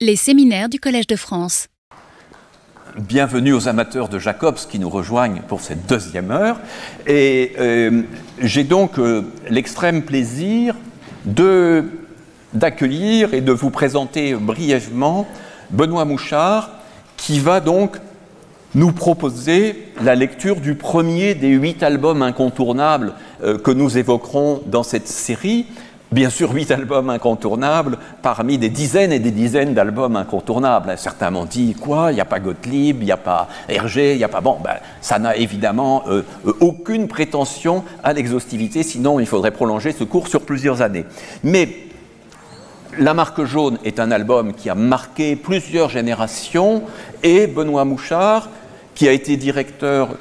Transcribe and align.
Les 0.00 0.14
séminaires 0.14 0.68
du 0.68 0.78
Collège 0.78 1.08
de 1.08 1.16
France. 1.16 1.66
Bienvenue 2.96 3.52
aux 3.52 3.66
amateurs 3.66 4.08
de 4.08 4.20
Jacobs 4.20 4.60
qui 4.70 4.78
nous 4.78 4.88
rejoignent 4.88 5.42
pour 5.48 5.60
cette 5.60 5.88
deuxième 5.88 6.30
heure. 6.30 6.60
Et 7.08 7.54
euh, 7.58 8.02
j'ai 8.40 8.62
donc 8.62 9.00
euh, 9.00 9.22
l'extrême 9.50 10.02
plaisir 10.02 10.76
d'accueillir 12.54 13.34
et 13.34 13.40
de 13.40 13.50
vous 13.50 13.70
présenter 13.70 14.34
brièvement 14.34 15.26
Benoît 15.70 16.04
Mouchard 16.04 16.70
qui 17.16 17.40
va 17.40 17.58
donc 17.58 17.96
nous 18.76 18.92
proposer 18.92 19.88
la 20.00 20.14
lecture 20.14 20.60
du 20.60 20.76
premier 20.76 21.34
des 21.34 21.48
huit 21.48 21.82
albums 21.82 22.22
incontournables 22.22 23.14
euh, 23.42 23.58
que 23.58 23.72
nous 23.72 23.98
évoquerons 23.98 24.62
dans 24.66 24.84
cette 24.84 25.08
série. 25.08 25.66
Bien 26.10 26.30
sûr, 26.30 26.54
huit 26.54 26.70
albums 26.70 27.10
incontournables 27.10 27.98
parmi 28.22 28.56
des 28.56 28.70
dizaines 28.70 29.12
et 29.12 29.18
des 29.18 29.30
dizaines 29.30 29.74
d'albums 29.74 30.16
incontournables. 30.16 30.94
Certains 30.96 31.30
m'ont 31.30 31.44
dit 31.44 31.74
quoi 31.78 32.12
Il 32.12 32.14
n'y 32.14 32.20
a 32.22 32.24
pas 32.24 32.40
Gottlieb, 32.40 33.02
il 33.02 33.04
n'y 33.04 33.12
a 33.12 33.18
pas 33.18 33.46
Hergé, 33.68 34.12
il 34.12 34.18
n'y 34.18 34.24
a 34.24 34.28
pas. 34.28 34.40
Bon, 34.40 34.56
ben, 34.64 34.76
ça 35.02 35.18
n'a 35.18 35.36
évidemment 35.36 36.04
euh, 36.08 36.22
euh, 36.46 36.54
aucune 36.60 37.08
prétention 37.08 37.84
à 38.02 38.14
l'exhaustivité, 38.14 38.82
sinon 38.82 39.20
il 39.20 39.26
faudrait 39.26 39.50
prolonger 39.50 39.92
ce 39.92 40.02
cours 40.02 40.28
sur 40.28 40.40
plusieurs 40.40 40.80
années. 40.80 41.04
Mais 41.44 41.68
La 42.98 43.12
Marque 43.12 43.44
Jaune 43.44 43.78
est 43.84 44.00
un 44.00 44.10
album 44.10 44.54
qui 44.54 44.70
a 44.70 44.74
marqué 44.74 45.36
plusieurs 45.36 45.90
générations 45.90 46.84
et 47.22 47.46
Benoît 47.46 47.84
Mouchard, 47.84 48.48
qui 48.94 49.06
a 49.08 49.12
été 49.12 49.36
directeur 49.36 50.16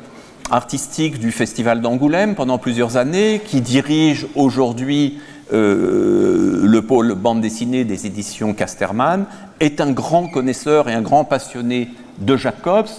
artistique 0.51 1.17
du 1.17 1.31
Festival 1.31 1.79
d'Angoulême 1.79 2.35
pendant 2.35 2.57
plusieurs 2.57 2.98
années, 2.98 3.41
qui 3.45 3.62
dirige 3.62 4.27
aujourd'hui 4.35 5.20
euh, 5.53 6.61
le 6.63 6.81
pôle 6.81 7.13
bande 7.15 7.41
dessinée 7.41 7.83
des 7.83 8.05
éditions 8.05 8.53
Casterman, 8.53 9.25
est 9.59 9.81
un 9.81 9.91
grand 9.91 10.27
connaisseur 10.27 10.89
et 10.89 10.93
un 10.93 11.01
grand 11.01 11.23
passionné 11.23 11.89
de 12.20 12.35
Jacobs. 12.35 12.89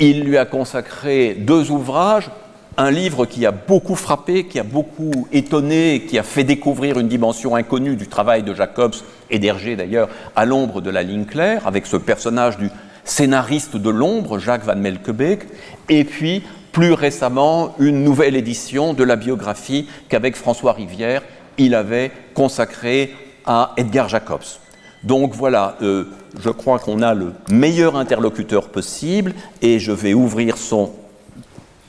Il 0.00 0.24
lui 0.24 0.38
a 0.38 0.44
consacré 0.44 1.34
deux 1.38 1.70
ouvrages, 1.70 2.30
un 2.76 2.90
livre 2.90 3.26
qui 3.26 3.46
a 3.46 3.52
beaucoup 3.52 3.94
frappé, 3.94 4.46
qui 4.46 4.58
a 4.58 4.64
beaucoup 4.64 5.28
étonné, 5.32 6.06
qui 6.08 6.18
a 6.18 6.22
fait 6.22 6.44
découvrir 6.44 6.98
une 6.98 7.08
dimension 7.08 7.54
inconnue 7.54 7.96
du 7.96 8.08
travail 8.08 8.42
de 8.42 8.54
Jacobs 8.54 8.94
et 9.30 9.38
d'Hergé 9.38 9.76
d'ailleurs, 9.76 10.08
à 10.34 10.44
l'ombre 10.44 10.80
de 10.80 10.90
la 10.90 11.02
ligne 11.02 11.24
claire, 11.24 11.66
avec 11.66 11.86
ce 11.86 11.96
personnage 11.96 12.58
du 12.58 12.70
scénariste 13.04 13.76
de 13.76 13.90
l'ombre, 13.90 14.38
Jacques 14.38 14.64
Van 14.64 14.76
Melkebeek, 14.76 15.42
et 15.88 16.04
puis 16.04 16.42
plus 16.72 16.92
récemment 16.92 17.74
une 17.78 18.02
nouvelle 18.02 18.34
édition 18.34 18.94
de 18.94 19.04
la 19.04 19.14
biographie 19.14 19.88
qu'avec 20.08 20.34
François 20.34 20.72
Rivière, 20.72 21.22
il 21.58 21.74
avait 21.74 22.10
consacré 22.34 23.14
à 23.46 23.72
Edgar 23.76 24.08
Jacobs. 24.08 24.58
Donc 25.02 25.34
voilà, 25.34 25.76
euh, 25.82 26.06
je 26.40 26.50
crois 26.50 26.78
qu'on 26.78 27.02
a 27.02 27.14
le 27.14 27.32
meilleur 27.50 27.96
interlocuteur 27.96 28.70
possible 28.70 29.34
et 29.60 29.78
je 29.78 29.92
vais 29.92 30.14
ouvrir 30.14 30.56
son 30.56 30.92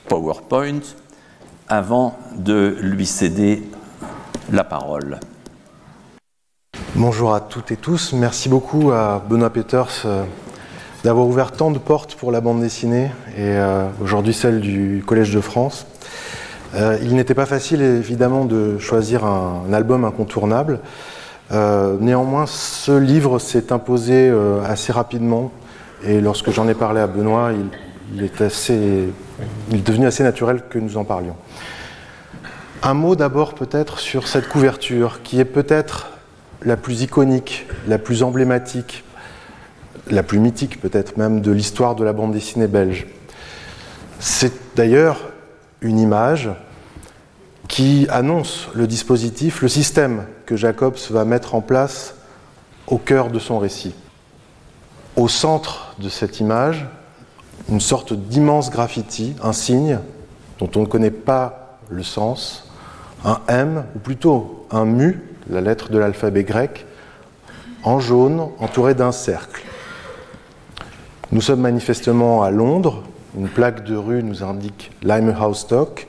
PowerPoint 0.08 0.82
avant 1.68 2.18
de 2.36 2.78
lui 2.82 3.06
céder 3.06 3.64
la 4.52 4.64
parole. 4.64 5.20
Bonjour 6.96 7.34
à 7.34 7.40
toutes 7.40 7.72
et 7.72 7.78
tous. 7.78 8.14
Merci 8.14 8.50
beaucoup 8.50 8.92
à 8.92 9.24
Benoît 9.28 9.50
Peters 9.50 10.04
euh, 10.06 10.24
d'avoir 11.04 11.28
ouvert 11.28 11.52
tant 11.52 11.72
de 11.72 11.80
portes 11.80 12.16
pour 12.16 12.32
la 12.32 12.42
bande 12.42 12.62
dessinée 12.62 13.12
et 13.38 13.42
euh, 13.42 13.88
aujourd'hui 14.02 14.34
celle 14.34 14.60
du 14.60 15.04
Collège 15.06 15.34
de 15.34 15.42
France. 15.42 15.86
Euh, 16.74 16.98
il 17.02 17.16
n'était 17.16 17.36
pas 17.36 17.46
facile 17.46 17.82
évidemment 17.82 18.46
de 18.46 18.78
choisir 18.80 19.26
un, 19.26 19.72
album 19.72 20.04
incontournable. 20.04 20.80
Euh, 21.52 21.98
néanmoins, 22.00 22.46
ce 22.48 22.98
livre 22.98 23.40
s'est 23.40 23.72
imposé 23.72 24.30
euh, 24.30 24.64
assez 24.66 24.92
rapidement 24.92 25.52
et 26.04 26.20
lorsque 26.20 26.52
j'en 26.52 26.68
ai 26.68 26.74
parlé 26.74 27.00
à 27.00 27.08
Benoît, 27.08 27.52
il, 28.14 28.24
est 28.24 28.42
il 29.70 29.76
est 29.78 29.86
devenu 29.86 30.08
assez 30.08 30.24
naturel 30.24 30.64
que 30.70 30.80
nous 30.80 30.98
en 30.98 31.04
parlions. 31.04 31.36
Un 32.84 32.94
mot 32.94 33.16
d'abord 33.16 33.54
peut-être 33.54 34.00
sur 34.00 34.28
cette 34.28 34.48
couverture 34.48 35.22
qui 35.24 35.40
est 35.40 35.46
peut-être 35.46 36.12
la 36.64 36.78
plus 36.78 37.02
iconique, 37.04 37.68
la 37.88 37.98
plus 37.98 38.24
emblématique, 38.24 39.04
la 40.10 40.24
plus 40.24 40.40
mythique 40.40 40.82
peut-être 40.82 41.18
même 41.18 41.42
de 41.42 41.52
l'histoire 41.52 41.96
de 41.96 42.04
la 42.04 42.14
bande 42.14 42.32
dessinée 42.32 42.68
belge. 42.68 43.08
C'est 44.20 44.76
d'ailleurs 44.76 45.20
une 45.86 46.00
image 46.00 46.50
qui 47.68 48.08
annonce 48.10 48.68
le 48.74 48.88
dispositif, 48.88 49.62
le 49.62 49.68
système 49.68 50.26
que 50.46 50.56
Jacobs 50.56 50.98
va 51.12 51.26
mettre 51.26 51.56
en 51.56 51.62
place 51.62 52.16
au 52.88 52.98
cœur 52.98 53.30
de 53.30 53.40
son 53.40 53.60
récit. 53.60 53.94
Au 55.16 55.28
centre 55.28 55.96
de 56.00 56.10
cette 56.10 56.40
image, 56.40 56.88
une 57.70 57.80
sorte 57.80 58.14
d'immense 58.14 58.70
graffiti, 58.72 59.36
un 59.44 59.54
signe 59.54 60.00
dont 60.60 60.70
on 60.76 60.82
ne 60.82 60.86
connaît 60.86 61.12
pas 61.12 61.80
le 61.90 62.04
sens, 62.04 62.70
un 63.24 63.40
M, 63.48 63.86
ou 63.96 64.00
plutôt 64.00 64.68
un 64.72 64.86
mu, 64.86 65.22
la 65.50 65.62
lettre 65.62 65.92
de 65.92 66.00
l'alphabet 66.00 66.44
grec, 66.44 66.86
en 67.84 68.00
jaune, 68.00 68.50
entouré 68.60 68.96
d'un 68.96 69.12
cercle. 69.12 69.64
Nous 71.32 71.42
sommes 71.42 71.62
manifestement 71.62 72.44
à 72.44 72.50
Londres, 72.50 73.04
une 73.36 73.50
plaque 73.50 73.84
de 73.84 73.96
rue 73.96 74.24
nous 74.24 74.44
indique 74.44 74.92
Limehouse 75.04 75.68
Dock, 75.68 76.08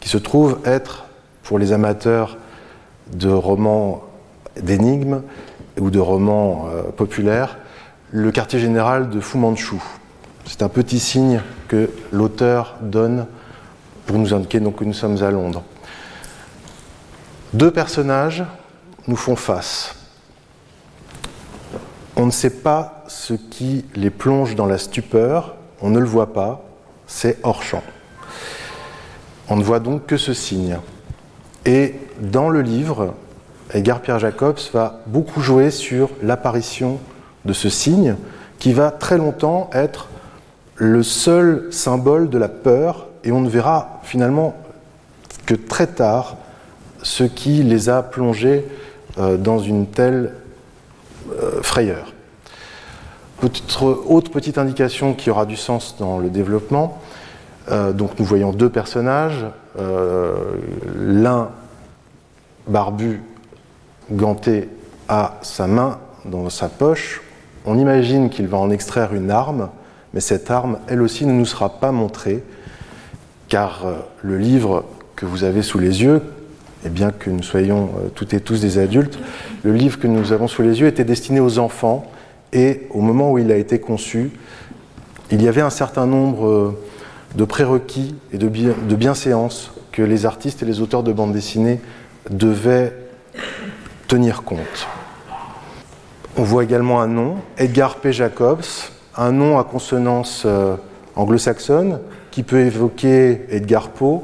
qui 0.00 0.08
se 0.08 0.18
trouve 0.18 0.58
être, 0.64 1.04
pour 1.42 1.58
les 1.58 1.72
amateurs 1.72 2.38
de 3.12 3.28
romans 3.28 4.04
d'énigmes 4.60 5.22
ou 5.78 5.90
de 5.90 5.98
romans 5.98 6.68
euh, 6.68 6.82
populaires, 6.90 7.58
le 8.10 8.30
quartier 8.30 8.60
général 8.60 9.10
de 9.10 9.20
Fu 9.20 9.38
Manchu. 9.38 9.76
C'est 10.44 10.62
un 10.62 10.68
petit 10.68 11.00
signe 11.00 11.40
que 11.68 11.90
l'auteur 12.12 12.76
donne 12.80 13.26
pour 14.06 14.18
nous 14.18 14.34
indiquer 14.34 14.60
donc, 14.60 14.76
que 14.76 14.84
nous 14.84 14.92
sommes 14.92 15.22
à 15.22 15.30
Londres. 15.30 15.62
Deux 17.52 17.70
personnages 17.70 18.44
nous 19.08 19.16
font 19.16 19.36
face. 19.36 19.94
On 22.16 22.26
ne 22.26 22.30
sait 22.30 22.50
pas 22.50 23.04
ce 23.08 23.34
qui 23.34 23.84
les 23.94 24.10
plonge 24.10 24.54
dans 24.54 24.66
la 24.66 24.78
stupeur, 24.78 25.56
on 25.82 25.90
ne 25.90 25.98
le 25.98 26.06
voit 26.06 26.32
pas, 26.32 26.62
c'est 27.06 27.38
hors 27.42 27.62
champ. 27.62 27.82
On 29.48 29.56
ne 29.56 29.62
voit 29.62 29.80
donc 29.80 30.06
que 30.06 30.16
ce 30.16 30.32
signe. 30.32 30.78
Et 31.66 31.96
dans 32.20 32.48
le 32.48 32.62
livre, 32.62 33.14
Edgar 33.72 34.00
Pierre 34.00 34.18
Jacobs 34.18 34.60
va 34.72 35.00
beaucoup 35.06 35.40
jouer 35.40 35.70
sur 35.70 36.10
l'apparition 36.22 36.98
de 37.44 37.52
ce 37.52 37.68
signe 37.68 38.16
qui 38.58 38.72
va 38.72 38.90
très 38.90 39.18
longtemps 39.18 39.70
être 39.72 40.08
le 40.76 41.02
seul 41.02 41.68
symbole 41.72 42.30
de 42.30 42.38
la 42.38 42.48
peur 42.48 43.08
et 43.24 43.32
on 43.32 43.40
ne 43.40 43.48
verra 43.48 44.00
finalement 44.04 44.54
que 45.46 45.54
très 45.54 45.86
tard 45.86 46.36
ce 47.02 47.24
qui 47.24 47.62
les 47.62 47.88
a 47.88 48.02
plongés 48.02 48.64
euh, 49.18 49.36
dans 49.36 49.58
une 49.58 49.86
telle 49.86 50.34
euh, 51.32 51.60
autre 53.42 54.30
petite 54.30 54.58
indication 54.58 55.14
qui 55.14 55.30
aura 55.30 55.46
du 55.46 55.56
sens 55.56 55.96
dans 55.98 56.18
le 56.18 56.30
développement, 56.30 57.00
euh, 57.70 57.92
donc 57.92 58.18
nous 58.18 58.24
voyons 58.24 58.52
deux 58.52 58.68
personnages, 58.68 59.46
euh, 59.78 60.34
l'un 60.96 61.50
barbu, 62.66 63.22
ganté, 64.10 64.68
a 65.08 65.38
sa 65.42 65.66
main 65.66 65.98
dans 66.24 66.48
sa 66.50 66.68
poche. 66.68 67.22
On 67.64 67.78
imagine 67.78 68.30
qu'il 68.30 68.48
va 68.48 68.58
en 68.58 68.70
extraire 68.70 69.14
une 69.14 69.30
arme, 69.30 69.68
mais 70.14 70.20
cette 70.20 70.50
arme, 70.50 70.78
elle 70.88 71.02
aussi, 71.02 71.26
ne 71.26 71.32
nous 71.32 71.46
sera 71.46 71.68
pas 71.80 71.92
montrée, 71.92 72.42
car 73.48 73.86
euh, 73.86 73.94
le 74.22 74.38
livre 74.38 74.84
que 75.16 75.26
vous 75.26 75.44
avez 75.44 75.62
sous 75.62 75.78
les 75.78 76.02
yeux, 76.02 76.22
et 76.84 76.88
bien 76.88 77.12
que 77.12 77.30
nous 77.30 77.44
soyons 77.44 77.90
toutes 78.16 78.34
et 78.34 78.40
tous 78.40 78.60
des 78.60 78.78
adultes, 78.78 79.16
le 79.62 79.72
livre 79.72 80.00
que 80.00 80.08
nous 80.08 80.32
avons 80.32 80.48
sous 80.48 80.62
les 80.62 80.80
yeux 80.80 80.88
était 80.88 81.04
destiné 81.04 81.38
aux 81.38 81.60
enfants, 81.60 82.10
et 82.52 82.86
au 82.90 83.00
moment 83.00 83.32
où 83.32 83.38
il 83.38 83.50
a 83.50 83.56
été 83.56 83.78
conçu, 83.78 84.30
il 85.30 85.42
y 85.42 85.48
avait 85.48 85.60
un 85.62 85.70
certain 85.70 86.06
nombre 86.06 86.74
de 87.34 87.44
prérequis 87.44 88.14
et 88.32 88.38
de, 88.38 88.48
bienséances 88.48 89.72
que 89.90 90.02
les 90.02 90.26
artistes 90.26 90.62
et 90.62 90.66
les 90.66 90.80
auteurs 90.80 91.02
de 91.02 91.12
bande 91.12 91.32
dessinée 91.32 91.80
devaient 92.30 92.94
tenir 94.08 94.42
compte. 94.42 94.88
On 96.36 96.42
voit 96.42 96.64
également 96.64 97.00
un 97.00 97.08
nom, 97.08 97.36
Edgar 97.58 97.96
P. 97.96 98.12
Jacobs, 98.12 98.64
un 99.16 99.32
nom 99.32 99.58
à 99.58 99.64
consonance 99.64 100.44
euh, 100.46 100.76
anglo-saxonne 101.16 102.00
qui 102.30 102.42
peut 102.42 102.60
évoquer 102.60 103.42
Edgar 103.50 103.90
Poe 103.90 104.22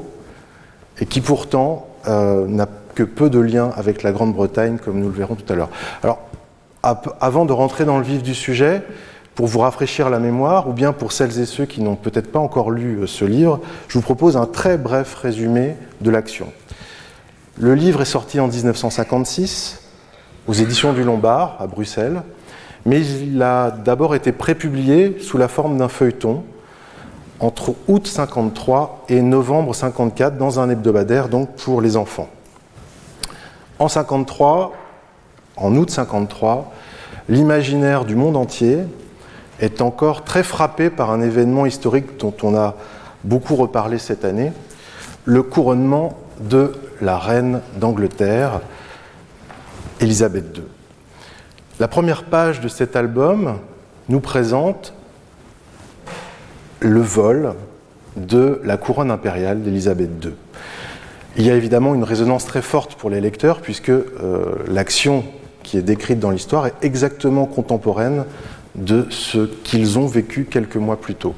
et 0.99 1.05
qui 1.05 1.21
pourtant 1.21 1.87
euh, 2.07 2.47
n'a 2.47 2.67
que 2.95 3.03
peu 3.03 3.29
de 3.29 3.39
liens 3.39 3.71
avec 3.75 4.01
la 4.01 4.11
Grande-Bretagne, 4.11 4.77
comme 4.83 4.99
nous 4.99 5.09
le 5.09 5.13
verrons 5.13 5.35
tout 5.35 5.51
à 5.53 5.55
l'heure. 5.55 5.69
Alors, 6.03 6.28
avant 6.83 7.45
de 7.45 7.53
rentrer 7.53 7.85
dans 7.85 7.97
le 7.97 8.03
vif 8.03 8.23
du 8.23 8.35
sujet, 8.35 8.83
pour 9.35 9.47
vous 9.47 9.59
rafraîchir 9.59 10.09
la 10.09 10.19
mémoire, 10.19 10.67
ou 10.67 10.73
bien 10.73 10.91
pour 10.91 11.13
celles 11.13 11.39
et 11.39 11.45
ceux 11.45 11.65
qui 11.65 11.81
n'ont 11.81 11.95
peut-être 11.95 12.31
pas 12.31 12.39
encore 12.39 12.71
lu 12.71 12.97
euh, 12.97 13.07
ce 13.07 13.23
livre, 13.23 13.61
je 13.87 13.93
vous 13.93 14.01
propose 14.03 14.35
un 14.35 14.45
très 14.45 14.77
bref 14.77 15.15
résumé 15.15 15.75
de 16.01 16.09
l'action. 16.11 16.51
Le 17.57 17.73
livre 17.73 18.01
est 18.01 18.05
sorti 18.05 18.39
en 18.39 18.47
1956 18.47 19.81
aux 20.47 20.53
éditions 20.53 20.91
du 20.91 21.03
Lombard 21.03 21.55
à 21.59 21.67
Bruxelles, 21.67 22.21
mais 22.85 22.99
il 22.99 23.41
a 23.41 23.71
d'abord 23.71 24.15
été 24.15 24.31
prépublié 24.31 25.17
sous 25.21 25.37
la 25.37 25.47
forme 25.47 25.77
d'un 25.77 25.87
feuilleton 25.87 26.43
entre 27.39 27.75
août 27.87 28.07
53 28.07 29.05
et 29.07 29.21
novembre 29.21 29.73
54 29.73 30.37
dans 30.37 30.59
un 30.59 30.69
hebdomadaire 30.69 31.29
donc 31.29 31.55
pour 31.55 31.81
les 31.81 31.95
enfants. 31.95 32.29
En 33.79 33.87
53, 33.87 34.73
en 35.59 35.75
août 35.75 35.89
53, 35.89 36.71
l'imaginaire 37.27 38.05
du 38.05 38.15
monde 38.15 38.37
entier 38.37 38.79
est 39.59 39.81
encore 39.81 40.23
très 40.23 40.43
frappé 40.43 40.89
par 40.89 41.11
un 41.11 41.21
événement 41.21 41.65
historique 41.65 42.17
dont 42.17 42.33
on 42.43 42.55
a 42.55 42.75
beaucoup 43.23 43.55
reparlé 43.55 43.97
cette 43.97 44.25
année, 44.25 44.51
le 45.25 45.43
couronnement 45.43 46.17
de 46.39 46.73
la 47.01 47.17
reine 47.17 47.61
d'Angleterre, 47.77 48.61
Élisabeth 49.99 50.57
II. 50.57 50.63
La 51.79 51.87
première 51.87 52.23
page 52.23 52.61
de 52.61 52.67
cet 52.67 52.95
album 52.95 53.57
nous 54.07 54.19
présente 54.21 54.93
le 56.79 57.01
vol 57.01 57.53
de 58.15 58.61
la 58.63 58.77
couronne 58.77 59.11
impériale 59.11 59.61
d'Élisabeth 59.61 60.09
II. 60.23 60.31
Il 61.37 61.45
y 61.45 61.51
a 61.51 61.55
évidemment 61.55 61.93
une 61.93 62.03
résonance 62.03 62.45
très 62.45 62.61
forte 62.61 62.95
pour 62.95 63.09
les 63.09 63.21
lecteurs 63.21 63.61
puisque 63.61 63.89
euh, 63.89 64.05
l'action 64.67 65.23
qui 65.69 65.77
est 65.77 65.83
décrite 65.83 66.19
dans 66.19 66.31
l'histoire 66.31 66.65
est 66.65 66.73
exactement 66.81 67.45
contemporaine 67.45 68.25
de 68.73 69.05
ce 69.11 69.45
qu'ils 69.45 69.99
ont 69.99 70.07
vécu 70.07 70.45
quelques 70.49 70.77
mois 70.77 70.99
plus 70.99 71.13
tôt. 71.13 71.35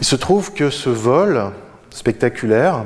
Il 0.00 0.06
se 0.06 0.14
trouve 0.14 0.52
que 0.52 0.70
ce 0.70 0.88
vol 0.88 1.46
spectaculaire 1.90 2.84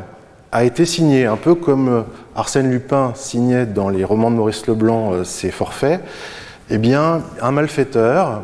a 0.51 0.65
été 0.65 0.87
signé, 0.87 1.27
un 1.27 1.37
peu 1.37 1.55
comme 1.55 1.89
euh, 1.89 2.03
Arsène 2.35 2.71
Lupin 2.71 3.13
signait 3.15 3.67
dans 3.67 3.91
les 3.91 4.05
romans 4.05 4.31
de 4.31 4.37
Maurice 4.37 4.67
Leblanc 4.67 5.13
euh, 5.13 5.25
ses 5.25 5.51
forfaits, 5.51 6.01
eh 6.71 6.79
bien, 6.79 7.21
un 7.43 7.51
malfaiteur, 7.51 8.43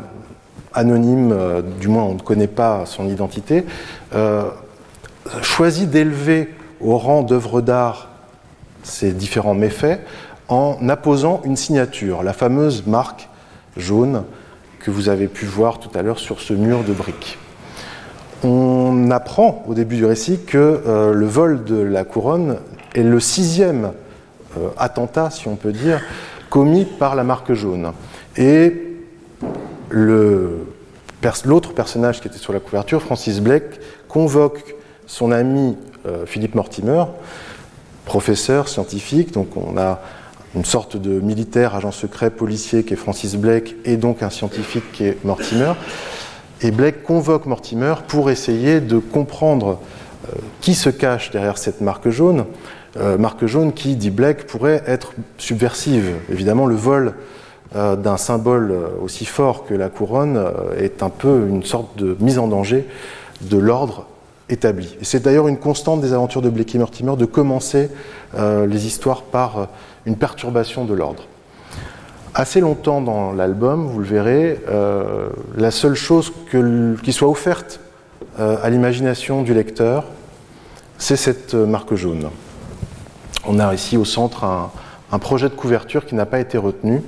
anonyme, 0.75 1.31
euh, 1.31 1.63
du 1.81 1.87
moins 1.87 2.03
on 2.03 2.13
ne 2.13 2.19
connaît 2.19 2.45
pas 2.45 2.85
son 2.85 3.07
identité, 3.07 3.65
choisit 5.41 5.89
d'élever 5.89 6.53
au 6.81 6.99
rang 6.99 7.23
d'œuvre 7.23 7.61
d'art 7.61 8.09
ces 8.83 9.11
différents 9.11 9.55
méfaits 9.55 9.99
en 10.49 10.77
apposant 10.89 11.41
une 11.45 11.55
signature, 11.55 12.23
la 12.23 12.33
fameuse 12.33 12.85
marque 12.85 13.29
jaune 13.77 14.23
que 14.79 14.91
vous 14.91 15.09
avez 15.09 15.27
pu 15.27 15.45
voir 15.45 15.79
tout 15.79 15.89
à 15.97 16.01
l'heure 16.01 16.19
sur 16.19 16.41
ce 16.41 16.53
mur 16.53 16.83
de 16.83 16.93
briques 16.93 17.37
on 18.43 19.11
apprend 19.11 19.63
au 19.67 19.73
début 19.73 19.97
du 19.97 20.05
récit 20.05 20.39
que 20.45 20.57
euh, 20.57 21.13
le 21.13 21.25
vol 21.25 21.63
de 21.63 21.75
la 21.75 22.03
couronne 22.03 22.57
est 22.95 23.03
le 23.03 23.19
sixième 23.19 23.91
euh, 24.57 24.69
attentat, 24.77 25.29
si 25.29 25.47
on 25.47 25.55
peut 25.55 25.71
dire, 25.71 26.01
commis 26.49 26.85
par 26.85 27.15
la 27.15 27.23
marque 27.23 27.53
jaune. 27.53 27.91
Et 28.37 28.73
l'autre 29.91 31.73
personnage 31.73 32.21
qui 32.21 32.27
était 32.27 32.37
sur 32.37 32.53
la 32.53 32.59
couverture, 32.59 33.01
Francis 33.01 33.41
Blake, 33.41 33.79
convoque 34.07 34.75
son 35.05 35.31
ami 35.31 35.77
euh, 36.05 36.25
Philippe 36.25 36.55
Mortimer, 36.55 37.03
professeur 38.05 38.69
scientifique, 38.69 39.33
donc 39.33 39.57
on 39.57 39.77
a 39.77 39.99
une 40.55 40.65
sorte 40.65 40.97
de 40.97 41.19
militaire, 41.19 41.75
agent 41.75 41.91
secret, 41.91 42.29
policier 42.29 42.83
qui 42.83 42.93
est 42.93 42.97
Francis 42.97 43.35
Blake, 43.35 43.75
et 43.85 43.97
donc 43.97 44.23
un 44.23 44.29
scientifique 44.29 44.91
qui 44.91 45.05
est 45.05 45.23
Mortimer. 45.23 45.73
Et 46.61 46.71
Blake 46.71 47.03
convoque 47.03 47.45
Mortimer 47.45 47.93
pour 48.07 48.29
essayer 48.29 48.81
de 48.81 48.99
comprendre 48.99 49.79
euh, 50.27 50.37
qui 50.59 50.73
se 50.73 50.89
cache 50.89 51.31
derrière 51.31 51.57
cette 51.57 51.79
marque 51.79 52.09
jaune. 52.09 52.45
Euh, 52.97 53.17
marque 53.17 53.45
jaune 53.45 53.71
qui, 53.71 53.95
dit 53.95 54.09
Blake, 54.09 54.45
pourrait 54.45 54.83
être 54.85 55.13
subversive. 55.37 56.15
Évidemment, 56.29 56.65
le 56.65 56.75
vol 56.75 57.13
euh, 57.75 57.95
d'un 57.95 58.17
symbole 58.17 58.73
aussi 59.01 59.23
fort 59.25 59.65
que 59.65 59.73
la 59.73 59.87
couronne 59.87 60.43
est 60.77 61.01
un 61.03 61.09
peu 61.09 61.45
une 61.47 61.63
sorte 61.63 61.97
de 61.97 62.17
mise 62.19 62.39
en 62.39 62.47
danger 62.47 62.85
de 63.41 63.57
l'ordre 63.57 64.05
établi. 64.49 64.97
C'est 65.01 65.23
d'ailleurs 65.23 65.47
une 65.47 65.59
constante 65.59 66.01
des 66.01 66.11
aventures 66.11 66.41
de 66.41 66.49
Blake 66.49 66.75
et 66.75 66.79
Mortimer 66.79 67.15
de 67.15 67.25
commencer 67.25 67.89
les 68.35 68.87
histoires 68.87 69.21
par 69.21 69.69
une 70.09 70.17
perturbation 70.17 70.83
de 70.83 70.93
l'ordre 70.93 71.23
assez 72.39 72.59
longtemps 72.61 73.01
dans 73.01 73.31
l'album, 73.31 73.87
vous 73.87 73.99
le 73.99 74.05
verrez, 74.05 74.59
euh, 74.69 75.29
la 75.55 75.71
seule 75.71 75.95
chose 75.95 76.31
qui 77.03 77.13
soit 77.13 77.27
offerte 77.27 77.79
euh, 78.39 78.57
à 78.63 78.69
l'imagination 78.69 79.41
du 79.41 79.53
lecteur, 79.53 80.05
c'est 80.97 81.15
cette 81.15 81.53
euh, 81.53 81.65
marque 81.65 81.95
jaune. 81.95 82.29
On 83.45 83.59
a 83.59 83.73
ici 83.73 83.97
au 83.97 84.05
centre 84.05 84.43
un, 84.43 85.19
projet 85.19 85.49
de 85.49 85.53
couverture 85.55 86.05
qui 86.05 86.15
n'a 86.15 86.25
pas 86.25 86.39
été 86.39 86.57
retenu, 86.57 87.01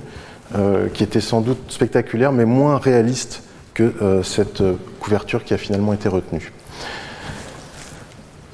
qui 0.94 1.04
était 1.04 1.22
sans 1.22 1.40
doute 1.40 1.72
spectaculaire, 1.72 2.32
mais 2.32 2.46
moins 2.46 2.78
réaliste 2.78 3.44
que 3.74 4.22
cette 4.24 4.64
couverture 5.00 5.44
qui 5.44 5.54
a 5.54 5.58
finalement 5.58 5.94
été 5.94 6.10
retenue. 6.10 6.52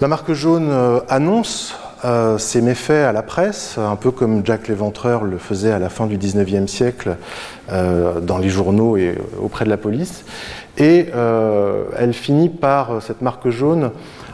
La 0.02 0.08
marque 0.08 0.34
jaune 0.34 1.02
annonce 1.08 1.76
euh, 2.06 2.38
ces 2.38 2.62
méfaits 2.62 2.92
à 2.92 3.12
la 3.12 3.24
presse, 3.24 3.80
un 3.80 3.96
peu 3.96 4.12
comme 4.12 4.46
Jack 4.46 4.68
l'Éventreur 4.68 5.24
le 5.24 5.40
faisait 5.40 5.72
à 5.72 5.80
la 5.80 5.90
fin 5.90 6.06
du 6.06 6.18
XIXe 6.18 6.72
siècle 6.72 7.18
euh, 7.72 8.20
dans 8.20 8.38
les 8.38 8.50
journaux 8.50 8.98
et 8.98 9.18
auprès 9.42 9.66
de 9.66 9.70
la 9.70 9.78
police. 9.78 10.24
Et 10.78 11.08
euh, 11.16 11.86
elle 11.98 12.14
finit 12.14 12.50
par, 12.50 13.02
cette 13.02 13.24
marque 13.24 13.50
jaune, 13.50 13.92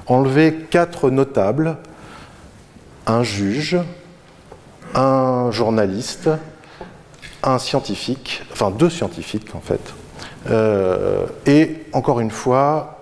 enlever 0.08 0.54
quatre 0.70 1.10
notables, 1.10 1.78
un 3.08 3.24
juge, 3.24 3.78
un 4.94 5.50
journaliste, 5.52 6.30
un 7.44 7.60
scientifique, 7.60 8.44
enfin 8.52 8.72
deux 8.72 8.90
scientifiques 8.90 9.56
en 9.56 9.62
fait. 9.62 9.94
et 11.46 11.86
encore 11.94 12.20
une 12.20 12.32
fois, 12.32 13.00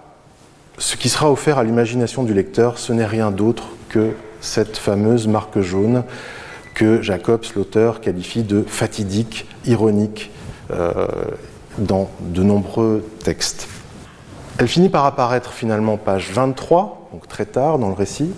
ce 0.77 0.95
qui 0.95 1.09
sera 1.09 1.31
offert 1.31 1.57
à 1.57 1.63
l'imagination 1.63 2.23
du 2.23 2.33
lecteur, 2.33 2.77
ce 2.77 2.93
n'est 2.93 3.05
rien 3.05 3.31
d'autre 3.31 3.69
que 3.89 4.13
cette 4.41 4.77
fameuse 4.77 5.27
marque 5.27 5.61
jaune 5.61 6.03
que 6.73 7.01
Jacobs, 7.01 7.45
l'auteur, 7.55 8.01
qualifie 8.01 8.43
de 8.43 8.63
fatidique, 8.67 9.47
ironique 9.65 10.31
euh, 10.71 11.05
dans 11.77 12.09
de 12.21 12.43
nombreux 12.43 13.05
textes. 13.23 13.67
Elle 14.57 14.67
finit 14.67 14.89
par 14.89 15.05
apparaître 15.05 15.51
finalement 15.53 15.97
page 15.97 16.31
23, 16.31 17.09
donc 17.13 17.27
très 17.27 17.45
tard 17.45 17.79
dans 17.79 17.87
le 17.87 17.93
récit. 17.93 18.31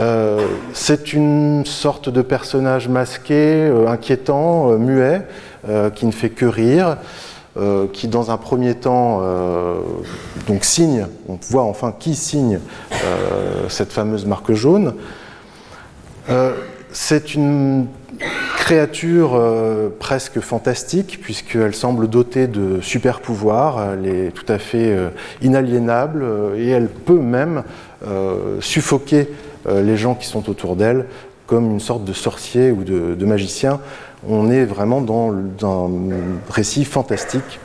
Euh, 0.00 0.46
c'est 0.72 1.12
une 1.12 1.64
sorte 1.64 2.08
de 2.08 2.22
personnage 2.22 2.88
masqué, 2.88 3.34
euh, 3.34 3.86
inquiétant, 3.86 4.70
muet, 4.78 5.22
qui 5.94 6.04
ne 6.04 6.12
fait 6.12 6.28
que 6.28 6.44
rire. 6.44 6.98
qui 7.94 8.08
dans 8.08 8.30
un 8.30 8.36
premier 8.36 8.74
temps 8.74 9.22
donc 10.46 10.62
signe, 10.64 11.06
on 11.26 11.38
voit 11.40 11.62
enfin 11.62 11.94
qui 11.98 12.14
signe 12.14 12.58
cette 13.68 13.90
fameuse 13.90 14.26
marque 14.26 14.52
jaune, 14.52 14.92
c'est 16.92 17.34
une 17.34 17.86
créature 18.56 19.34
euh, 19.34 19.90
presque 19.98 20.40
fantastique 20.40 21.18
puisqu'elle 21.20 21.74
semble 21.74 22.08
dotée 22.08 22.46
de 22.46 22.80
super 22.80 23.20
pouvoirs, 23.20 23.92
elle 23.92 24.06
est 24.06 24.30
tout 24.30 24.50
à 24.50 24.58
fait 24.58 24.90
euh, 24.90 25.10
inaliénable 25.42 26.24
et 26.56 26.70
elle 26.70 26.88
peut 26.88 27.18
même 27.18 27.62
suffoquer 28.60 29.28
les 29.66 29.96
gens 29.96 30.14
qui 30.14 30.26
sont 30.26 30.50
autour 30.50 30.76
d'elle 30.76 31.06
comme 31.46 31.70
une 31.70 31.80
sorte 31.80 32.04
de 32.04 32.12
sorcier 32.12 32.70
ou 32.70 32.84
de, 32.84 33.24
magicien. 33.24 33.80
On 34.28 34.50
est 34.50 34.66
vraiment 34.66 35.00
dans, 35.00 35.32
dans 35.32 35.88
un 35.88 36.50
récit 36.50 36.84
fantastique, 36.84 37.60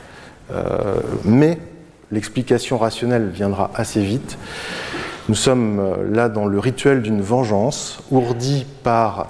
mais 1.26 1.58
l'explication 2.10 2.78
rationnelle 2.78 3.28
viendra 3.28 3.70
assez 3.74 4.00
vite. 4.00 4.38
Nous 5.28 5.34
sommes 5.34 5.78
euh, 5.78 6.10
là 6.10 6.28
dans 6.28 6.46
le 6.46 6.58
rituel 6.58 7.02
d'une 7.02 7.20
vengeance, 7.20 8.02
ourdi 8.10 8.66
par 8.82 9.28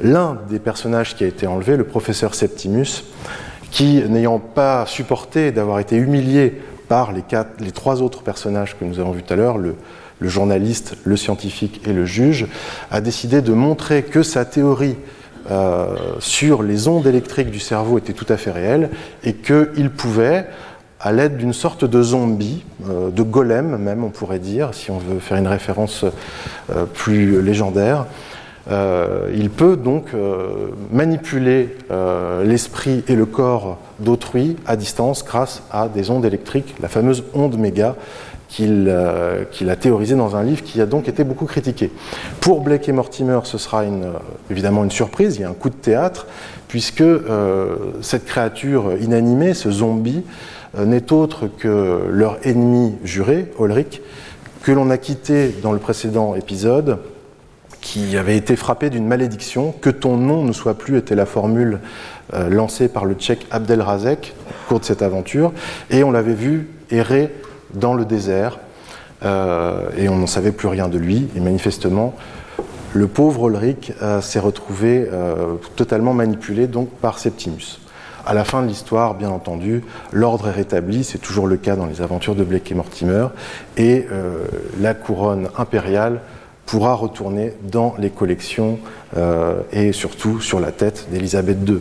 l'un 0.00 0.38
des 0.48 0.58
personnages 0.58 1.16
qui 1.16 1.24
a 1.24 1.26
été 1.26 1.46
enlevé, 1.46 1.76
le 1.76 1.84
professeur 1.84 2.34
Septimus, 2.34 3.04
qui, 3.70 4.02
n'ayant 4.08 4.38
pas 4.38 4.86
supporté 4.86 5.52
d'avoir 5.52 5.78
été 5.78 5.96
humilié 5.96 6.60
par 6.88 7.12
les, 7.12 7.22
les, 7.60 7.72
trois 7.72 8.02
autres 8.02 8.22
personnages 8.22 8.76
que 8.78 8.84
nous 8.84 8.98
avons 8.98 9.12
vus 9.12 9.22
tout 9.22 9.32
à 9.34 9.36
l'heure, 9.36 9.58
le, 9.58 9.76
journaliste, 10.20 10.96
le 11.04 11.16
scientifique 11.16 11.82
et 11.86 11.92
le 11.92 12.04
juge, 12.04 12.46
a 12.90 13.00
décidé 13.00 13.42
de 13.42 13.52
montrer 13.52 14.02
que 14.02 14.22
sa 14.22 14.44
théorie 14.44 14.96
euh, 15.50 15.94
sur 16.18 16.62
les 16.62 16.88
ondes 16.88 17.06
électriques 17.06 17.50
du 17.50 17.60
cerveau 17.60 17.98
était 17.98 18.12
tout 18.12 18.26
à 18.28 18.36
fait 18.36 18.50
réelle 18.50 18.90
et 19.22 19.34
qu'il 19.34 19.90
pouvait, 19.90 20.46
à 21.00 21.12
l'aide 21.12 21.36
d'une 21.36 21.52
sorte 21.52 21.84
de 21.84 22.02
zombie, 22.02 22.64
euh, 22.88 23.10
de 23.10 23.22
golem 23.22 23.76
même 23.76 24.04
on 24.04 24.10
pourrait 24.10 24.38
dire, 24.38 24.74
si 24.74 24.90
on 24.90 24.98
veut 24.98 25.20
faire 25.20 25.36
une 25.36 25.46
référence 25.46 26.04
euh, 26.04 26.84
plus 26.86 27.40
légendaire. 27.42 28.06
Euh, 28.70 29.30
il 29.34 29.48
peut 29.48 29.76
donc 29.78 30.08
manipuler 30.92 31.74
l'esprit 32.44 33.02
et 33.08 33.14
le 33.14 33.24
corps 33.24 33.78
d'autrui 33.98 34.56
à 34.66 34.76
distance 34.76 35.24
grâce 35.24 35.62
à 35.70 35.88
des 35.88 36.10
ondes 36.10 36.26
électriques, 36.26 36.74
la 36.82 36.88
fameuse 36.88 37.24
onde 37.32 37.56
méga 37.56 37.96
qu'il 38.50 38.90
a 38.90 39.76
théorisé 39.76 40.16
dans 40.16 40.36
un 40.36 40.42
livre 40.42 40.62
qui 40.62 40.82
a 40.82 40.86
donc 40.86 41.08
été 41.08 41.24
beaucoup 41.24 41.46
critiqué. 41.46 41.90
Pour 42.40 42.60
Blake 42.60 42.88
et 42.88 42.92
Mortimer, 42.92 43.40
ce 43.44 43.56
sera 43.56 43.84
évidemment 44.50 44.84
une 44.84 44.90
surprise, 44.90 45.36
il 45.36 45.42
y 45.42 45.44
a 45.44 45.50
un 45.50 45.54
coup 45.54 45.70
de 45.70 45.74
théâtre, 45.74 46.26
puisque 46.66 47.04
cette 48.02 48.26
créature 48.26 48.92
inanimée, 49.00 49.54
ce 49.54 49.70
zombie, 49.70 50.24
n'est 50.76 51.12
autre 51.12 51.48
que 51.48 52.08
leur 52.10 52.38
ennemi 52.46 52.96
juré, 53.04 53.50
Ulrich, 53.58 54.02
que 54.62 54.72
l'on 54.72 54.90
a 54.90 54.98
quitté 54.98 55.54
dans 55.62 55.72
le 55.72 55.78
précédent 55.78 56.34
épisode, 56.34 56.98
qui 57.80 58.16
avait 58.16 58.36
été 58.36 58.56
frappé 58.56 58.90
d'une 58.90 59.06
malédiction, 59.06 59.72
que 59.72 59.90
ton 59.90 60.16
nom 60.16 60.44
ne 60.44 60.52
soit 60.52 60.76
plus, 60.76 60.98
était 60.98 61.14
la 61.14 61.26
formule 61.26 61.80
euh, 62.34 62.48
lancée 62.48 62.88
par 62.88 63.04
le 63.04 63.14
tchèque 63.14 63.46
Abdelrazek 63.50 64.34
au 64.50 64.68
cours 64.68 64.80
de 64.80 64.84
cette 64.84 65.02
aventure, 65.02 65.52
et 65.90 66.04
on 66.04 66.10
l'avait 66.10 66.34
vu 66.34 66.68
errer 66.90 67.32
dans 67.74 67.94
le 67.94 68.04
désert, 68.04 68.58
euh, 69.24 69.88
et 69.96 70.08
on 70.08 70.16
n'en 70.16 70.26
savait 70.26 70.52
plus 70.52 70.68
rien 70.68 70.88
de 70.88 70.98
lui, 70.98 71.28
et 71.36 71.40
manifestement, 71.40 72.14
le 72.94 73.06
pauvre 73.06 73.48
Ulrich 73.48 73.92
euh, 74.02 74.20
s'est 74.20 74.40
retrouvé 74.40 75.08
totalement 75.76 76.14
manipulé 76.14 76.66
donc 76.66 76.90
par 76.90 77.18
Septimus. 77.18 77.80
À 78.28 78.34
la 78.34 78.44
fin 78.44 78.60
de 78.60 78.66
l'histoire, 78.66 79.14
bien 79.14 79.30
entendu, 79.30 79.82
l'ordre 80.12 80.48
est 80.48 80.52
rétabli, 80.52 81.02
c'est 81.02 81.16
toujours 81.16 81.46
le 81.46 81.56
cas 81.56 81.76
dans 81.76 81.86
les 81.86 82.02
aventures 82.02 82.34
de 82.34 82.44
Blake 82.44 82.70
et 82.70 82.74
Mortimer, 82.74 83.28
et 83.78 84.06
euh, 84.12 84.44
la 84.78 84.92
couronne 84.92 85.48
impériale 85.56 86.20
pourra 86.66 86.92
retourner 86.92 87.54
dans 87.62 87.94
les 87.98 88.10
collections 88.10 88.80
euh, 89.16 89.62
et 89.72 89.92
surtout 89.92 90.42
sur 90.42 90.60
la 90.60 90.72
tête 90.72 91.06
d'Élisabeth 91.10 91.56
II. 91.66 91.78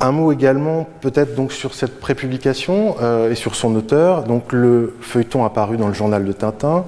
Un 0.00 0.12
mot 0.12 0.32
également 0.32 0.88
peut-être 1.02 1.34
donc 1.34 1.52
sur 1.52 1.74
cette 1.74 2.00
prépublication 2.00 2.96
euh, 3.02 3.30
et 3.30 3.34
sur 3.34 3.54
son 3.54 3.76
auteur. 3.76 4.24
Donc 4.24 4.54
le 4.54 4.94
feuilleton 5.02 5.44
apparu 5.44 5.76
dans 5.76 5.88
le 5.88 5.92
journal 5.92 6.24
de 6.24 6.32
Tintin, 6.32 6.86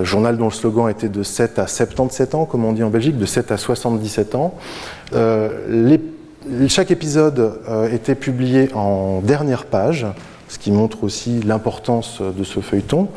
journal 0.00 0.38
dont 0.38 0.46
le 0.46 0.52
slogan 0.52 0.88
était 0.88 1.10
de 1.10 1.22
7 1.22 1.58
à 1.58 1.66
77 1.66 2.34
ans, 2.34 2.46
comme 2.46 2.64
on 2.64 2.72
dit 2.72 2.82
en 2.82 2.88
Belgique, 2.88 3.18
de 3.18 3.26
7 3.26 3.52
à 3.52 3.58
77 3.58 4.34
ans. 4.36 4.54
Chaque 6.68 6.90
épisode 6.90 7.58
euh, 7.68 7.90
était 7.92 8.14
publié 8.14 8.72
en 8.74 9.20
dernière 9.20 9.64
page, 9.64 10.06
ce 10.48 10.58
qui 10.58 10.70
montre 10.70 11.04
aussi 11.04 11.40
l'importance 11.42 12.20
de 12.20 12.44
ce 12.44 12.60
feuilleton. 12.60 13.08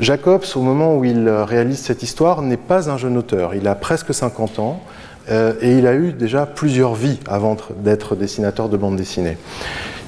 Jacobs, 0.00 0.44
au 0.54 0.60
moment 0.60 0.96
où 0.96 1.04
il 1.04 1.28
réalise 1.28 1.78
cette 1.78 2.02
histoire, 2.02 2.42
n'est 2.42 2.56
pas 2.56 2.90
un 2.90 2.98
jeune 2.98 3.16
auteur. 3.16 3.54
Il 3.54 3.66
a 3.68 3.74
presque 3.74 4.12
50 4.12 4.58
ans 4.58 4.80
euh, 5.30 5.54
et 5.60 5.78
il 5.78 5.86
a 5.86 5.94
eu 5.94 6.12
déjà 6.12 6.46
plusieurs 6.46 6.94
vies 6.94 7.18
avant 7.26 7.56
d'être 7.82 8.14
dessinateur 8.14 8.68
de 8.68 8.76
bande 8.76 8.96
dessinée. 8.96 9.38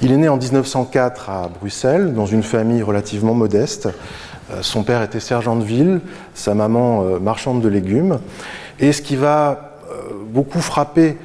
Il 0.02 0.12
est 0.12 0.16
né 0.16 0.28
en 0.28 0.36
1904 0.36 1.30
à 1.30 1.48
Bruxelles, 1.48 2.14
dans 2.14 2.26
une 2.26 2.42
famille 2.42 2.82
relativement 2.82 3.34
modeste. 3.34 3.88
Euh, 4.50 4.58
son 4.60 4.82
père 4.82 5.02
était 5.02 5.20
sergent 5.20 5.56
de 5.56 5.64
ville, 5.64 6.00
sa 6.34 6.54
maman 6.54 7.04
marchande 7.20 7.62
de 7.62 7.68
légumes. 7.68 8.18
Et 8.78 8.92
ce 8.92 9.02
qui 9.02 9.16
va 9.16 9.66
beaucoup 10.32 10.60
frapper 10.60 11.16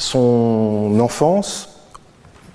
son 0.00 0.98
enfance 0.98 1.68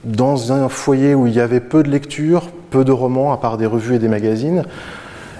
dans 0.04 0.52
un 0.52 0.68
foyer 0.68 1.14
où 1.16 1.28
il 1.28 1.34
y 1.34 1.40
avait 1.40 1.60
peu 1.60 1.84
de 1.84 1.90
lectures, 1.90 2.50
peu 2.72 2.84
de 2.84 2.92
romans, 2.92 3.32
à 3.32 3.38
part 3.38 3.58
des 3.58 3.68
revues 3.68 3.96
et 3.96 4.00
des 4.00 4.08
magazines. 4.08 4.66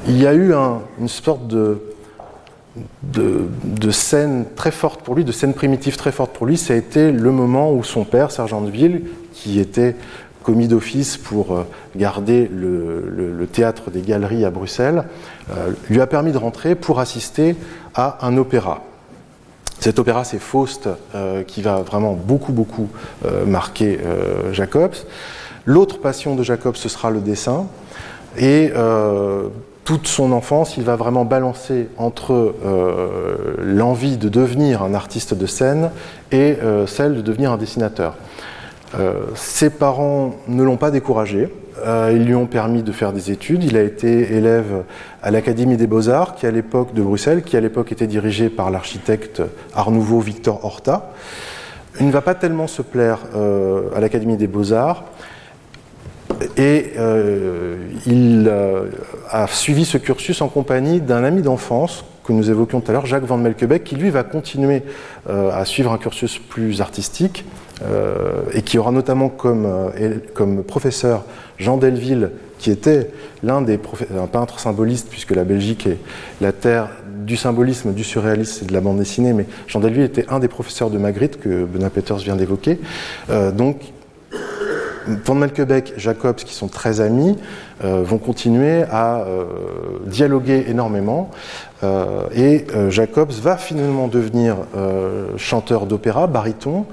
Il 0.08 0.22
y 0.22 0.28
a 0.28 0.34
eu 0.36 0.54
une 0.54 1.08
sorte 1.08 1.48
de, 1.48 1.82
de, 3.04 3.92
scène 3.92 4.46
très 4.56 4.72
forte 4.72 5.02
pour 5.02 5.16
lui, 5.16 5.24
de 5.24 5.32
scène 5.32 5.54
primitive 5.54 5.98
très 5.98 6.12
forte 6.12 6.32
pour 6.32 6.46
lui. 6.46 6.58
Ça 6.58 6.74
a 6.74 6.78
été 6.78 7.12
le 7.12 7.32
moment 7.32 7.74
où 7.74 7.84
son 7.84 8.04
père, 8.04 8.30
sergent 8.30 8.62
de 8.62 8.70
ville, 8.70 9.04
qui 9.34 9.60
était 9.60 9.96
commis 10.44 10.68
d'office 10.68 11.18
pour 11.18 11.54
euh, 11.54 11.64
garder 11.96 12.48
le, 12.54 13.48
théâtre 13.52 13.90
des 13.90 14.02
galeries 14.02 14.46
à 14.46 14.52
Bruxelles, 14.52 15.06
euh, 15.52 15.72
lui 15.90 16.02
a 16.02 16.08
permis 16.08 16.32
de 16.32 16.38
rentrer 16.38 16.76
pour 16.76 17.00
assister 17.00 17.56
à 17.96 18.20
un 18.28 18.38
opéra. 18.38 18.84
Cet 19.80 20.00
opéra, 20.00 20.24
c'est 20.24 20.40
Faust, 20.40 20.90
euh, 21.14 21.44
qui 21.44 21.62
va 21.62 21.78
vraiment 21.78 22.14
beaucoup, 22.14 22.54
beaucoup 22.54 22.90
euh, 23.26 23.46
marquer 23.46 24.00
euh, 24.04 24.54
Jacobs. 24.54 24.96
L'autre 25.66 26.00
passion 26.00 26.36
de 26.36 26.44
Jacobs, 26.44 26.76
ce 26.76 26.90
sera 26.90 27.12
le 27.12 27.20
dessin. 27.20 27.68
Et 28.38 28.74
toute 29.86 30.08
son 30.08 30.34
enfance, 30.34 30.76
il 30.76 30.84
va 30.84 30.98
vraiment 30.98 31.24
balancer 31.24 31.88
entre 31.98 32.54
l'envie 33.64 34.18
de 34.18 34.28
devenir 34.28 34.84
un 34.84 34.94
artiste 34.94 35.34
de 35.34 35.46
scène 35.46 35.90
et 36.34 36.58
celle 36.86 37.16
de 37.16 37.22
devenir 37.22 37.54
un 37.54 37.58
dessinateur. 37.58 38.16
ses 39.36 39.70
parents 39.70 40.36
ne 40.50 40.64
l'ont 40.64 40.76
pas 40.76 40.92
découragé. 40.92 41.50
Euh, 41.84 42.14
ils 42.16 42.24
lui 42.24 42.36
ont 42.36 42.46
permis 42.46 42.84
de 42.84 42.92
faire 42.92 43.12
des 43.12 43.32
études. 43.32 43.64
Il 43.64 43.76
a 43.78 43.84
été 43.84 44.34
élève 44.34 44.84
à 45.22 45.32
l'Académie 45.32 45.78
des 45.78 45.88
Beaux-Arts, 45.88 46.36
qui 46.36 46.48
à 46.48 46.52
l'époque 46.52 46.94
de 46.94 47.02
Bruxelles, 47.02 47.44
qui 47.44 47.58
à 47.58 47.62
l'époque 47.62 47.92
était 47.92 48.08
dirigée 48.08 48.50
par 48.50 48.72
l'architecte 48.72 49.42
Art 49.74 49.92
Nouveau 49.92 50.20
Victor 50.20 50.64
Horta. 50.64 51.12
Il 52.00 52.08
ne 52.08 52.12
va 52.12 52.22
pas 52.22 52.36
tellement 52.36 52.68
se 52.68 52.82
plaire 52.82 53.20
euh, 53.36 53.90
à 53.96 54.00
l'Académie 54.00 54.38
des 54.38 54.48
Beaux-Arts. 54.48 55.04
Et 56.58 56.94
euh, 56.98 57.78
il 58.06 58.52
a 59.30 59.48
suivi 59.48 59.86
ce 59.86 59.98
cursus 59.98 60.42
en 60.42 60.48
compagnie 60.48 61.00
d'un 61.00 61.24
ami 61.24 61.42
d'enfance 61.42 62.04
que 62.26 62.34
nous 62.34 62.50
évoquions 62.50 62.82
tout 62.82 62.90
à 62.90 62.94
l'heure, 62.94 63.06
Jacques 63.06 63.24
Van 63.24 63.38
Melkebeek, 63.38 63.84
qui 63.84 63.96
lui 63.96 64.10
va 64.10 64.24
continuer 64.24 64.82
à 65.30 65.64
suivre 65.64 65.92
un 65.92 66.00
cursus 66.00 66.40
plus 66.40 66.82
artistique 66.82 67.46
et 68.54 68.62
qui 68.62 68.78
aura 68.78 68.92
notamment 68.92 69.30
comme, 69.30 69.92
comme 70.34 70.64
professeur 70.64 71.24
Jean 71.58 71.78
Delville, 71.78 72.32
qui 72.58 72.72
était 72.72 73.12
l'un 73.44 73.62
des 73.62 73.80
un 74.18 74.28
peintre 74.28 74.60
symboliste, 74.60 75.08
puisque 75.10 75.32
la 75.32 75.44
Belgique 75.44 75.88
est 75.88 75.98
la 76.42 76.52
terre 76.52 76.90
du 77.26 77.38
symbolisme, 77.38 77.94
du 77.94 78.04
surréalisme 78.04 78.66
et 78.66 78.68
de 78.68 78.74
la 78.74 78.82
bande 78.82 78.98
dessinée, 78.98 79.34
mais 79.34 79.46
Jean 79.68 79.80
Delville 79.80 80.04
était 80.04 80.26
un 80.30 80.40
des 80.40 80.48
professeurs 80.48 80.90
de 80.90 80.98
Magritte 80.98 81.40
que 81.40 81.66
Benoît 81.66 81.90
Peters 81.90 82.18
vient 82.18 82.36
d'évoquer. 82.36 82.80
Euh, 83.30 83.52
donc, 83.52 83.78
Van 85.24 85.36
Melkebeek, 85.36 85.94
Jacobs, 85.98 86.38
qui 86.38 86.56
sont 86.56 86.68
très 86.68 87.00
amis, 87.00 87.38
euh, 87.84 88.02
vont 88.04 88.18
continuer 88.18 88.84
à 88.90 89.20
euh, 89.20 89.46
dialoguer 90.08 90.66
énormément. 90.68 91.30
et 92.36 92.66
Jacobs 92.90 93.32
va 93.44 93.58
finalement 93.58 94.08
devenir 94.08 94.56
chanteur 95.38 95.86
d'opéra, 95.86 96.26
baryton, 96.26 96.88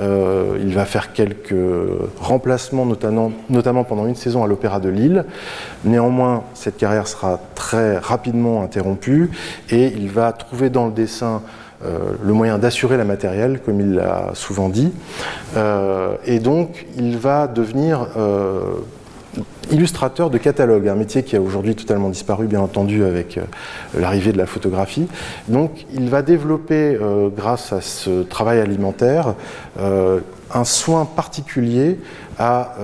euh, 0.00 0.58
il 0.60 0.74
va 0.74 0.84
faire 0.84 1.12
quelques 1.12 1.54
remplacements, 2.20 2.86
notamment, 2.86 3.84
pendant 3.84 4.06
une 4.06 4.14
saison 4.14 4.44
à 4.44 4.46
l'Opéra 4.46 4.80
de 4.80 4.88
Lille. 4.88 5.24
Néanmoins, 5.84 6.44
cette 6.54 6.76
carrière 6.76 7.08
sera 7.08 7.40
très 7.54 7.98
rapidement 7.98 8.62
interrompue 8.62 9.30
et 9.70 9.86
il 9.86 10.10
va 10.10 10.32
trouver 10.32 10.70
dans 10.70 10.86
le 10.86 10.92
dessin 10.92 11.42
euh, 11.84 12.12
le 12.22 12.32
moyen 12.32 12.58
d'assurer 12.58 12.96
la 12.96 13.04
matérielle, 13.04 13.60
comme 13.64 13.80
il 13.80 13.94
l'a 13.94 14.30
souvent 14.34 14.68
dit. 14.68 14.92
Euh, 15.56 16.16
et 16.24 16.38
donc, 16.38 16.86
il 16.96 17.18
va 17.18 17.46
devenir 17.46 18.08
illustrateur 19.70 20.30
de 20.30 20.38
catalogue, 20.38 20.88
un 20.88 20.94
métier 20.94 21.22
qui 21.22 21.36
a 21.36 21.40
aujourd'hui 21.40 21.74
totalement 21.74 22.08
disparu, 22.08 22.46
bien 22.46 22.60
entendu, 22.60 23.04
avec 23.04 23.38
euh, 23.38 23.42
l'arrivée 23.98 24.32
de 24.32 24.38
la 24.38 24.46
photographie. 24.46 25.06
Donc, 25.48 25.86
il 25.94 26.08
va 26.08 26.22
développer, 26.22 26.96
euh, 27.00 27.28
grâce 27.28 27.72
à 27.72 27.80
ce 27.80 28.22
travail 28.22 28.60
alimentaire, 28.60 29.34
euh, 29.78 30.20
un 30.54 30.64
soin 30.64 31.04
particulier 31.04 31.98
à 32.38 32.76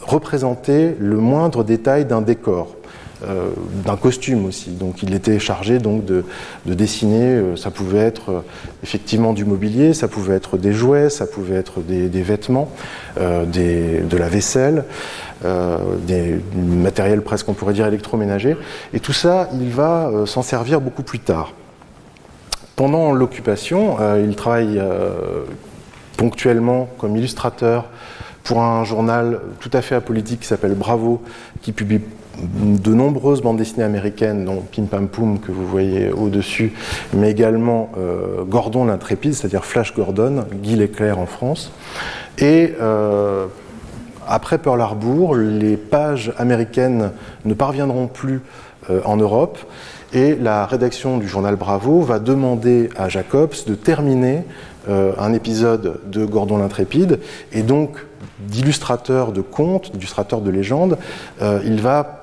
représenter 0.00 0.96
le 0.98 1.16
moindre 1.16 1.64
détail 1.64 2.06
d'un 2.06 2.22
décor. 2.22 2.76
Euh, 3.28 3.50
d'un 3.84 3.96
costume 3.96 4.44
aussi. 4.46 4.70
Donc 4.70 5.02
il 5.02 5.14
était 5.14 5.38
chargé 5.38 5.78
donc 5.78 6.04
de, 6.04 6.24
dessiner, 6.66 7.24
euh, 7.24 7.56
ça 7.56 7.70
pouvait 7.70 8.00
être 8.00 8.30
euh, 8.30 8.40
effectivement 8.82 9.32
du 9.32 9.44
mobilier, 9.44 9.94
ça 9.94 10.08
pouvait 10.08 10.34
être 10.34 10.58
des 10.58 10.72
jouets, 10.72 11.10
ça 11.10 11.26
pouvait 11.26 11.56
être 11.56 11.80
des, 11.80 12.08
vêtements, 12.22 12.70
de 13.16 14.16
la 14.16 14.28
vaisselle, 14.28 14.84
des 16.06 16.40
matériels 16.54 17.22
presque 17.22 17.48
on 17.48 17.54
pourrait 17.54 17.74
dire 17.74 17.86
électroménager. 17.86 18.56
Et 18.92 19.00
tout 19.00 19.12
ça, 19.12 19.48
il 19.54 19.70
va 19.70 20.10
s'en 20.26 20.42
servir 20.42 20.80
beaucoup 20.80 21.02
plus 21.02 21.18
tard. 21.18 21.52
Pendant 22.76 23.12
l'occupation, 23.12 23.96
il 24.18 24.34
travaille 24.36 24.82
ponctuellement 26.16 26.88
comme 26.98 27.16
illustrateur 27.16 27.86
pour 28.42 28.62
un 28.62 28.84
journal 28.84 29.40
tout 29.60 29.70
à 29.72 29.82
fait 29.82 29.94
apolitique 29.94 30.40
qui 30.40 30.46
s'appelle 30.46 30.74
Bravo, 30.74 31.22
qui 31.62 31.72
publie 31.72 32.00
de 32.42 32.94
nombreuses 32.94 33.42
bandes 33.42 33.58
dessinées 33.58 33.84
américaines, 33.84 34.44
dont 34.44 34.62
Pim 34.74 34.84
Pam 34.84 35.08
Poum 35.08 35.38
que 35.38 35.52
vous 35.52 35.66
voyez 35.66 36.10
au-dessus, 36.10 36.72
mais 37.12 37.30
également 37.30 37.90
euh, 37.96 38.44
Gordon 38.44 38.84
l'intrépide, 38.84 39.34
c'est-à-dire 39.34 39.64
Flash 39.64 39.94
Gordon, 39.94 40.44
Guy 40.52 40.76
Leclerc 40.76 41.18
en 41.18 41.26
France. 41.26 41.72
Et 42.38 42.74
euh, 42.80 43.46
après 44.26 44.58
Pearl 44.58 44.80
Harbor, 44.80 45.36
les 45.36 45.76
pages 45.76 46.32
américaines 46.38 47.12
ne 47.44 47.54
parviendront 47.54 48.06
plus 48.06 48.40
euh, 48.90 49.00
en 49.04 49.16
Europe 49.16 49.58
et 50.12 50.34
la 50.36 50.66
rédaction 50.66 51.18
du 51.18 51.28
journal 51.28 51.56
Bravo 51.56 52.00
va 52.00 52.18
demander 52.18 52.88
à 52.96 53.08
Jacobs 53.08 53.54
de 53.66 53.74
terminer 53.74 54.44
un 54.86 55.32
épisode 55.32 55.98
de 56.06 56.26
Gordon 56.26 56.58
l'intrépide 56.58 57.18
et 57.52 57.62
donc 57.62 58.04
d'illustrateur 58.38 59.32
de 59.32 59.40
contes, 59.40 59.90
d'illustrateur 59.92 60.42
de 60.42 60.50
légendes, 60.50 60.98
il 61.40 61.80
va 61.80 62.13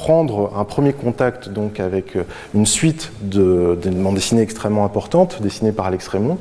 prendre 0.00 0.52
un 0.56 0.64
premier 0.64 0.94
contact 0.94 1.50
donc 1.50 1.78
avec 1.78 2.16
une 2.54 2.64
suite 2.64 3.12
de, 3.20 3.78
de 3.82 4.40
extrêmement 4.40 4.86
importantes, 4.86 5.42
dessinées 5.42 5.72
par 5.72 5.86
Alex 5.86 6.08
Raymond, 6.08 6.38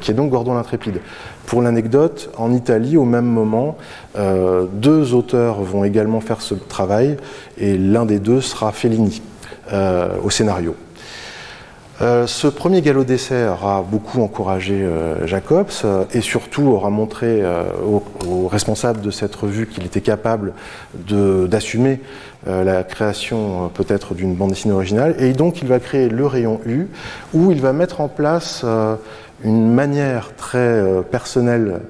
qui 0.00 0.10
est 0.10 0.14
donc 0.14 0.30
Gordon 0.30 0.54
l'Intrépide. 0.54 1.00
Pour 1.44 1.60
l'anecdote, 1.60 2.30
en 2.38 2.54
Italie, 2.54 2.96
au 2.96 3.04
même 3.04 3.26
moment, 3.26 3.76
deux 4.72 5.12
auteurs 5.12 5.60
vont 5.60 5.84
également 5.84 6.20
faire 6.20 6.40
ce 6.40 6.54
travail, 6.54 7.18
et 7.58 7.76
l'un 7.76 8.06
des 8.06 8.18
deux 8.18 8.40
sera 8.40 8.72
Fellini 8.72 9.20
au 10.24 10.30
scénario. 10.30 10.74
Euh, 12.02 12.26
ce 12.26 12.46
premier 12.46 12.82
galop 12.82 13.04
d'essai 13.04 13.48
aura 13.48 13.82
beaucoup 13.82 14.20
encouragé 14.20 14.74
euh, 14.82 15.26
Jacobs 15.26 15.70
euh, 15.84 16.04
et 16.12 16.20
surtout 16.20 16.64
aura 16.68 16.90
montré 16.90 17.42
aux, 17.86 18.48
responsables 18.48 19.00
de 19.00 19.10
cette 19.10 19.34
revue 19.34 19.66
qu'il 19.66 19.84
était 19.86 20.00
capable 20.00 20.52
d'assumer 20.94 22.00
la 22.46 22.84
création 22.84 23.70
peut-être 23.74 24.14
d'une 24.14 24.34
bande 24.34 24.50
dessinée 24.50 24.74
originale. 24.74 25.16
Et 25.18 25.32
donc 25.32 25.62
il 25.62 25.68
va 25.68 25.78
créer 25.78 26.08
le 26.08 26.26
rayon 26.26 26.60
U 26.66 26.88
où 27.34 27.50
il 27.50 27.60
va 27.60 27.72
mettre 27.72 28.00
en 28.00 28.08
place 28.08 28.64
une 29.44 29.72
manière 29.72 30.34
très 30.36 31.02
personnelle 31.10 31.80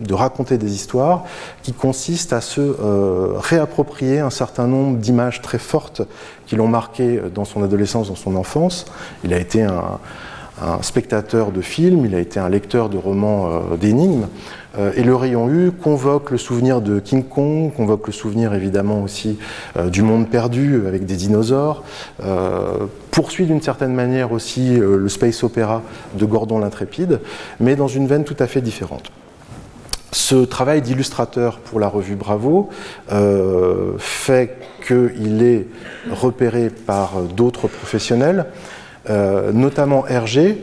de 0.00 0.14
raconter 0.14 0.58
des 0.58 0.74
histoires 0.74 1.24
qui 1.62 1.72
consiste 1.72 2.32
à 2.32 2.40
se 2.40 2.76
réapproprier 3.38 4.20
un 4.20 4.30
certain 4.30 4.66
nombre 4.66 4.98
d'images 4.98 5.42
très 5.42 5.58
fortes 5.58 6.02
qui 6.46 6.56
l'ont 6.56 6.68
marqué 6.68 7.20
dans 7.34 7.44
son 7.44 7.62
adolescence, 7.62 8.08
dans 8.08 8.16
son 8.16 8.36
enfance. 8.36 8.86
Il 9.24 9.34
a 9.34 9.38
été 9.38 9.62
un, 9.62 9.98
spectateur 10.80 11.52
de 11.52 11.60
films, 11.60 12.06
il 12.06 12.14
a 12.14 12.18
été 12.18 12.40
un 12.40 12.48
lecteur 12.48 12.88
de 12.88 12.96
romans 12.96 13.60
d'énigmes. 13.78 14.26
Euh, 14.78 14.92
et 14.96 15.02
le 15.02 15.14
rayon 15.14 15.48
U 15.48 15.70
convoque 15.70 16.30
le 16.30 16.38
souvenir 16.38 16.80
de 16.80 16.98
King 17.00 17.24
Kong, 17.24 17.72
convoque 17.74 18.06
le 18.06 18.12
souvenir 18.12 18.54
évidemment 18.54 19.02
aussi 19.02 19.38
euh, 19.76 19.88
du 19.88 20.02
monde 20.02 20.28
perdu 20.28 20.86
avec 20.86 21.06
des 21.06 21.16
dinosaures, 21.16 21.82
euh, 22.22 22.86
poursuit 23.10 23.46
d'une 23.46 23.62
certaine 23.62 23.94
manière 23.94 24.32
aussi 24.32 24.76
le 24.76 25.08
space 25.08 25.42
opéra 25.42 25.82
de 26.14 26.24
Gordon 26.26 26.58
l'Intrépide, 26.58 27.20
mais 27.60 27.76
dans 27.76 27.88
une 27.88 28.06
veine 28.06 28.24
tout 28.24 28.36
à 28.38 28.46
fait 28.46 28.60
différente. 28.60 29.10
Ce 30.12 30.36
travail 30.44 30.82
d'illustrateur 30.82 31.58
pour 31.58 31.80
la 31.80 31.88
revue 31.88 32.14
Bravo 32.14 32.68
fait 33.98 34.58
qu'il 34.86 35.42
est 35.42 35.66
repéré 36.10 36.70
par 36.70 37.22
d'autres 37.22 37.68
professionnels, 37.68 38.46
notamment 39.52 40.06
Hergé, 40.06 40.62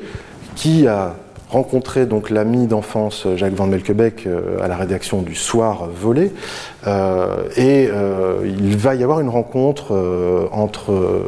qui 0.55 0.87
a 0.87 1.15
rencontré 1.53 2.07
donc 2.07 2.31
l'ami 2.31 2.65
d'enfance 2.65 3.27
Jacques 3.35 3.53
Van 3.53 3.67
Melkebeek 3.67 4.25
euh, 4.25 4.59
à 4.61 4.67
la 4.67 4.75
rédaction 4.75 5.21
du 5.21 5.35
Soir 5.35 5.87
volé. 5.87 6.33
Euh, 6.87 7.43
et 7.55 7.87
euh, 7.91 8.41
il 8.43 8.75
va 8.75 8.95
y 8.95 9.03
avoir 9.03 9.19
une 9.19 9.29
rencontre 9.29 10.49
entre 10.51 11.23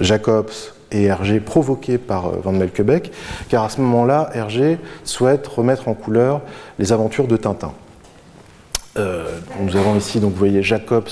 Jacobs 0.00 0.52
et 0.92 1.04
Hergé 1.04 1.40
provoquée 1.40 1.98
par 1.98 2.30
Van 2.30 2.52
Melkebeek, 2.52 3.12
car 3.48 3.64
à 3.64 3.68
ce 3.68 3.80
moment-là, 3.80 4.30
Hergé 4.34 4.78
souhaite 5.04 5.46
remettre 5.46 5.88
en 5.88 5.94
couleur 5.94 6.40
les 6.78 6.92
aventures 6.92 7.26
de 7.26 7.36
Tintin. 7.36 7.72
nous 8.96 9.76
avons 9.76 9.96
ici, 9.96 10.20
donc 10.20 10.32
vous 10.32 10.38
voyez, 10.38 10.62
Jacobs 10.62 11.10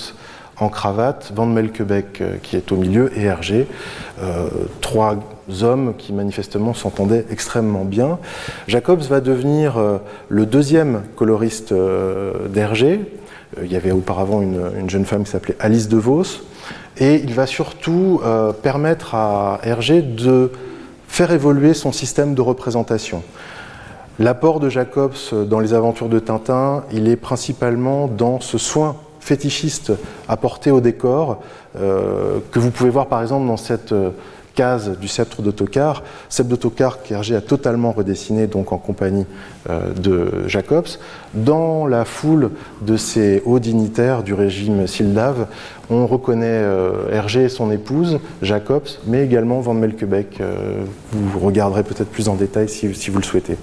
en 0.61 0.69
cravate, 0.69 1.33
Van 1.35 1.47
Melkebeek 1.47 2.23
qui 2.43 2.57
est 2.57 2.73
au 2.73 2.77
milieu 2.77 3.11
et 3.17 3.25
Hergé, 3.25 3.67
trois 4.81 5.17
hommes 5.63 5.95
qui 5.97 6.13
manifestement 6.13 6.75
s'entendaient 6.75 7.27
extrêmement 7.31 7.85
bien. 7.85 8.19
Jacobs 8.67 9.03
va 9.03 9.21
devenir 9.21 9.79
euh, 9.79 9.99
le 10.29 10.47
deuxième 10.47 11.03
coloriste 11.17 11.73
euh, 11.73 12.49
d'Hergé. 12.49 13.01
Euh, 13.59 13.65
il 13.65 13.73
y 13.73 13.77
avait 13.77 13.93
auparavant 13.93 14.43
une, 14.43 14.89
jeune 14.89 15.05
femme 15.05 15.25
qui 15.25 15.31
s'appelait 15.31 15.57
Alice 15.61 15.89
de 15.89 15.97
Vos. 15.97 16.43
Et 16.99 17.17
il 17.17 17.33
va 17.33 17.47
surtout 17.47 18.21
permettre 18.61 19.15
à 19.15 19.61
Hergé 19.63 20.03
de 20.03 20.51
faire 21.07 21.31
évoluer 21.31 21.73
son 21.73 21.93
système 21.93 22.35
de 22.35 22.41
représentation. 22.41 23.23
L'apport 24.19 24.59
de 24.59 24.69
Jacobs 24.69 25.15
dans 25.31 25.61
les 25.61 25.75
aventures 25.75 26.09
de 26.09 26.19
Tintin, 26.19 26.83
il 26.91 27.07
est 27.07 27.15
principalement 27.15 28.09
dans 28.09 28.41
ce 28.41 28.59
soin 28.59 28.97
fétichiste 29.29 29.93
apporté 30.29 30.71
au 30.71 30.81
décor, 30.81 31.43
que 31.75 32.59
vous 32.59 32.71
pouvez 32.71 32.91
voir 32.91 33.07
par 33.07 33.23
exemple 33.23 33.47
dans 33.47 33.57
cette 33.57 33.95
case 34.59 34.99
du 34.99 35.07
sceptre 35.07 35.41
d'autocar, 35.41 36.03
sceptre 36.29 36.51
d'autocar 36.51 37.01
qu'Hergé 37.05 37.37
a 37.37 37.41
totalement 37.41 37.93
redessiné 37.93 38.49
donc 38.49 38.73
en 38.73 38.79
compagnie 38.79 39.25
euh, 39.71 39.93
de 39.93 40.49
Jacobs. 40.49 40.89
Dans 41.33 41.87
la 41.87 42.05
foule 42.05 42.51
de 42.83 42.97
ces 42.97 43.41
hauts 43.47 43.61
dignitaires 43.61 44.25
du 44.25 44.35
régime 44.35 44.89
Sildave, 44.89 45.47
on 45.91 46.09
reconnaît 46.09 46.47
euh, 46.49 47.09
Hergé 47.13 47.45
et 47.45 47.49
son 47.49 47.71
épouse, 47.71 48.19
Jacobs, 48.43 48.89
mais 49.07 49.25
également 49.25 49.61
Van 49.61 49.75
Melkebeek. 49.75 50.41
Euh, 50.41 50.83
vous 51.13 51.39
regarderez 51.39 51.85
peut-être 51.85 52.11
plus 52.11 52.29
en 52.29 52.35
détail 52.35 52.69
si, 52.69 52.93
si 52.97 53.11
vous 53.11 53.19
le 53.19 53.25
souhaitez. 53.25 53.57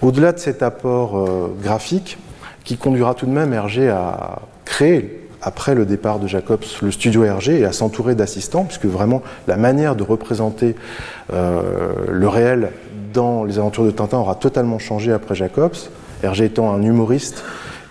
Au-delà 0.00 0.32
de 0.32 0.38
cet 0.38 0.62
apport 0.62 1.28
graphique, 1.62 2.16
qui 2.64 2.78
conduira 2.78 3.12
tout 3.12 3.26
de 3.26 3.30
même 3.30 3.52
Hergé 3.52 3.90
à 3.90 4.38
créer 4.64 5.24
après 5.44 5.74
le 5.74 5.84
départ 5.84 6.18
de 6.18 6.26
Jacobs, 6.26 6.64
le 6.82 6.90
studio 6.90 7.22
Hergé 7.22 7.60
et 7.60 7.64
à 7.66 7.72
s'entourer 7.72 8.14
d'assistants, 8.14 8.64
puisque 8.64 8.86
vraiment 8.86 9.22
la 9.46 9.56
manière 9.56 9.94
de 9.94 10.02
représenter 10.02 10.74
euh, 11.32 11.92
le 12.08 12.28
réel 12.28 12.72
dans 13.12 13.44
les 13.44 13.58
aventures 13.58 13.84
de 13.84 13.90
Tintin 13.90 14.18
aura 14.18 14.34
totalement 14.34 14.78
changé 14.78 15.12
après 15.12 15.34
Jacobs, 15.34 15.76
Hergé 16.22 16.46
étant 16.46 16.72
un 16.72 16.82
humoriste 16.82 17.44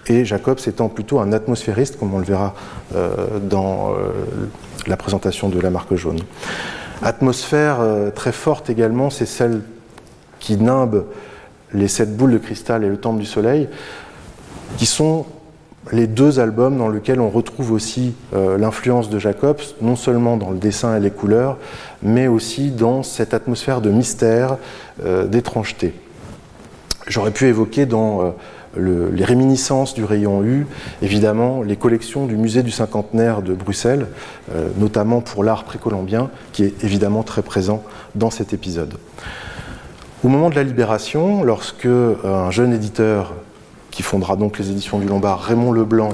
et 0.08 0.26
Jacobs 0.26 0.60
étant 0.66 0.90
plutôt 0.90 1.20
un 1.20 1.32
atmosphériste, 1.32 2.00
comme 2.00 2.14
on 2.14 2.18
le 2.18 2.26
verra 2.26 2.56
euh, 2.96 3.40
dans 3.40 3.92
euh, 3.92 4.12
la 4.88 4.98
présentation 4.98 5.48
de 5.48 5.60
la 5.60 5.70
marque 5.70 5.94
jaune. 5.96 6.20
Atmosphère 7.04 7.80
très 8.16 8.32
forte 8.32 8.70
également, 8.70 9.10
c'est 9.10 9.26
celle 9.26 9.62
qui 10.40 10.56
nimbe 10.56 11.06
les 11.74 11.90
sept 11.90 12.16
boules 12.16 12.32
de 12.32 12.38
cristal 12.38 12.84
et 12.84 12.88
le 12.88 12.98
temple 12.98 13.20
du 13.20 13.26
soleil, 13.26 13.68
qui 14.78 14.86
sont 14.86 15.26
les 15.92 16.08
deux 16.08 16.40
albums 16.40 16.78
dans 16.78 16.88
lesquels 16.88 17.20
on 17.20 17.30
retrouve 17.30 17.72
aussi 17.72 18.14
euh, 18.34 18.58
l'influence 18.58 19.10
de 19.10 19.20
Jacobs, 19.20 19.62
non 19.82 19.96
seulement 19.96 20.38
dans 20.38 20.52
le 20.52 20.58
dessin 20.58 20.96
et 20.96 21.00
les 21.00 21.12
couleurs, 21.12 21.58
mais 22.02 22.28
aussi 22.28 22.72
dans 22.72 23.04
cette 23.04 23.34
atmosphère 23.34 23.82
de 23.82 23.90
mystère, 23.90 24.58
euh, 25.04 25.28
d'étrangeté. 25.28 25.94
J'aurais 27.08 27.32
pu 27.32 27.48
évoquer 27.48 27.86
dans 27.86 28.34
euh, 28.78 29.10
les 29.16 29.26
réminiscences 29.26 29.94
du 29.94 30.04
rayon 30.04 30.42
U, 30.44 30.66
évidemment, 31.02 31.62
les 31.62 31.76
collections 31.76 32.26
du 32.26 32.38
musée 32.38 32.64
du 32.64 32.72
cinquantenaire 32.72 33.44
de 33.44 33.54
Bruxelles, 33.54 34.08
notamment 34.80 35.22
pour 35.22 35.44
l'art 35.44 35.64
précolombien, 35.64 36.32
qui 36.54 36.64
est 36.64 36.84
évidemment 36.84 37.22
très 37.22 37.44
présent 37.44 37.84
dans 38.16 38.32
cet 38.32 38.52
épisode. 38.52 38.96
Au 40.24 40.28
moment 40.28 40.50
de 40.50 40.56
la 40.56 40.64
libération, 40.64 41.44
lorsque 41.44 41.86
un 41.86 42.50
jeune 42.50 42.74
éditeur 42.74 43.36
qui 43.94 44.04
fondera 44.04 44.36
donc 44.36 44.58
les 44.58 44.70
éditions 44.72 45.00
du 45.00 45.08
Lombard, 45.08 45.40
Raymond 45.40 45.72
Leblanc, 45.72 46.10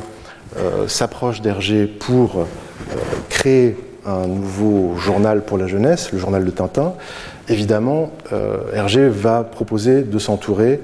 euh, 0.57 0.87
s'approche 0.87 1.41
d'Hergé 1.41 1.85
pour 1.85 2.39
euh, 2.39 2.43
créer 3.29 3.77
un 4.05 4.27
nouveau 4.27 4.95
journal 4.97 5.43
pour 5.43 5.57
la 5.57 5.67
jeunesse, 5.67 6.11
le 6.11 6.19
journal 6.19 6.43
de 6.43 6.51
Tintin. 6.51 6.93
Évidemment, 7.47 8.11
euh, 8.33 8.57
Hergé 8.73 9.07
va 9.07 9.43
proposer 9.43 10.01
de 10.01 10.19
s'entourer 10.19 10.81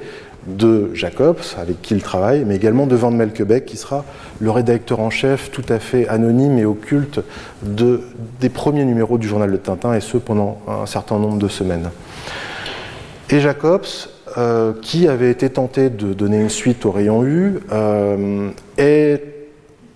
de 0.48 0.92
Jacobs, 0.94 1.42
avec 1.60 1.82
qui 1.82 1.96
il 1.96 2.04
travaille, 2.04 2.46
mais 2.46 2.56
également 2.56 2.86
de 2.86 2.96
Van 2.96 3.10
Melkebeek, 3.10 3.66
qui 3.66 3.78
sera 3.78 4.06
le 4.40 4.52
rédacteur 4.52 5.00
en 5.00 5.10
chef 5.10 5.52
tout 5.52 5.66
à 5.70 5.80
fait 5.80 6.08
anonyme 6.08 6.60
et 6.60 6.66
occulte 6.66 7.20
de, 7.64 8.02
des 8.40 8.50
premiers 8.50 8.86
numéros 8.86 9.18
du 9.18 9.28
journal 9.28 9.52
de 9.52 9.58
Tintin, 9.58 9.96
et 9.96 10.02
ce 10.02 10.18
pendant 10.18 10.60
un 10.68 10.86
certain 10.86 11.18
nombre 11.18 11.40
de 11.40 11.48
semaines. 11.48 11.90
Et 13.32 13.40
Jacobs 13.40 13.88
euh, 14.38 14.74
qui 14.82 15.08
avait 15.08 15.32
été 15.32 15.50
tenté 15.50 15.90
de 15.90 16.14
donner 16.14 16.42
une 16.42 16.50
suite 16.50 16.86
au 16.86 16.92
rayon 16.92 17.24
U, 17.24 17.60
euh, 17.72 18.50
est 18.78 19.24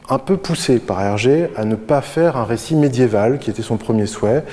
un 0.07 0.17
peu 0.17 0.37
poussé 0.37 0.79
par 0.79 1.01
Hergé 1.01 1.49
à 1.57 1.65
ne 1.65 1.75
pas 1.75 1.99
faire 1.99 2.37
un 2.37 2.45
récit 2.45 2.75
médiéval, 2.75 3.39
qui 3.39 3.49
était 3.49 3.61
son 3.61 3.75
premier 3.75 4.05
souhait. 4.05 4.45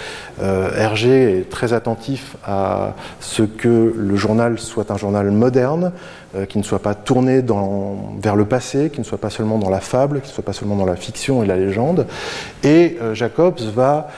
Euh, 0.43 0.71
Hergé 0.77 1.39
est 1.39 1.49
très 1.49 1.73
attentif 1.73 2.37
à 2.45 2.95
ce 3.21 3.45
que 3.45 3.95
le 3.97 4.17
journal 4.17 4.59
soit 4.59 4.91
un 4.91 4.97
journal 4.97 5.31
moderne, 5.31 5.93
qui 6.49 6.59
ne 6.59 6.65
soit 6.65 6.81
pas 6.81 6.95
tourné 6.95 7.43
vers 8.21 8.37
le 8.37 8.45
passé, 8.45 8.91
qui 8.91 8.99
ne 9.01 9.05
soit 9.07 9.17
pas 9.19 9.31
seulement 9.31 9.57
dans 9.57 9.71
la 9.71 9.81
fable, 9.81 10.21
qui 10.21 10.29
ne 10.29 10.35
soit 10.35 10.45
pas 10.45 10.53
seulement 10.53 10.77
dans 10.77 10.85
la 10.85 10.97
fiction 10.97 11.43
et 11.43 11.47
la 11.47 11.57
légende. 11.57 12.07
Et 12.63 12.99
Jacobs 13.15 13.61
va 13.75 14.09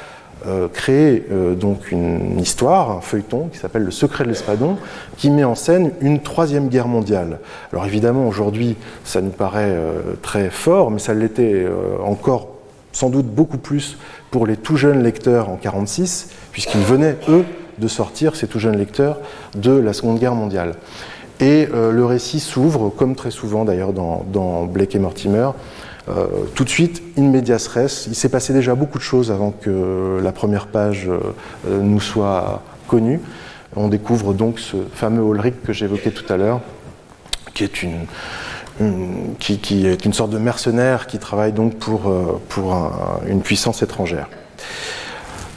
euh, 0.47 0.69
créer 0.69 1.25
euh, 1.33 1.57
donc 1.57 1.91
une 1.91 2.39
histoire, 2.39 2.93
un 2.93 3.01
feuilleton 3.01 3.49
qui 3.53 3.59
s'appelle 3.59 3.83
Le 3.83 3.91
secret 3.91 4.23
de 4.23 4.29
l'espadon, 4.29 4.77
qui 5.17 5.31
met 5.31 5.43
en 5.43 5.57
scène 5.57 5.91
une 6.01 6.21
troisième 6.21 6.69
guerre 6.69 6.87
mondiale. 6.87 7.41
Alors 7.73 7.87
évidemment, 7.87 8.29
aujourd'hui, 8.29 8.77
ça 9.03 9.21
nous 9.21 9.31
paraît 9.31 9.73
euh, 9.73 10.15
très 10.23 10.51
fort, 10.51 10.93
mais 10.93 11.01
ça 11.01 11.13
l'était 11.13 11.67
encore 12.05 12.49
sans 12.93 13.11
doute 13.11 13.27
beaucoup 13.27 13.59
plus 13.59 13.99
pour 14.31 14.47
les 14.47 14.57
tout 14.57 14.77
jeunes 14.77 15.03
lecteurs 15.03 15.49
en 15.49 15.59
1946, 15.59 16.31
puisqu'ils 16.53 16.83
venaient, 16.83 17.17
eux, 17.29 17.45
de 17.79 17.89
sortir, 17.89 18.37
ces 18.37 18.47
tout 18.47 18.61
jeunes 18.61 18.77
lecteurs, 18.77 19.19
de 19.57 19.73
la 19.73 19.93
Seconde 19.93 20.19
Guerre 20.19 20.35
mondiale. 20.35 20.75
Et 21.41 21.67
le 21.67 22.05
récit 22.05 22.41
s'ouvre, 22.41 22.91
comme 22.91 23.15
très 23.15 23.31
souvent 23.31 23.65
d'ailleurs 23.65 23.93
dans 23.93 24.65
Blake 24.65 24.97
et 24.97 24.99
Mortimer, 24.99 25.51
tout 26.55 26.65
de 26.65 26.69
suite, 26.69 27.03
in 27.19 27.33
res, 27.33 28.07
il 28.07 28.15
s'est 28.15 28.29
passé 28.29 28.53
déjà 28.53 28.75
beaucoup 28.75 28.99
de 28.99 29.03
choses 29.03 29.31
avant 29.31 29.51
que 29.51 30.21
la 30.23 30.33
première 30.33 30.67
page 30.69 31.09
nous 31.69 32.01
soit 32.01 32.63
connue. 32.87 33.21
On 33.77 33.89
découvre 33.89 34.33
donc 34.35 34.59
ce 34.59 34.77
fameux 34.93 35.23
Ulrich 35.23 35.55
que 35.65 35.73
j'évoquais 35.73 36.11
tout 36.11 36.31
à 36.33 36.37
l'heure, 36.37 36.61
qui 37.55 37.65
est 37.65 37.83
une, 37.83 38.07
sorte 40.13 40.31
de 40.31 40.39
mercenaire 40.39 41.07
qui 41.07 41.19
travaille 41.19 41.53
donc 41.53 41.77
pour, 41.77 42.13
une 43.27 43.43
puissance 43.43 43.83
étrangère. 43.83 44.29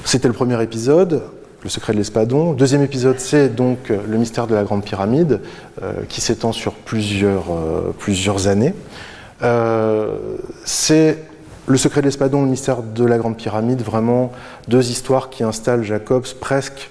C'était 0.04 0.28
le 0.28 0.34
premier 0.34 0.62
épisode, 0.62 1.24
le 1.64 1.70
secret 1.70 1.94
de 1.94 1.98
l'espadon. 2.00 2.54
Deuxième 2.54 2.82
épisode, 2.82 3.20
c'est 3.20 3.50
donc 3.50 3.90
le 3.90 4.18
mystère 4.18 4.48
de 4.48 4.56
la 4.56 4.64
Grande 4.64 4.84
Pyramide, 4.84 5.42
euh, 5.82 5.94
qui 6.10 6.20
s'étend 6.20 6.52
sur 6.52 6.74
euh, 6.74 7.94
plusieurs 7.98 8.48
années. 8.48 8.74
Euh, 9.43 10.17
c'est 10.65 11.17
le 11.67 11.77
secret 11.77 12.01
de 12.01 12.06
l'espadon, 12.06 12.43
le 12.43 12.49
mystère 12.49 12.84
de 12.84 13.06
la 13.06 13.17
Grande 13.17 13.38
Pyramide, 13.38 13.82
vraiment 13.82 14.32
deux 14.67 14.89
histoires 14.89 15.30
qui 15.30 15.43
installent 15.43 15.84
Jacobs 15.84 16.25
presque 16.39 16.89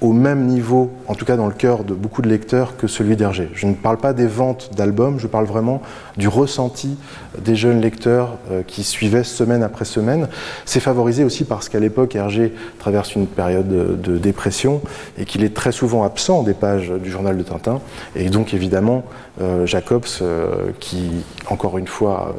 au 0.00 0.12
même 0.12 0.46
niveau, 0.46 0.90
en 1.08 1.14
tout 1.14 1.24
cas 1.24 1.36
dans 1.36 1.46
le 1.46 1.52
cœur 1.52 1.84
de 1.84 1.94
beaucoup 1.94 2.22
de 2.22 2.28
lecteurs, 2.28 2.76
que 2.76 2.86
celui 2.86 3.16
d'Hergé. 3.16 3.50
Je 3.52 3.66
ne 3.66 3.74
parle 3.74 3.98
pas 3.98 4.12
des 4.12 4.26
ventes 4.26 4.70
d'albums, 4.74 5.18
je 5.18 5.26
parle 5.26 5.44
vraiment 5.44 5.82
du 6.16 6.28
ressenti 6.28 6.96
des 7.38 7.54
jeunes 7.54 7.80
lecteurs 7.80 8.38
euh, 8.50 8.62
qui 8.66 8.82
suivaient 8.82 9.24
semaine 9.24 9.62
après 9.62 9.84
semaine. 9.84 10.28
C'est 10.64 10.80
favorisé 10.80 11.22
aussi 11.22 11.44
parce 11.44 11.68
qu'à 11.68 11.80
l'époque, 11.80 12.14
Hergé 12.14 12.54
traverse 12.78 13.14
une 13.14 13.26
période 13.26 13.68
de, 13.68 14.18
dépression 14.18 14.80
et 15.18 15.24
qu'il 15.24 15.44
est 15.44 15.54
très 15.54 15.72
souvent 15.72 16.04
absent 16.04 16.42
des 16.42 16.54
pages 16.54 16.90
du 16.90 17.10
journal 17.10 17.36
de 17.36 17.42
Tintin. 17.42 17.80
Et 18.16 18.28
donc 18.28 18.54
évidemment, 18.54 19.04
euh, 19.40 19.66
Jacobs, 19.66 20.04
euh, 20.22 20.70
qui 20.80 21.10
encore 21.48 21.78
une 21.78 21.86
fois 21.86 22.34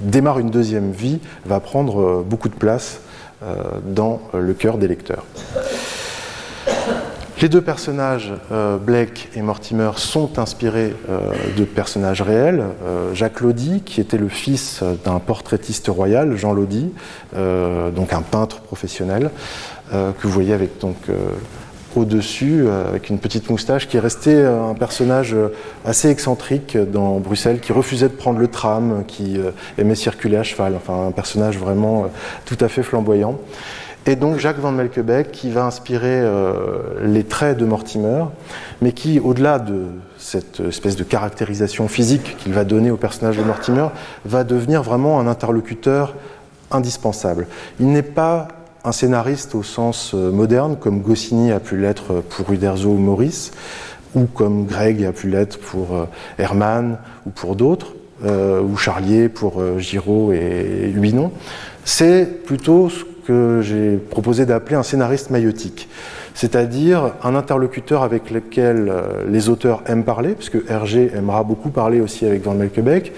démarre 0.00 0.38
une 0.38 0.50
deuxième 0.50 0.92
vie, 0.92 1.20
va 1.46 1.60
prendre 1.60 2.22
beaucoup 2.22 2.48
de 2.48 2.54
place 2.54 3.00
dans 3.84 4.20
le 4.34 4.54
cœur 4.54 4.78
des 4.78 4.86
lecteurs. 4.86 5.24
Les 7.42 7.48
deux 7.48 7.60
personnages, 7.60 8.32
euh, 8.52 8.76
Blake 8.76 9.28
et 9.34 9.42
Mortimer, 9.42 9.90
sont 9.96 10.38
inspirés 10.38 10.94
euh, 11.10 11.18
de 11.56 11.64
personnages 11.64 12.22
réels. 12.22 12.62
Euh, 12.84 13.12
Jacques 13.14 13.40
Lodi, 13.40 13.80
qui 13.80 14.00
était 14.00 14.16
le 14.16 14.28
fils 14.28 14.84
d'un 15.04 15.18
portraitiste 15.18 15.88
royal, 15.88 16.36
Jean 16.36 16.52
Lodi, 16.52 16.92
donc 17.34 18.12
un 18.12 18.22
peintre 18.22 18.60
professionnel, 18.60 19.30
que 19.90 20.22
vous 20.22 20.30
voyez 20.30 20.52
avec 20.52 20.78
donc 20.78 20.96
au-dessus, 21.96 22.66
avec 22.88 23.10
une 23.10 23.18
petite 23.18 23.50
moustache, 23.50 23.88
qui 23.88 23.96
est 23.96 24.00
resté 24.00 24.42
un 24.44 24.74
personnage 24.74 25.34
assez 25.84 26.08
excentrique 26.08 26.76
dans 26.76 27.18
Bruxelles, 27.18 27.60
qui 27.60 27.72
refusait 27.72 28.08
de 28.08 28.14
prendre 28.14 28.38
le 28.38 28.48
tram, 28.48 29.04
qui 29.06 29.38
aimait 29.78 29.94
circuler 29.94 30.36
à 30.36 30.42
cheval, 30.42 30.74
enfin 30.76 31.08
un 31.08 31.10
personnage 31.10 31.58
vraiment 31.58 32.10
tout 32.44 32.58
à 32.60 32.68
fait 32.68 32.82
flamboyant. 32.82 33.38
Et 34.04 34.16
donc 34.16 34.38
Jacques 34.38 34.58
Van 34.58 34.72
Melkebeek 34.72 35.30
qui 35.30 35.50
va 35.50 35.64
inspirer 35.64 36.20
euh, 36.20 36.82
les 37.04 37.22
traits 37.22 37.56
de 37.56 37.64
Mortimer, 37.64 38.24
mais 38.80 38.92
qui, 38.92 39.20
au-delà 39.20 39.60
de 39.60 39.84
cette 40.18 40.58
espèce 40.58 40.96
de 40.96 41.04
caractérisation 41.04 41.86
physique 41.86 42.36
qu'il 42.38 42.52
va 42.52 42.64
donner 42.64 42.90
au 42.90 42.96
personnage 42.96 43.36
de 43.36 43.44
Mortimer, 43.44 43.88
va 44.24 44.42
devenir 44.42 44.82
vraiment 44.82 45.20
un 45.20 45.28
interlocuteur 45.28 46.16
indispensable. 46.72 47.46
Il 47.78 47.92
n'est 47.92 48.02
pas 48.02 48.48
un 48.84 48.90
scénariste 48.90 49.54
au 49.54 49.62
sens 49.62 50.12
euh, 50.14 50.32
moderne, 50.32 50.76
comme 50.80 51.00
Goscinny 51.00 51.52
a 51.52 51.60
pu 51.60 51.76
l'être 51.76 52.24
pour 52.28 52.50
Uderzo 52.52 52.88
ou 52.88 52.98
Maurice, 52.98 53.52
ou 54.16 54.24
comme 54.24 54.66
Greg 54.66 55.04
a 55.04 55.12
pu 55.12 55.28
l'être 55.28 55.60
pour 55.60 55.94
euh, 55.94 56.06
Herman 56.38 56.98
ou 57.24 57.30
pour 57.30 57.54
d'autres, 57.54 57.94
ou 58.24 58.76
Charlier 58.76 59.28
pour 59.28 59.60
Giraud 59.80 60.30
et 60.32 60.92
Luinon. 60.94 61.32
C'est 61.84 62.44
plutôt 62.44 62.88
ce 62.88 63.02
que 63.26 63.60
j'ai 63.62 63.96
proposé 63.96 64.46
d'appeler 64.46 64.76
un 64.76 64.82
scénariste 64.82 65.30
maïotique, 65.30 65.88
c'est-à-dire 66.34 67.14
un 67.22 67.34
interlocuteur 67.34 68.02
avec 68.02 68.30
lequel 68.30 68.88
euh, 68.88 69.24
les 69.28 69.48
auteurs 69.48 69.82
aiment 69.86 70.04
parler, 70.04 70.34
puisque 70.34 70.58
Hergé 70.68 71.10
aimera 71.14 71.44
beaucoup 71.44 71.70
parler 71.70 72.00
aussi 72.00 72.26
avec 72.26 72.42
Van 72.42 72.54
Melkebeek, 72.54 73.12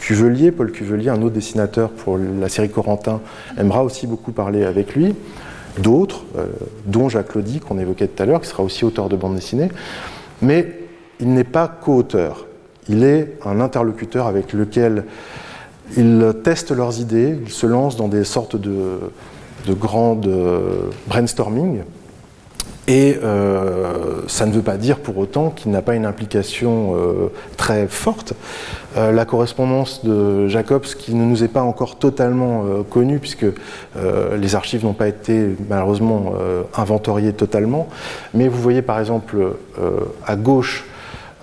Cuvelier, 0.00 0.52
Paul 0.52 0.70
Cuvelier, 0.70 1.08
un 1.08 1.22
autre 1.22 1.34
dessinateur 1.34 1.90
pour 1.90 2.18
la 2.18 2.48
série 2.48 2.70
Corentin, 2.70 3.20
aimera 3.58 3.82
aussi 3.82 4.06
beaucoup 4.06 4.32
parler 4.32 4.64
avec 4.64 4.94
lui, 4.94 5.14
d'autres, 5.78 6.24
euh, 6.36 6.46
dont 6.86 7.08
Jacques 7.08 7.34
Lodi, 7.34 7.60
qu'on 7.60 7.78
évoquait 7.78 8.06
tout 8.06 8.22
à 8.22 8.26
l'heure, 8.26 8.40
qui 8.40 8.48
sera 8.48 8.62
aussi 8.62 8.84
auteur 8.84 9.08
de 9.08 9.16
bande 9.16 9.34
dessinée, 9.34 9.70
mais 10.40 10.78
il 11.20 11.34
n'est 11.34 11.44
pas 11.44 11.66
co-auteur, 11.68 12.46
il 12.88 13.02
est 13.02 13.38
un 13.44 13.60
interlocuteur 13.60 14.26
avec 14.26 14.52
lequel 14.52 15.04
ils 15.96 16.32
testent 16.44 16.70
leurs 16.70 17.00
idées, 17.00 17.38
ils 17.42 17.50
se 17.50 17.66
lancent 17.66 17.96
dans 17.96 18.08
des 18.08 18.24
sortes 18.24 18.56
de, 18.56 18.98
de 19.66 19.74
grandes 19.74 20.26
euh, 20.26 20.90
brainstorming. 21.06 21.82
Et 22.86 23.18
euh, 23.22 24.22
ça 24.28 24.46
ne 24.46 24.52
veut 24.52 24.62
pas 24.62 24.78
dire 24.78 25.00
pour 25.00 25.18
autant 25.18 25.50
qu'il 25.50 25.70
n'a 25.70 25.82
pas 25.82 25.94
une 25.94 26.06
implication 26.06 26.94
euh, 26.96 27.28
très 27.58 27.86
forte. 27.86 28.32
la 28.96 29.24
correspondance 29.26 30.04
de 30.04 30.48
Jacobs, 30.48 30.86
qui 30.86 31.14
ne 31.14 31.24
nous 31.24 31.44
est 31.44 31.52
pas 31.52 31.62
encore 31.62 31.98
totalement 31.98 32.64
connue, 32.90 33.18
puisque 33.18 33.46
les 34.42 34.54
archives 34.54 34.82
n'ont 34.84 34.94
pas 34.94 35.06
été 35.06 35.54
malheureusement 35.68 36.32
inventoriées 36.74 37.32
totalement, 37.32 37.86
mais 38.34 38.48
vous 38.48 38.60
voyez 38.60 38.82
par 38.82 38.98
exemple 38.98 39.36
à 40.26 40.34
gauche 40.34 40.84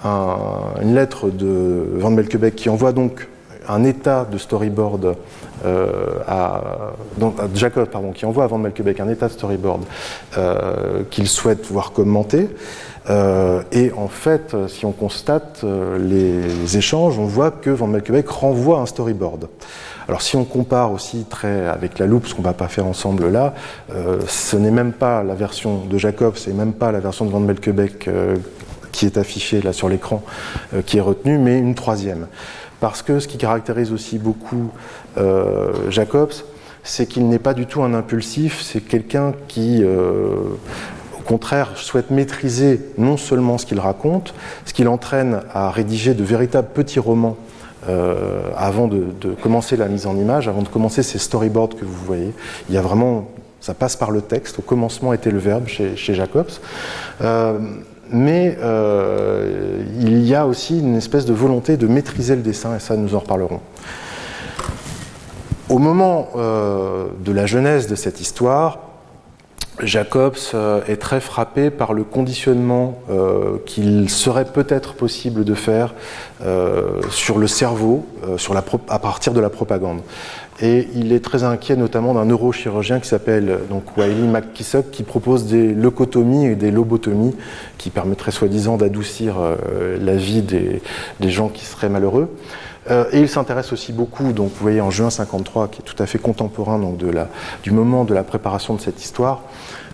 une 0.04 0.96
lettre 0.96 1.30
de 1.30 1.86
Van 1.94 2.10
Melkebeek 2.10 2.56
qui 2.56 2.70
envoie 2.70 2.92
donc 2.92 3.28
un 3.70 3.84
état 3.84 4.26
de 4.30 4.38
storyboard 4.38 5.16
euh, 5.64 6.20
à, 6.28 6.62
Jacob, 7.54 7.88
pardon, 7.88 8.12
qui 8.12 8.26
envoie 8.26 8.44
à 8.44 8.48
Van 8.48 8.62
un 8.64 9.10
état 9.10 9.28
de 9.28 9.32
storyboard 9.32 9.84
euh, 10.38 11.04
qu'il 11.10 11.28
souhaite 11.28 11.66
voir 11.68 11.92
commenté. 11.92 12.50
Euh, 13.10 13.62
et 13.72 13.92
en 13.96 14.08
fait, 14.08 14.56
si 14.68 14.86
on 14.86 14.92
constate 14.92 15.64
les 16.00 16.78
échanges, 16.78 17.20
on 17.20 17.26
voit 17.26 17.52
que 17.52 17.70
Van 17.70 17.88
Melkebeek 17.88 18.28
renvoie 18.28 18.80
un 18.80 18.86
storyboard. 18.86 19.48
Alors 20.08 20.22
si 20.22 20.36
on 20.36 20.44
compare 20.44 20.92
aussi 20.92 21.26
très 21.30 21.68
avec 21.68 21.98
la 21.98 22.06
loupe, 22.06 22.28
ce 22.28 22.36
qu'on 22.36 22.44
va 22.44 22.54
pas 22.54 22.68
faire 22.68 22.86
ensemble 22.86 23.32
là, 23.32 23.54
ce 24.28 24.56
n'est 24.56 24.72
même 24.72 24.94
pas 24.94 25.24
la 25.24 25.34
version 25.34 25.80
de 25.86 25.98
Jacob, 25.98 26.34
c'est 26.36 26.54
même 26.54 26.74
pas 26.74 26.92
la 26.92 27.00
version 27.00 27.26
de 27.26 27.32
Van 27.32 27.40
Melkebeek 27.40 28.08
qui 28.92 29.06
est 29.08 29.18
affichée 29.18 29.62
là 29.62 29.74
sur 29.74 29.90
l'écran 29.90 30.22
qui 30.86 30.98
est 30.98 31.02
retenue, 31.02 31.40
mais 31.40 31.58
une 31.58 31.74
troisième 31.74 32.28
parce 32.80 33.02
que 33.02 33.20
ce 33.20 33.28
qui 33.28 33.38
caractérise 33.38 33.92
aussi 33.92 34.18
beaucoup 34.18 34.72
euh, 35.18 35.72
Jacobs, 35.90 36.34
c'est 36.84 37.08
qu'il 37.08 37.28
n'est 37.28 37.40
pas 37.40 37.54
du 37.54 37.66
tout 37.66 37.82
un 37.84 37.94
impulsif, 37.94 38.62
c'est 38.62 38.82
quelqu'un 38.82 39.34
qui, 39.48 39.82
euh, 39.84 40.36
au 41.18 41.22
contraire, 41.26 41.72
souhaite 41.76 42.12
maîtriser 42.12 42.80
non 42.98 43.18
seulement 43.18 43.58
ce 43.58 43.66
qu'il 43.66 43.80
raconte, 43.80 44.34
ce 44.66 44.74
qui 44.74 44.84
l'entraîne 44.84 45.42
à 45.54 45.72
rédiger 45.72 46.14
de 46.14 46.24
véritables 46.24 46.70
petits 46.74 47.00
romans 47.00 47.38
euh, 47.90 48.52
avant 48.56 48.88
de, 48.88 49.06
commencer 49.42 49.78
la 49.78 49.88
mise 49.88 50.06
en 50.06 50.16
image, 50.16 50.48
avant 50.48 50.62
de 50.62 50.68
commencer 50.68 51.02
ces 51.02 51.18
storyboards 51.18 51.76
que 51.76 51.86
vous 51.86 52.06
voyez. 52.06 52.34
Il 52.70 52.76
y 52.76 52.78
a 52.78 52.82
vraiment, 52.82 53.30
ça 53.62 53.74
passe 53.74 53.96
par 53.96 54.12
le 54.12 54.22
texte. 54.22 54.60
Au 54.60 54.62
commencement 54.62 55.14
était 55.14 55.32
le 55.32 55.40
verbe 55.40 55.68
chez, 55.68 55.96
chez 55.96 56.14
Jacobs 56.14 56.52
mais 58.16 58.58
euh, 58.62 59.84
il 60.00 60.26
y 60.26 60.34
a 60.36 60.48
aussi 60.48 60.80
une 60.80 60.96
espèce 60.96 61.26
de 61.26 61.34
volonté 61.34 61.76
de 61.76 61.86
maîtriser 61.86 62.36
le 62.36 62.42
dessin, 62.42 62.76
et 62.76 62.80
ça 62.80 62.96
nous 62.96 63.14
en 63.14 63.20
reparlerons. 63.20 63.60
Au 65.70 65.80
moment 65.80 66.30
euh, 66.36 67.08
de 67.20 67.32
la 67.34 67.46
genèse 67.46 67.88
de 67.88 67.96
cette 67.96 68.22
histoire, 68.22 68.80
Jacobs 69.82 70.38
euh, 70.54 70.82
est 70.88 70.96
très 70.96 71.20
frappé 71.20 71.70
par 71.70 71.92
le 71.92 72.06
conditionnement 72.06 73.00
qu'il 73.66 74.10
serait 74.10 74.46
peut-être 74.46 74.94
possible 74.94 75.44
de 75.44 75.54
faire 75.54 75.94
sur 77.10 77.38
le 77.38 77.48
cerveau 77.48 78.06
à 78.88 79.00
partir 79.00 79.34
de 79.34 79.42
la 79.42 79.50
propagande. 79.50 80.00
Et 80.62 80.88
il 80.96 81.12
est 81.12 81.20
très 81.20 81.44
inquiet 81.44 81.76
notamment 81.76 82.14
d'un 82.14 82.26
neurochirurgien 82.26 83.02
qui 83.02 83.10
s'appelle 83.10 83.60
donc 83.70 83.98
Wiley 83.98 84.28
McKissock 84.28 84.90
qui 84.90 85.04
propose 85.04 85.48
des 85.48 85.74
leucotomies 85.74 86.46
et 86.46 86.56
des 86.56 86.72
lobotomies 86.72 87.36
qui 87.78 87.90
permettraient 87.90 88.32
soi-disant 88.32 88.78
d'adoucir 88.78 89.36
euh, 89.38 89.98
la 90.02 90.16
vie 90.16 90.42
des, 90.42 90.82
gens 91.30 91.50
qui 91.50 91.66
seraient 91.66 91.90
malheureux. 91.90 92.34
Euh, 92.90 93.06
et 93.12 93.20
il 93.20 93.28
s'intéresse 93.28 93.74
aussi 93.74 93.92
beaucoup, 93.92 94.32
donc 94.32 94.52
vous 94.52 94.62
voyez 94.62 94.80
en 94.80 94.92
juin 94.92 95.10
53, 95.10 95.68
qui 95.68 95.82
est 95.82 95.84
tout 95.84 96.02
à 96.02 96.06
fait 96.06 96.20
contemporain 96.20 96.80
donc 96.80 96.98
de 96.98 97.10
la, 97.10 97.28
du 97.64 97.72
moment 97.72 98.06
de 98.06 98.14
la 98.14 98.24
préparation 98.24 98.76
de 98.76 98.82
cette 98.82 99.04
histoire, 99.04 99.42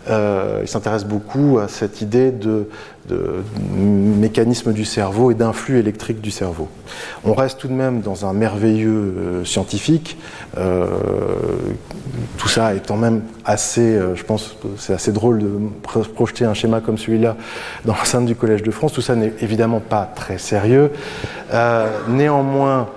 euh, 0.10 0.60
il 0.62 0.68
s'intéresse 0.68 1.06
beaucoup 1.06 1.60
à 1.60 1.68
cette 1.68 2.02
idée 2.02 2.32
de, 2.32 2.68
mécanisme 3.76 4.74
du 4.74 4.86
cerveau 4.86 5.32
et 5.32 5.34
d'influx 5.34 5.80
électrique 5.80 6.22
du 6.22 6.32
cerveau. 6.32 6.68
On 7.24 7.34
reste 7.34 7.60
tout 7.60 7.68
de 7.68 7.74
même 7.74 8.02
dans 8.02 8.26
un 8.26 8.34
merveilleux 8.34 8.90
euh, 8.90 9.46
scientifique. 9.46 10.18
Euh, 10.58 10.86
tout 12.38 12.48
ça 12.48 12.74
étant 12.74 12.98
même 12.98 13.22
assez, 13.46 13.98
je 14.16 14.24
pense, 14.24 14.56
c'est 14.78 14.94
assez 14.94 15.12
drôle 15.12 15.40
de 15.40 15.50
projeter 16.14 16.46
un 16.46 16.54
schéma 16.54 16.82
comme 16.82 16.98
celui-là 16.98 17.36
dans 17.86 17.94
l'enceinte 17.94 18.26
du 18.26 18.36
Collège 18.36 18.64
de 18.64 18.72
France. 18.72 18.94
Tout 18.94 19.02
ça 19.02 19.16
n'est 19.16 19.34
évidemment 19.42 19.80
pas 19.80 20.12
très 20.16 20.38
sérieux. 20.38 20.92
néanmoins, 22.10 22.90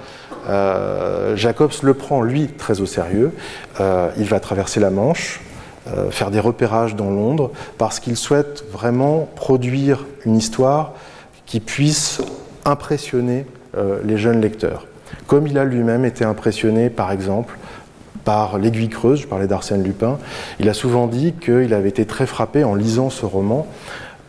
Jacobs 1.36 1.72
le 1.82 1.94
prend, 1.94 2.22
lui, 2.22 2.48
très 2.48 2.80
au 2.80 2.86
sérieux. 2.86 3.32
il 3.78 4.28
va 4.28 4.40
traverser 4.40 4.80
la 4.80 4.90
Manche, 4.90 5.40
faire 6.10 6.30
des 6.30 6.40
repérages 6.40 6.96
dans 6.96 7.10
Londres, 7.10 7.50
parce 7.78 8.00
qu'il 8.00 8.16
souhaite 8.16 8.64
vraiment 8.72 9.28
produire 9.36 10.06
une 10.24 10.36
histoire 10.36 10.92
qui 11.46 11.60
puisse 11.60 12.22
impressionner 12.64 13.46
les 14.04 14.16
jeunes 14.16 14.40
lecteurs. 14.40 14.86
Comme 15.26 15.46
il 15.46 15.58
a 15.58 15.64
lui-même 15.64 16.04
été 16.04 16.24
impressionné, 16.24 16.90
par 16.90 17.12
exemple, 17.12 17.56
par 18.24 18.58
l'aiguille 18.58 18.88
creuse, 18.88 19.20
je 19.20 19.26
parlais 19.26 19.46
d'Arsène 19.46 19.82
Lupin, 19.82 20.18
il 20.58 20.68
a 20.68 20.74
souvent 20.74 21.06
dit 21.06 21.34
qu'il 21.34 21.74
avait 21.74 21.90
été 21.90 22.06
très 22.06 22.26
frappé 22.26 22.64
en 22.64 22.74
lisant 22.74 23.10
ce 23.10 23.26
roman 23.26 23.66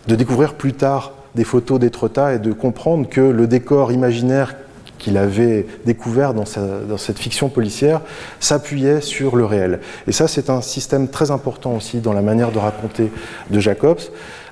de 0.07 0.15
découvrir 0.15 0.53
plus 0.53 0.73
tard 0.73 1.13
des 1.35 1.43
photos 1.43 1.79
d'Étretat 1.79 2.33
et 2.33 2.39
de 2.39 2.51
comprendre 2.51 3.07
que 3.07 3.21
le 3.21 3.47
décor 3.47 3.91
imaginaire 3.91 4.55
qu'il 4.97 5.17
avait 5.17 5.65
découvert 5.85 6.33
dans, 6.33 6.45
cette 6.45 7.19
fiction 7.19 7.49
policière 7.49 8.01
s'appuyait 8.39 9.01
sur 9.01 9.35
le 9.35 9.45
réel. 9.45 9.79
Et 10.07 10.11
ça, 10.11 10.27
c'est 10.27 10.49
un 10.49 10.61
système 10.61 11.07
très 11.07 11.31
important 11.31 11.75
aussi 11.75 11.99
dans 11.99 12.13
la 12.13 12.21
manière 12.21 12.51
de 12.51 12.59
raconter 12.59 13.11
de 13.49 13.59
Jacobs, 13.59 13.99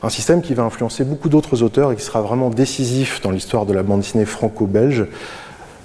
un 0.02 0.10
système 0.10 0.42
qui 0.42 0.54
va 0.54 0.64
influencer 0.64 1.04
beaucoup 1.04 1.30
d'autres 1.30 1.64
auteurs 1.64 1.92
et 1.92 1.96
qui 1.96 2.04
sera 2.04 2.22
vraiment 2.22 2.50
décisif 2.50 3.22
dans 3.22 3.32
l'histoire 3.32 3.66
de 3.66 3.74
la 3.74 3.84
bande 3.84 4.02
dessinée 4.02 4.26
franco-belge. 4.26 5.06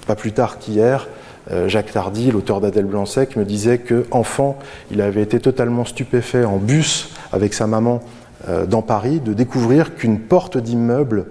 Pas 0.07 0.15
plus 0.15 0.33
tard 0.33 0.59
qu'hier, 0.59 1.07
euh, 1.51 1.67
Jacques 1.67 1.91
Tardy, 1.91 2.31
l'auteur 2.31 2.61
d'Adèle 2.61 2.85
Blanc-Sec, 2.85 3.35
me 3.35 3.45
disait 3.45 3.79
qu'enfant, 3.79 4.57
il 4.91 5.01
avait 5.01 5.21
été 5.21 5.39
totalement 5.39 5.85
stupéfait 5.85 6.43
en 6.43 6.57
bus 6.57 7.09
avec 7.31 7.53
sa 7.53 7.65
maman 7.65 8.01
euh, 8.47 8.65
dans 8.65 8.81
Paris 8.81 9.19
de 9.19 9.33
découvrir 9.33 9.95
qu'une 9.95 10.19
porte 10.19 10.57
d'immeuble 10.57 11.25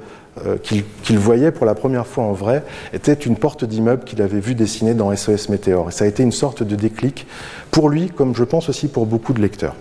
euh, 0.47 0.57
qu'il 0.59 1.19
voyait 1.19 1.51
pour 1.51 1.67
la 1.67 1.75
première 1.75 2.07
fois 2.07 2.25
en 2.25 2.33
vrai 2.33 2.65
était 2.93 3.13
une 3.13 3.37
porte 3.37 3.65
d'immeuble 3.65 4.05
qu'il 4.05 4.23
avait 4.23 4.41
vue 4.41 4.55
dessinée 4.55 4.95
dans 4.95 5.15
SOS 5.15 5.49
Météor. 5.49 5.89
Et 5.89 5.93
ça 5.93 6.05
a 6.05 6.09
été 6.09 6.23
une 6.23 6.33
sorte 6.33 6.63
de 6.63 6.77
déclic 6.77 7.27
pour 7.71 7.89
lui, 7.89 8.11
comme 8.11 8.35
je 8.35 8.45
pense 8.45 8.69
aussi 8.69 8.89
pour 8.89 9.07
beaucoup 9.07 9.33
de 9.33 9.41
lecteurs. 9.41 9.75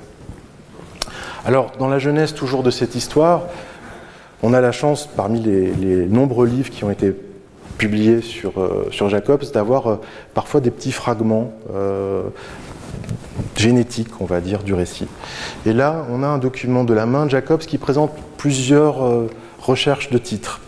Alors, 1.45 1.71
dans 1.79 1.87
la 1.87 1.99
jeunesse 1.99 2.33
toujours 2.33 2.63
de 2.63 2.71
cette 2.71 2.95
histoire, 2.95 3.43
on 4.43 4.53
a 4.53 4.61
la 4.61 4.71
chance, 4.71 5.07
parmi 5.07 5.41
les 5.41 6.05
nombreux 6.05 6.45
livres 6.45 6.69
qui 6.69 6.83
ont 6.83 6.91
été 6.91 7.13
publié 7.77 8.21
sur, 8.21 8.59
euh, 8.59 8.89
Jacobs, 9.09 9.43
d'avoir 9.53 9.87
euh, 9.87 9.95
parfois 10.33 10.61
des 10.61 10.71
petits 10.71 10.91
fragments 10.91 11.51
génétiques, 13.55 14.09
on 14.19 14.25
va 14.25 14.41
dire, 14.41 14.63
du 14.63 14.73
récit. 14.73 15.07
Et 15.65 15.73
là, 15.73 16.05
on 16.11 16.23
a 16.23 16.27
un 16.27 16.37
document 16.37 16.83
de 16.83 16.93
la 16.93 17.05
main 17.05 17.25
de 17.25 17.31
Jacobs 17.31 17.59
qui 17.59 17.77
présente 17.77 18.11
plusieurs 18.37 19.27
recherches 19.67 20.09
de 20.09 20.17
titres. 20.17 20.61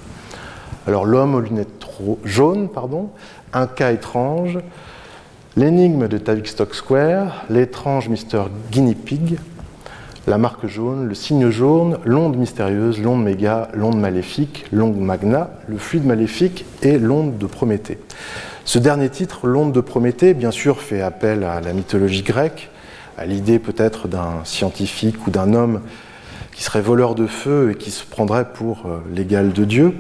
Alors, 0.88 1.06
L'homme 1.06 1.36
aux 1.36 1.40
lunettes 1.40 1.86
jaunes, 2.24 2.70
pardon, 2.70 3.10
Un 3.54 3.68
cas 3.68 3.92
étrange, 3.92 4.60
L'énigme 5.56 6.08
de 6.08 6.18
Tavistock 6.18 6.76
Square, 6.76 7.46
L'étrange 7.50 8.10
Mr. 8.10 8.46
Guinea 8.72 8.94
Pig, 8.94 9.40
la 10.28 10.38
marque 10.38 10.68
jaune, 10.68 11.08
le 11.08 11.16
signe 11.16 11.50
jaune, 11.50 11.98
l'onde 12.06 12.38
mystérieuse, 12.38 13.02
l'onde 13.02 13.24
méga, 13.24 13.70
l'onde 13.74 14.00
maléfique, 14.00 14.66
l'onde 14.72 15.00
magna, 15.00 15.50
le 15.68 15.78
fluide 15.78 16.06
maléfique 16.06 16.66
et 16.84 17.00
l'onde 17.00 17.38
de 17.38 17.46
Prométhée. 17.48 17.98
Ce 18.64 18.78
dernier 18.78 19.10
titre, 19.10 19.48
l'onde 19.48 19.72
de 19.72 19.82
Prométhée, 19.82 20.34
bien 20.34 20.52
sûr, 20.52 20.82
fait 20.82 21.02
appel 21.02 21.44
à 21.44 21.62
la 21.62 21.74
mythologie 21.74 22.22
grecque, 22.22 22.70
à 23.18 23.26
l'idée 23.26 23.58
peut-être 23.60 24.08
d'un 24.08 24.44
scientifique 24.44 25.26
ou 25.26 25.32
d'un 25.32 25.54
homme 25.54 25.82
qui 26.60 26.66
serait 26.66 26.82
voleur 26.82 27.16
de 27.16 27.26
feu 27.26 27.72
et 27.72 27.76
qui 27.76 27.90
se 27.90 28.04
prendrait 28.04 28.44
pour 28.44 28.84
euh, 28.86 28.98
l'égal 29.16 29.54
de 29.54 29.64
Dieu, 29.64 29.94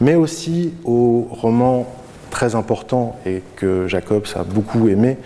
mais 0.00 0.16
aussi 0.16 0.72
au 0.82 1.28
roman 1.30 1.86
très 2.30 2.56
important 2.56 3.16
et 3.24 3.40
que 3.54 3.86
Jacobs 3.86 4.26
a 4.34 4.42
beaucoup 4.42 4.88
aimé 4.88 5.16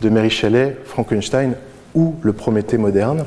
de 0.00 0.08
Mary 0.08 0.30
Shelley, 0.30 0.76
Frankenstein 0.84 1.56
ou 1.96 2.14
le 2.22 2.32
Prométhée 2.32 2.78
moderne, 2.78 3.24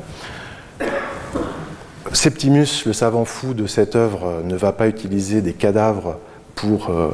Septimus, 2.14 2.84
le 2.86 2.94
savant 2.94 3.26
fou 3.26 3.52
de 3.52 3.66
cette 3.66 3.96
œuvre, 3.96 4.40
ne 4.42 4.56
va 4.56 4.72
pas 4.72 4.88
utiliser 4.88 5.42
des 5.42 5.52
cadavres 5.52 6.16
pour 6.54 6.88
euh, 6.88 7.10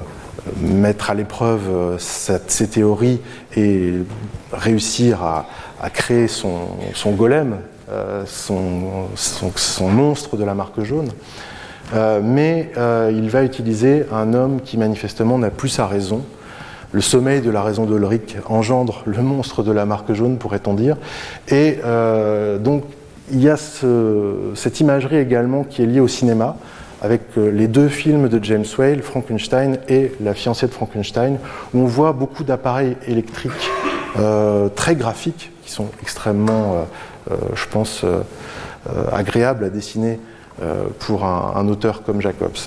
mettre 0.60 1.10
à 1.10 1.14
l'épreuve 1.14 1.68
euh, 1.68 1.96
ces 1.98 2.68
théories 2.68 3.18
et 3.56 3.94
réussir 4.52 5.24
à, 5.24 5.46
créer 5.90 6.28
son, 6.28 6.68
golem, 7.16 7.56
euh, 7.90 8.24
son, 8.26 9.88
monstre 9.88 10.36
de 10.36 10.44
la 10.44 10.54
marque 10.54 10.82
jaune. 10.82 11.10
mais 12.22 12.70
il 13.12 13.30
va 13.30 13.42
utiliser 13.42 14.06
un 14.12 14.34
homme 14.34 14.60
qui 14.60 14.78
manifestement 14.78 15.38
n'a 15.38 15.50
plus 15.50 15.68
sa 15.68 15.86
raison. 15.86 16.22
Le 16.92 17.00
sommeil 17.00 17.40
de 17.40 17.50
la 17.50 17.62
raison 17.62 17.84
d'Ulrich 17.84 18.36
engendre 18.46 19.02
le 19.06 19.22
monstre 19.22 19.62
de 19.62 19.70
la 19.70 19.86
marque 19.86 20.12
jaune, 20.12 20.38
pourrait-on 20.38 20.74
dire. 20.74 20.96
Et 21.48 21.78
donc 22.60 22.84
il 23.32 23.40
y 23.40 23.48
a 23.48 23.56
cette 23.56 24.80
imagerie 24.80 25.16
également 25.16 25.64
qui 25.64 25.82
est 25.82 25.86
liée 25.86 26.00
au 26.00 26.08
cinéma, 26.08 26.56
avec 27.02 27.22
euh, 27.38 27.50
les 27.50 27.66
deux 27.66 27.88
films 27.88 28.28
de 28.28 28.42
James 28.42 28.64
Whale, 28.78 29.02
Frankenstein 29.02 29.78
et 29.88 30.12
La 30.20 30.34
fiancée 30.34 30.66
de 30.66 30.72
Frankenstein, 30.72 31.38
où 31.74 31.80
on 31.80 31.86
voit 31.86 32.12
beaucoup 32.12 32.44
d'appareils 32.44 32.96
électriques 33.06 33.70
euh, 34.18 34.68
très 34.68 34.94
graphiques, 34.94 35.50
qui 35.64 35.70
sont 35.70 35.86
extrêmement, 36.02 36.74
euh, 36.74 36.82
je 37.54 37.66
pense, 37.70 38.04
agréables 39.12 39.64
à 39.64 39.70
dessiner 39.70 40.18
pour 40.98 41.24
un, 41.24 41.68
auteur 41.68 42.02
comme 42.02 42.20
Jacobs. 42.20 42.58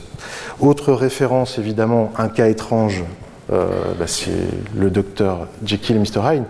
Autre 0.59 0.93
référence, 0.93 1.59
évidemment, 1.59 2.11
un 2.17 2.27
cas 2.27 2.47
étrange, 2.47 3.03
bah, 3.49 4.07
c'est 4.07 4.31
le 4.75 4.89
docteur 4.89 5.47
Jekyll 5.65 5.97
et 5.97 5.99
Mr. 5.99 6.21
Hyde. 6.33 6.43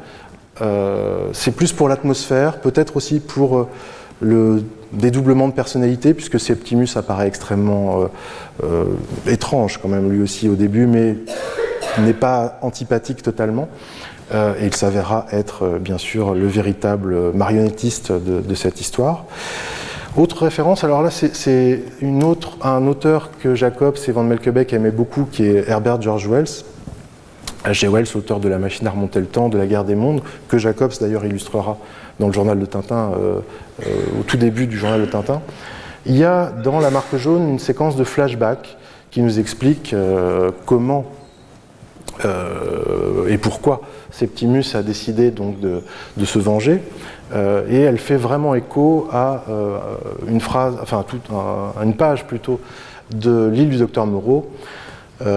c'est 1.34 1.56
plus 1.56 1.74
pour 1.74 1.90
l'atmosphère, 1.90 2.60
peut-être 2.60 2.98
aussi 2.98 3.20
pour 3.20 3.68
le 4.22 4.64
dédoublement 4.94 5.48
de 5.48 5.54
personnalité, 5.54 6.14
puisque 6.14 6.40
Septimus 6.40 6.88
apparaît 6.96 7.28
extrêmement 7.28 8.02
euh, 8.02 8.06
euh, 8.64 8.86
étrange 9.28 9.80
quand 9.82 9.90
même 9.90 10.12
lui 10.12 10.22
aussi 10.22 10.48
au 10.48 10.56
début, 10.56 10.86
mais 10.86 11.18
n'est 12.00 12.14
pas 12.14 12.58
antipathique 12.62 13.22
totalement. 13.22 13.68
Euh, 14.34 14.54
et 14.60 14.68
il 14.68 14.76
s'avérera 14.76 15.26
être 15.32 15.80
bien 15.80 15.98
sûr 15.98 16.34
le 16.34 16.48
véritable 16.48 17.34
marionnettiste 17.34 18.12
de, 18.12 18.56
cette 18.56 18.82
histoire. 18.82 19.26
Autre 20.16 20.44
référence, 20.44 20.84
alors 20.84 21.02
là 21.02 21.10
c'est 21.10 21.84
un 22.62 22.88
auteur 22.88 23.32
que 23.42 23.56
Jacobs 23.56 23.98
et 24.08 24.12
Van 24.12 24.24
Melkebeek 24.24 24.74
aimaient 24.74 24.92
beaucoup, 24.92 25.26
qui 25.32 25.44
est 25.46 25.68
Herbert 25.68 26.02
George 26.02 26.28
Wells. 26.28 26.64
H.G. 27.66 27.88
Wells, 27.88 28.08
auteur 28.16 28.40
de 28.40 28.50
La 28.50 28.58
machine 28.58 28.86
à 28.88 28.90
remonter 28.90 29.20
le 29.20 29.26
temps, 29.26 29.48
de 29.48 29.58
La 29.58 29.66
guerre 29.66 29.86
des 29.86 29.96
mondes, 29.96 30.22
que 30.50 30.58
Jacobs 30.58 30.92
d'ailleurs 31.00 31.26
illustrera 31.26 31.78
dans 32.20 32.28
le 32.28 32.34
journal 32.34 32.60
de 32.60 32.66
Tintin, 32.66 33.12
euh, 33.14 33.40
euh, 33.86 34.20
au 34.20 34.24
tout 34.24 34.38
début 34.38 34.68
du 34.68 34.78
journal 34.78 35.02
de 35.02 35.06
Tintin, 35.06 35.42
il 36.06 36.18
y 36.18 36.26
a 36.26 36.52
dans 36.64 36.80
la 36.80 36.90
marque 36.90 37.16
jaune 37.16 37.50
une 37.50 37.60
séquence 37.60 37.96
de 37.96 38.04
flashback 38.04 38.78
qui 39.12 39.22
nous 39.22 39.40
explique 39.40 39.94
euh, 39.94 40.52
comment 40.66 41.06
et 43.28 43.38
pourquoi 43.38 43.82
Septimus 44.12 44.66
a 44.76 44.84
décidé 44.84 45.32
donc 45.32 45.60
de, 45.60 45.82
se 46.26 46.40
venger. 46.40 46.82
et 47.34 47.80
elle 47.80 47.98
fait 47.98 48.18
vraiment 48.18 48.56
écho 48.56 49.08
à 49.12 49.44
une 50.28 50.40
phrase, 50.40 50.76
enfin 50.82 51.04
une 51.84 51.96
page 51.96 52.26
plutôt 52.26 52.60
de 53.14 53.50
l'île 53.52 53.70
du 53.70 53.78
docteur 53.78 54.06
Moreau, 54.06 54.52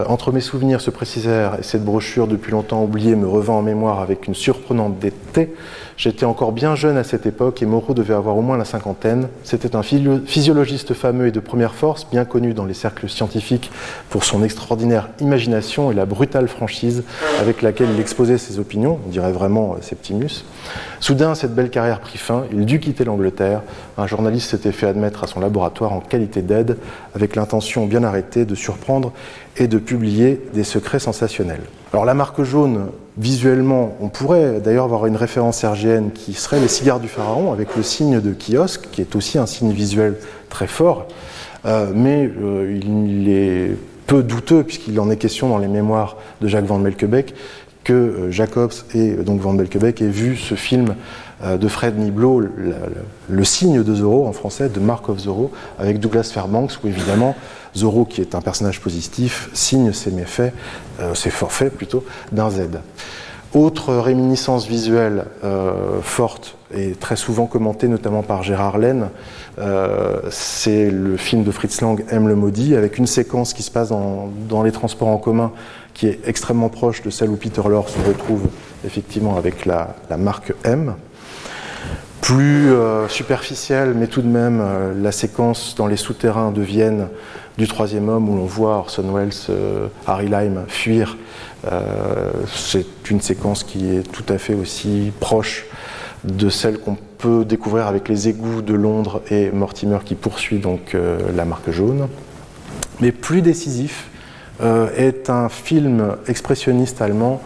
entre 0.09 0.33
mes 0.33 0.41
souvenirs, 0.41 0.81
ce 0.81 0.91
précisèrent 0.91 1.59
et 1.59 1.63
cette 1.63 1.85
brochure 1.85 2.27
depuis 2.27 2.53
longtemps 2.53 2.83
oubliée 2.83 3.17
me 3.17 3.27
revint 3.27 3.55
en 3.55 3.63
mémoire 3.63 4.01
avec 4.01 4.27
une 4.27 4.35
surprenante 4.35 4.99
dété. 4.99 5.55
J'étais 5.97 6.27
encore 6.27 6.53
bien 6.53 6.75
jeune 6.75 6.99
à 6.99 7.05
cette 7.05 7.25
époque 7.25 7.63
et 7.63 7.67
Moreau 7.67 7.95
devait 7.95 8.13
avoir 8.13 8.37
au 8.37 8.43
moins 8.43 8.59
la 8.59 8.67
cinquantaine. 8.67 9.29
C'était 9.45 9.75
un 9.75 9.83
physiologiste 9.83 10.93
fameux 10.93 11.29
et 11.29 11.31
de 11.31 11.41
première 11.41 11.75
force, 11.75 12.07
bien 12.11 12.27
connu 12.27 12.53
dans 12.53 12.67
les 12.67 12.75
cercles 12.75 13.09
scientifiques 13.09 13.71
pour 14.11 14.25
son 14.25 14.43
extraordinaire 14.43 15.09
imagination 15.21 15.91
et 15.91 15.95
la 15.95 16.05
brutale 16.05 16.49
franchise 16.49 17.03
avec 17.41 17.63
laquelle 17.63 17.89
il 17.95 18.01
exposait 18.01 18.37
ses 18.37 18.59
opinions, 18.59 18.99
on 19.07 19.11
dirait 19.11 19.33
vraiment 19.33 19.73
euh, 19.73 19.83
Septimus. 19.83 20.45
Soudain, 21.01 21.35
cette 21.35 21.55
belle 21.55 21.71
carrière 21.71 22.01
prit 22.01 22.19
fin, 22.19 22.45
il 22.53 22.67
dut 22.67 22.79
quitter 22.79 23.05
l'Angleterre. 23.05 23.63
Un 23.97 24.07
journaliste 24.07 24.51
s'était 24.51 24.73
fait 24.73 24.87
admettre 24.87 25.25
à 25.25 25.27
son 25.27 25.41
laboratoire 25.41 25.95
en 25.95 26.01
qualité 26.01 26.43
d'aide, 26.43 26.77
avec 27.15 27.37
l'intention 27.37 27.87
bien 27.87 28.05
arrêtée 28.05 28.45
de 28.45 28.55
surprendre 28.55 29.13
et 29.57 29.67
de 29.67 29.79
publier 29.79 30.43
des 30.53 30.65
secrets 30.65 30.99
sensationnels. 30.99 31.63
Alors 31.93 32.05
la 32.05 32.15
marque 32.15 32.43
jaune, 32.43 32.89
visuellement, 33.19 33.97
on 34.01 34.09
pourrait 34.09 34.61
d'ailleurs 34.61 34.85
avoir 34.85 35.07
une 35.07 35.17
référence 35.17 35.59
sergienne 35.59 36.11
qui 36.13 36.35
serait 36.35 36.61
les 36.61 36.69
cigares 36.69 37.01
du 37.01 37.09
pharaon 37.09 37.53
avec 37.53 37.77
le 37.77 37.83
signe 37.83 38.21
de 38.21 38.35
kiosque, 38.35 38.89
qui 38.93 39.01
est 39.01 39.17
aussi 39.17 39.39
un 39.39 39.47
signe 39.47 39.73
visuel 39.73 40.17
très 40.51 40.67
fort, 40.67 41.07
euh, 41.65 41.91
mais 41.95 42.31
euh, 42.41 42.79
il 42.83 43.29
est 43.29 43.77
peu 44.07 44.23
douteux, 44.23 44.63
puisqu'il 44.63 45.01
en 45.01 45.11
est 45.11 45.17
question 45.17 45.49
dans 45.49 45.59
les 45.59 45.69
mémoires 45.69 46.17
de 46.41 46.49
Jacques 46.49 46.67
Van 46.67 46.79
Melkebeek, 46.79 47.35
que 47.87 48.31
Jacobs 48.31 48.73
et 48.95 49.13
donc 49.13 49.41
Van 49.41 49.55
Belkebeck 49.55 50.03
aient 50.03 50.09
vu 50.09 50.37
ce 50.37 50.57
film 50.57 50.97
de 51.45 51.69
Fred 51.69 51.99
Niblo, 51.99 52.41
le, 52.41 53.45
signe 53.45 53.83
de 53.83 53.95
Zorro 53.95 54.27
en 54.27 54.33
français, 54.33 54.69
de 54.69 54.81
Mark 54.81 55.09
of 55.09 55.19
Zorro, 55.19 55.53
avec 55.79 56.01
Douglas 56.01 56.31
Fairbanks, 56.33 56.73
où 56.83 56.89
évidemment 56.89 57.37
Zorro, 57.77 58.05
qui 58.07 58.23
est 58.23 58.35
un 58.35 58.41
personnage 58.41 58.81
positif, 58.81 59.51
signe 59.53 59.93
ses 59.93 60.11
méfaits, 60.11 60.53
ses 61.15 61.31
forfaits 61.31 61.75
plutôt, 61.75 62.05
d'un 62.33 62.51
Z. 62.51 62.63
Autre 63.57 63.95
réminiscence 63.95 64.67
visuelle 64.67 65.25
euh, 65.43 66.03
forte 66.03 66.59
et 66.75 66.93
très 66.93 67.17
souvent 67.17 67.47
commentée 67.47 67.89
notamment 67.89 68.23
par 68.23 68.43
Gérard 68.43 68.77
Laine, 68.77 69.09
euh, 69.59 70.21
c'est 70.31 70.91
le 70.91 71.17
film 71.17 71.43
de 71.43 71.51
Fritz 71.51 71.81
Lang, 71.81 72.05
M 72.11 72.29
le 72.29 72.35
maudit, 72.35 72.75
avec 72.75 72.99
une 72.99 73.07
séquence 73.07 73.55
qui 73.55 73.63
se 73.63 73.71
passe 73.71 73.89
dans, 73.89 74.63
les 74.63 74.73
transports 74.73 75.09
en 75.09 75.17
commun 75.17 75.53
qui 75.97 76.07
est 76.07 76.21
extrêmement 76.27 76.69
proche 76.69 77.03
de 77.03 77.11
celle 77.11 77.31
où 77.31 77.37
Peter 77.37 77.63
Lorre 77.69 77.89
se 77.89 77.99
retrouve 78.07 78.43
effectivement 78.85 79.37
avec 79.37 79.67
la, 79.67 79.97
marque 80.19 80.53
M. 80.65 80.95
Plus 82.21 82.73
euh, 82.73 83.09
superficielle, 83.09 83.95
mais 83.97 84.07
tout 84.07 84.23
de 84.23 84.29
même 84.29 84.63
la 85.01 85.13
séquence 85.13 85.75
dans 85.77 85.87
les 85.87 85.97
souterrains 85.97 86.51
de 86.53 86.63
Vienne 86.63 87.09
du 87.57 87.67
troisième 87.67 88.09
homme 88.09 88.29
où 88.29 88.37
l'on 88.37 88.45
voit 88.45 88.77
Orson 88.77 89.11
Welles, 89.13 89.57
Harry 90.07 90.29
Lime 90.29 90.65
fuir 90.69 91.17
euh, 91.65 92.31
c'est 92.55 93.11
une 93.11 93.21
séquence 93.21 93.65
qui 93.65 93.89
est 93.89 94.03
tout 94.03 94.25
à 94.29 94.39
fait 94.39 94.55
aussi 94.55 95.13
proche 95.19 95.67
de 96.25 96.49
celle 96.49 96.79
qu'on 96.79 96.97
peut 97.19 97.45
découvrir 97.45 97.87
avec 97.87 98.09
les 98.09 98.29
égouts 98.29 98.63
de 98.63 98.75
Londres 98.75 99.23
et 99.31 99.51
Mortimer 99.51 99.99
qui 100.05 100.15
poursuit 100.15 100.59
donc 100.59 100.95
euh, 100.95 101.19
la 101.35 101.45
marque 101.45 101.71
jaune. 101.71 102.09
Mais 103.01 103.13
plus 103.13 103.43
décisif 103.43 104.09
euh, 104.09 104.16
est 104.61 105.31
un 105.31 105.49
film 105.49 106.17
expressionniste 106.29 107.03
allemand 107.03 107.43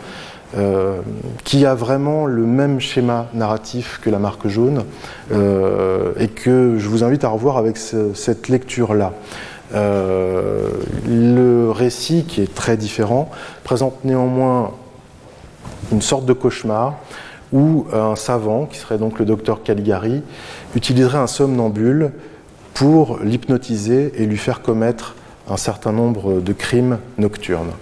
qui 1.45 1.67
a 1.67 1.75
vraiment 1.75 2.27
le 2.27 2.45
même 2.45 2.81
schéma 2.81 3.27
narratif 3.35 4.01
que 4.03 4.11
la 4.11 4.19
marque 4.19 4.49
jaune 4.49 4.85
et 5.31 6.29
que 6.29 6.77
je 6.79 6.89
vous 6.89 7.05
invite 7.05 7.25
à 7.25 7.29
revoir 7.29 7.57
avec 7.57 7.77
cette 7.77 8.49
lecture-là. 8.49 9.13
Euh, 9.73 10.69
le 11.07 11.71
récit, 11.71 12.25
qui 12.25 12.43
est 12.43 12.53
très 12.53 12.77
différent, 12.77 13.31
présente 13.63 14.05
néanmoins 14.05 14.73
une 15.93 16.03
sorte 16.03 16.27
de 16.27 16.33
cauchemar 16.33 16.99
où 17.53 17.87
un 17.93 18.17
savant, 18.17 18.67
qui 18.67 18.79
serait 18.79 18.99
donc 18.99 19.19
le 19.19 19.25
docteur 19.25 19.63
Caligari, 19.63 20.23
utiliserait 20.75 21.19
un 21.19 21.27
somnambule 21.27 22.13
pour 22.75 23.19
l'hypnotiser 23.23 24.13
et 24.17 24.27
lui 24.27 24.37
faire 24.37 24.63
commettre 24.63 25.15
un 25.51 25.57
certain 25.57 25.93
nombre 25.93 26.41
de 26.41 26.53
crimes 26.53 26.99
nocturnes. 27.19 27.73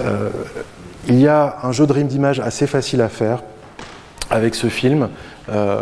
Euh, 0.00 0.30
il 1.08 1.20
y 1.20 1.28
a 1.28 1.58
un 1.62 1.72
jeu 1.72 1.86
de 1.86 1.92
rime 1.92 2.08
d'image 2.08 2.40
assez 2.40 2.66
facile 2.66 3.02
à 3.02 3.08
faire 3.08 3.42
avec 4.30 4.54
ce 4.54 4.68
film. 4.68 5.08
Euh, 5.50 5.80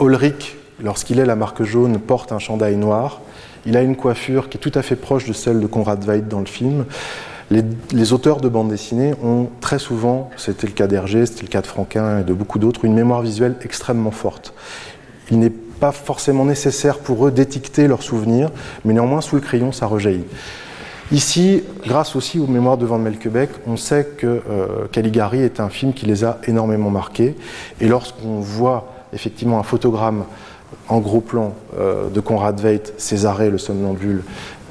Ulrich, 0.00 0.56
lorsqu'il 0.82 1.20
est 1.20 1.24
la 1.24 1.36
marque 1.36 1.62
jaune, 1.62 1.98
porte 1.98 2.32
un 2.32 2.38
chandail 2.38 2.76
noir. 2.76 3.20
Il 3.64 3.76
a 3.76 3.82
une 3.82 3.96
coiffure 3.96 4.48
qui 4.48 4.58
est 4.58 4.60
tout 4.60 4.76
à 4.76 4.82
fait 4.82 4.96
proche 4.96 5.26
de 5.26 5.32
celle 5.32 5.60
de 5.60 5.66
Conrad 5.66 6.04
Veidt 6.04 6.28
dans 6.28 6.40
le 6.40 6.46
film. 6.46 6.84
Les, 7.50 8.12
auteurs 8.12 8.40
de 8.40 8.48
bande 8.48 8.68
dessinée 8.68 9.12
ont 9.24 9.48
très 9.60 9.80
souvent, 9.80 10.30
c'était 10.36 10.68
le 10.68 10.72
cas 10.72 10.86
d'Hergé, 10.86 11.26
c'était 11.26 11.42
le 11.42 11.48
cas 11.48 11.60
de 11.60 11.66
Franquin 11.66 12.20
et 12.20 12.22
de 12.22 12.32
beaucoup 12.32 12.60
d'autres, 12.60 12.84
une 12.84 12.94
mémoire 12.94 13.22
visuelle 13.22 13.56
extrêmement 13.62 14.12
forte. 14.12 14.54
Il 15.32 15.40
n'est 15.40 15.52
pas 15.80 15.92
forcément 15.92 16.44
nécessaire 16.44 16.98
pour 16.98 17.26
eux 17.26 17.30
d'étiqueter 17.30 17.88
leurs 17.88 18.02
souvenirs, 18.02 18.50
mais 18.84 18.92
néanmoins 18.92 19.20
sous 19.20 19.36
le 19.36 19.42
crayon 19.42 19.72
ça 19.72 19.86
rejaillit. 19.86 20.26
Ici, 21.12 21.64
grâce 21.84 22.14
aussi 22.14 22.38
aux 22.38 22.46
mémoires 22.46 22.76
de 22.76 22.86
Van 22.86 22.98
Melkebeck, 22.98 23.50
on 23.66 23.76
sait 23.76 24.04
que 24.16 24.26
euh, 24.48 24.86
Caligari 24.92 25.42
est 25.42 25.58
un 25.58 25.68
film 25.68 25.92
qui 25.92 26.06
les 26.06 26.22
a 26.22 26.38
énormément 26.46 26.90
marqués. 26.90 27.34
Et 27.80 27.88
lorsqu'on 27.88 28.38
voit 28.38 28.92
effectivement 29.12 29.58
un 29.58 29.64
photogramme 29.64 30.24
en 30.88 30.98
gros 30.98 31.20
plan 31.20 31.54
euh, 31.78 32.08
de 32.10 32.20
Conrad 32.20 32.60
Veidt, 32.60 32.92
Césarée, 32.98 33.50
le 33.50 33.58
somnambule, 33.58 34.22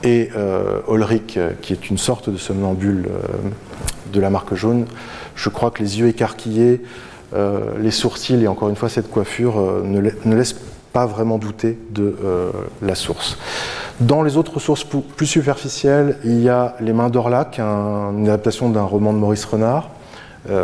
et 0.03 0.29
euh, 0.35 0.79
Ulrich, 0.89 1.37
euh, 1.37 1.51
qui 1.61 1.73
est 1.73 1.89
une 1.89 1.97
sorte 1.97 2.29
de 2.29 2.37
somnambule 2.37 3.09
de 4.11 4.19
la 4.19 4.29
marque 4.29 4.53
jaune, 4.55 4.85
je 5.35 5.49
crois 5.49 5.71
que 5.71 5.81
les 5.81 5.99
yeux 5.99 6.07
écarquillés, 6.07 6.81
les 7.79 7.91
sourcils 7.91 8.43
et 8.43 8.47
encore 8.47 8.69
une 8.69 8.75
fois 8.75 8.89
cette 8.89 9.09
coiffure 9.11 9.83
ne, 9.83 10.35
laissent 10.35 10.55
pas 10.93 11.05
vraiment 11.05 11.37
douter 11.37 11.77
de 11.91 12.15
la 12.81 12.95
source. 12.95 13.37
Dans 13.99 14.23
les 14.23 14.37
autres 14.37 14.59
sources 14.59 14.83
plus 14.83 15.27
superficielles, 15.27 16.17
il 16.23 16.41
y 16.41 16.49
a 16.49 16.75
Les 16.79 16.93
Mains 16.93 17.09
d'Orlac, 17.09 17.59
une 17.59 18.27
adaptation 18.27 18.69
d'un 18.69 18.83
roman 18.83 19.13
de 19.13 19.17
Maurice 19.17 19.45
Renard, 19.45 19.89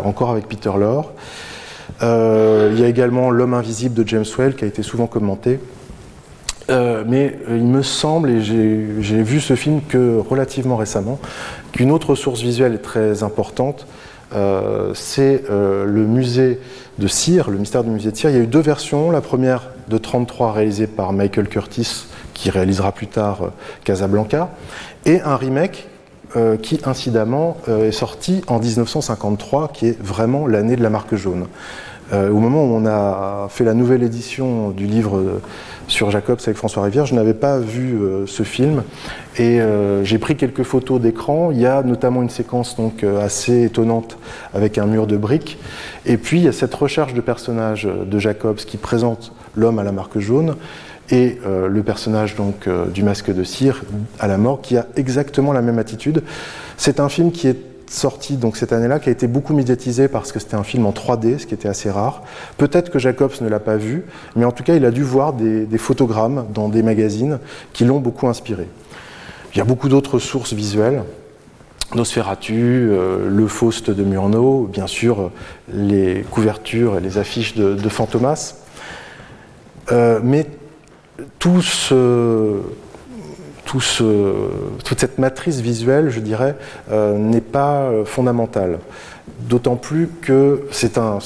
encore 0.03 0.31
avec 0.31 0.47
Peter 0.47 0.71
Lorre. 0.77 1.11
Euh, 2.03 2.71
il 2.73 2.79
y 2.79 2.83
a 2.83 2.87
également 2.87 3.31
L'homme 3.31 3.53
invisible 3.53 3.95
de 3.95 4.07
James 4.07 4.25
Well 4.37 4.55
qui 4.55 4.65
a 4.65 4.67
été 4.67 4.83
souvent 4.83 5.07
commenté. 5.07 5.59
Euh, 6.71 7.03
mais 7.07 7.37
euh, 7.47 7.57
il 7.57 7.65
me 7.65 7.83
semble, 7.83 8.29
et 8.31 8.41
j'ai 8.41 9.21
vu 9.21 9.39
ce 9.39 9.55
film 9.55 9.81
que 9.87 10.17
relativement 10.17 10.77
récemment, 10.77 11.19
qu'une 11.71 11.91
autre 11.91 12.15
source 12.15 12.41
visuelle 12.41 12.73
est 12.73 12.79
très 12.79 13.23
importante. 13.23 13.87
c'est 14.93 15.43
le 15.49 16.05
musée 16.05 16.59
de 16.97 17.07
Cire, 17.07 17.49
le 17.49 17.57
mystère 17.57 17.83
du 17.83 17.89
musée 17.89 18.11
de 18.11 18.17
Cire. 18.17 18.29
Il 18.31 18.35
y 18.35 18.39
a 18.39 18.43
eu 18.43 18.47
deux 18.47 18.61
versions. 18.61 19.11
La 19.11 19.21
première 19.21 19.69
de 19.87 19.97
33 19.97 20.53
réalisée 20.53 20.87
par 20.87 21.13
Michael 21.13 21.47
Curtis, 21.47 22.05
qui 22.33 22.49
réalisera 22.49 22.91
plus 22.91 23.07
tard 23.07 23.51
Casablanca, 23.83 24.49
et 25.05 25.21
un 25.21 25.35
remake 25.35 25.87
qui 26.61 26.81
incidemment 26.83 27.55
est 27.67 27.93
sorti 27.93 28.41
en 28.47 28.59
1953, 28.59 29.69
qui 29.73 29.87
est 29.87 30.01
vraiment 30.01 30.47
l'année 30.47 30.75
de 30.75 30.83
la 30.83 30.89
marque 30.89 31.15
jaune. 31.15 31.47
Euh, 32.13 32.29
au 32.29 32.39
moment 32.39 32.63
où 32.63 32.75
on 32.75 32.85
a 32.85 33.47
fait 33.49 33.63
la 33.63 33.73
nouvelle 33.73 34.03
édition 34.03 34.69
du 34.69 34.85
livre 34.85 35.41
sur 35.87 36.11
Jacobs 36.11 36.39
avec 36.43 36.55
François 36.55 36.83
Rivière, 36.83 37.05
je 37.05 37.15
n'avais 37.15 37.33
pas 37.33 37.57
vu 37.57 37.95
euh, 37.95 38.27
ce 38.27 38.43
film 38.43 38.83
et 39.37 39.59
euh, 39.59 40.03
j'ai 40.03 40.19
pris 40.19 40.35
quelques 40.35 40.63
photos 40.63 41.01
d'écran. 41.01 41.49
Il 41.51 41.59
y 41.59 41.65
a 41.65 41.81
notamment 41.81 42.21
une 42.21 42.29
séquence 42.29 42.75
donc 42.75 43.03
assez 43.03 43.63
étonnante 43.63 44.17
avec 44.53 44.77
un 44.77 44.85
mur 44.85 45.07
de 45.07 45.17
briques. 45.17 45.57
Et 46.05 46.17
puis 46.17 46.37
il 46.37 46.43
y 46.43 46.47
a 46.47 46.51
cette 46.51 46.73
recherche 46.73 47.13
de 47.13 47.21
personnage 47.21 47.85
de 47.85 48.19
Jacobs 48.19 48.57
qui 48.57 48.77
présente 48.77 49.31
l'homme 49.55 49.79
à 49.79 49.83
la 49.83 49.91
marque 49.91 50.19
jaune 50.19 50.55
et 51.11 51.37
le 51.45 51.83
personnage 51.83 52.35
donc 52.35 52.67
du 52.93 53.03
masque 53.03 53.31
de 53.31 53.43
cire 53.43 53.83
à 54.19 54.27
la 54.27 54.37
mort 54.37 54.61
qui 54.61 54.75
a 54.75 54.87
exactement 54.95 55.53
la 55.53 55.61
même 55.61 55.77
attitude. 55.77 56.23
C'est 56.77 56.99
un 56.99 57.09
film 57.09 57.31
qui 57.31 57.47
est 57.47 57.74
sorti 57.87 58.37
donc 58.37 58.57
cette 58.57 58.73
année-là, 58.73 58.99
qui 58.99 59.09
a 59.09 59.11
été 59.11 59.27
beaucoup 59.27 59.53
médiatisé 59.53 60.07
parce 60.07 60.31
que 60.31 60.39
c'était 60.39 60.55
un 60.55 60.63
film 60.63 60.85
en 60.85 60.91
3D, 60.91 61.39
ce 61.39 61.45
qui 61.45 61.53
était 61.53 61.67
assez 61.67 61.89
rare. 61.89 62.23
Peut-être 62.57 62.89
que 62.89 62.99
Jacobs 62.99 63.33
ne 63.41 63.47
l'a 63.47 63.59
pas 63.59 63.77
vu, 63.77 64.05
mais 64.35 64.45
en 64.45 64.51
tout 64.51 64.63
cas, 64.63 64.75
il 64.75 64.85
a 64.85 64.91
dû 64.91 65.03
voir 65.03 65.33
des, 65.33 65.77
photogrammes 65.77 66.47
dans 66.53 66.69
des 66.69 66.83
magazines 66.83 67.39
qui 67.73 67.85
l'ont 67.85 67.99
beaucoup 67.99 68.27
inspiré. 68.27 68.67
Il 69.53 69.57
y 69.57 69.61
a 69.61 69.65
beaucoup 69.65 69.89
d'autres 69.89 70.19
sources 70.19 70.53
visuelles. 70.53 71.03
Nosferatu, 71.93 72.89
euh, 72.89 73.29
le 73.29 73.47
Faust 73.47 73.91
de 73.91 74.03
Murnau, 74.03 74.67
bien 74.71 74.87
sûr 74.87 75.31
les 75.71 76.25
couvertures 76.31 76.97
et 76.97 76.99
les 76.99 77.17
affiches 77.17 77.55
de, 77.55 77.89
Fantomas. 77.89 78.55
Euh, 79.91 80.19
mais 80.23 80.47
tout 81.37 81.61
ce, 81.61 82.59
toute 83.79 84.99
cette 84.99 85.17
matrice 85.17 85.59
visuelle, 85.59 86.09
je 86.09 86.19
dirais, 86.19 86.55
euh, 86.91 87.17
n'est 87.17 87.41
pas 87.41 87.81
euh, 87.81 88.05
fondamentale. 88.05 88.79
D'autant 89.39 89.75
plus 89.75 90.09
que 90.21 90.61
c'est 90.71 90.97
un, 90.97 91.19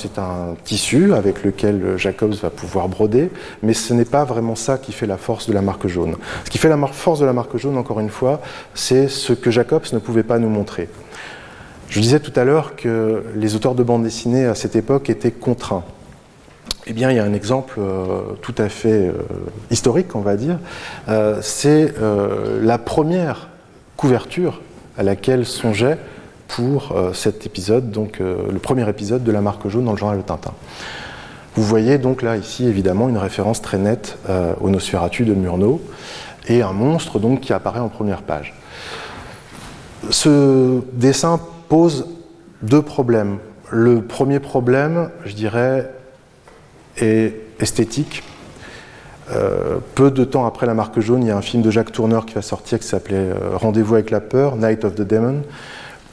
tissu 0.64 1.14
avec 1.14 1.44
lequel 1.44 1.98
Jacobs 1.98 2.34
va 2.34 2.50
pouvoir 2.50 2.88
broder, 2.88 3.30
mais 3.62 3.74
ce 3.74 3.94
n'est 3.94 4.06
pas 4.06 4.24
vraiment 4.24 4.56
ça 4.56 4.78
qui 4.78 4.92
fait 4.92 5.06
la 5.06 5.18
force 5.18 5.48
de 5.48 5.54
la 5.54 5.62
marque 5.62 5.88
jaune. 5.88 6.16
Ce 6.46 6.50
qui 6.50 6.58
fait 6.58 6.70
la 6.70 6.78
force 6.88 7.20
de 7.20 7.26
la 7.26 7.34
marque 7.34 7.58
jaune, 7.58 7.78
encore 7.78 8.00
une 8.00 8.10
fois, 8.10 8.42
c'est 8.74 9.08
ce 9.10 9.34
que 9.34 9.52
Jacobs 9.52 9.84
ne 9.92 10.00
pouvait 10.00 10.24
pas 10.24 10.40
nous 10.40 10.50
montrer. 10.50 10.90
Je 11.90 12.00
disais 12.00 12.20
tout 12.20 12.34
à 12.36 12.46
l'heure 12.46 12.76
que 12.76 13.24
les 13.36 13.56
auteurs 13.56 13.76
de 13.76 13.84
bande 13.84 14.04
dessinée 14.04 14.46
à 14.46 14.56
cette 14.56 14.76
époque 14.76 15.10
étaient 15.10 15.32
contraints. 15.32 15.84
Eh 16.92 16.94
bien, 16.94 17.12
il 17.12 17.18
y 17.18 17.20
a 17.20 17.24
un 17.24 17.34
exemple 17.34 17.76
euh, 17.78 18.34
tout 18.42 18.56
à 18.58 18.68
fait 18.68 19.10
euh, 19.10 19.14
historique, 19.70 20.16
on 20.16 20.22
va 20.22 20.36
dire. 20.36 20.58
Euh, 21.08 21.38
c'est 21.40 21.94
la 22.64 22.80
première 22.80 23.50
couverture 23.96 24.62
à 24.98 25.04
laquelle 25.04 25.46
songeait 25.46 26.00
pour 26.48 26.96
cet 27.14 27.46
épisode, 27.46 27.92
donc 27.92 28.20
le 28.20 28.58
premier 28.58 28.90
épisode 28.90 29.24
de 29.24 29.32
la 29.32 29.40
marque 29.40 29.68
jaune 29.68 29.86
dans 29.86 29.92
le 29.92 29.98
journal 29.98 30.18
de 30.18 30.24
Tintin. 30.24 30.54
Vous 31.56 31.64
voyez 31.64 32.00
donc 32.00 32.24
là, 32.24 32.38
ici, 32.38 32.66
évidemment, 32.66 33.08
une 33.08 33.18
référence 33.18 33.62
très 33.62 33.78
nette 33.78 34.18
au 34.60 34.70
Nosferatu 34.70 35.26
de 35.26 35.36
Murnau 35.36 35.80
et 36.48 36.64
un 36.64 36.74
monstre 36.74 37.20
donc 37.20 37.42
qui 37.42 37.54
apparaît 37.54 37.80
en 37.80 37.90
première 37.90 38.24
page. 38.24 38.56
Ce 40.10 40.80
dessin 40.94 41.40
pose 41.68 42.08
deux 42.64 42.82
problèmes. 42.82 43.38
Le 43.70 44.02
premier 44.02 44.40
problème, 44.40 45.12
je 45.26 45.36
dirais, 45.36 45.92
et 46.98 47.34
esthétique. 47.60 48.24
Euh, 49.32 49.78
peu 49.94 50.10
de 50.10 50.24
temps 50.24 50.46
après 50.46 50.66
La 50.66 50.74
Marque 50.74 51.00
Jaune, 51.00 51.22
il 51.22 51.28
y 51.28 51.32
a 51.32 51.38
un 51.38 51.42
film 51.42 51.62
de 51.62 51.70
Jacques 51.70 51.92
Tourneur 51.92 52.26
qui 52.26 52.34
va 52.34 52.42
sortir 52.42 52.80
qui 52.80 52.88
s'appelait 52.88 53.18
euh, 53.18 53.52
Rendez-vous 53.54 53.94
avec 53.94 54.10
la 54.10 54.22
peur, 54.22 54.56
Night 54.56 54.84
of 54.86 54.96
the 54.96 55.02
Demon, 55.02 55.44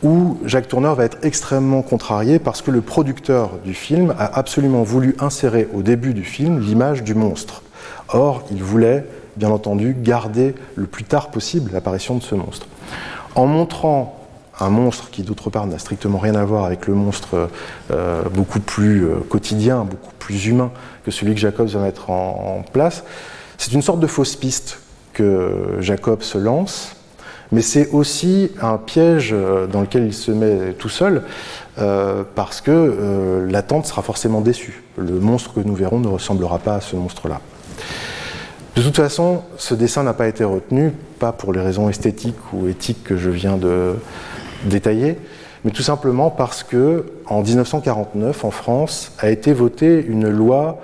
où 0.02 0.38
Jacques 0.44 0.68
Tourneur 0.68 0.94
va 0.94 1.04
être 1.04 1.18
extrêmement 1.22 1.80
contrarié 1.80 2.38
parce 2.38 2.60
que 2.60 2.70
le 2.70 2.82
producteur 2.82 3.52
du 3.64 3.72
film 3.72 4.14
a 4.18 4.38
absolument 4.38 4.82
voulu 4.82 5.16
insérer 5.18 5.66
au 5.72 5.80
début 5.82 6.12
du 6.12 6.24
film 6.24 6.60
l'image 6.60 7.02
du 7.02 7.14
monstre. 7.14 7.62
Or, 8.08 8.44
il 8.50 8.62
voulait, 8.62 9.06
bien 9.36 9.50
entendu, 9.50 9.96
garder 9.98 10.54
le 10.74 10.86
plus 10.86 11.04
tard 11.04 11.30
possible 11.30 11.70
l'apparition 11.72 12.16
de 12.16 12.22
ce 12.22 12.34
monstre. 12.34 12.66
En 13.34 13.46
montrant 13.46 14.15
un 14.60 14.70
monstre 14.70 15.10
qui, 15.10 15.22
d'autre 15.22 15.50
part, 15.50 15.66
n'a 15.66 15.78
strictement 15.78 16.18
rien 16.18 16.34
à 16.34 16.44
voir 16.44 16.64
avec 16.64 16.86
le 16.86 16.94
monstre 16.94 17.48
euh, 17.90 18.22
beaucoup 18.32 18.60
plus 18.60 19.04
euh, 19.04 19.16
quotidien, 19.28 19.84
beaucoup 19.84 20.14
plus 20.18 20.46
humain 20.46 20.70
que 21.04 21.10
celui 21.10 21.34
que 21.34 21.40
Jacobs 21.40 21.68
va 21.68 21.80
mettre 21.80 22.10
en, 22.10 22.64
place, 22.72 23.04
c'est 23.58 23.72
une 23.72 23.82
sorte 23.82 24.00
de 24.00 24.06
fausse 24.06 24.36
piste 24.36 24.80
que 25.12 25.76
Jacobs 25.80 26.22
lance 26.34 26.92
mais 27.52 27.62
c'est 27.62 27.90
aussi 27.90 28.50
un 28.60 28.76
piège 28.76 29.30
euh, 29.32 29.68
dans 29.68 29.80
lequel 29.80 30.04
il 30.04 30.12
se 30.12 30.32
met 30.32 30.72
tout 30.72 30.88
seul, 30.88 31.22
parce 32.34 32.62
que 32.62 33.46
l'attente 33.50 33.84
sera 33.84 34.00
forcément 34.00 34.40
déçue. 34.40 34.82
Le 34.96 35.20
monstre 35.20 35.52
que 35.52 35.60
nous 35.60 35.74
verrons 35.74 36.00
ne 36.00 36.08
ressemblera 36.08 36.58
pas 36.58 36.76
à 36.76 36.80
ce 36.80 36.96
monstre-là. 36.96 37.42
De 38.76 38.82
toute 38.82 38.96
façon, 38.96 39.42
ce 39.58 39.74
dessin 39.74 40.02
n'a 40.02 40.14
pas 40.14 40.26
été 40.26 40.42
retenu, 40.42 40.92
pas 41.18 41.32
pour 41.32 41.52
les 41.52 41.60
raisons 41.60 41.90
esthétiques 41.90 42.52
ou 42.52 42.66
éthiques 42.68 43.04
que 43.04 43.16
je 43.16 43.28
viens 43.28 43.58
de 43.58 43.94
détailler, 44.64 45.16
mais 45.64 45.70
tout 45.70 45.82
simplement 45.82 46.30
parce 46.30 46.62
que 46.62 47.06
en 47.26 47.42
1949, 47.42 48.44
en 48.44 48.50
France, 48.50 49.12
a 49.18 49.30
été 49.30 49.52
votée 49.52 50.04
une 50.06 50.28
loi 50.28 50.80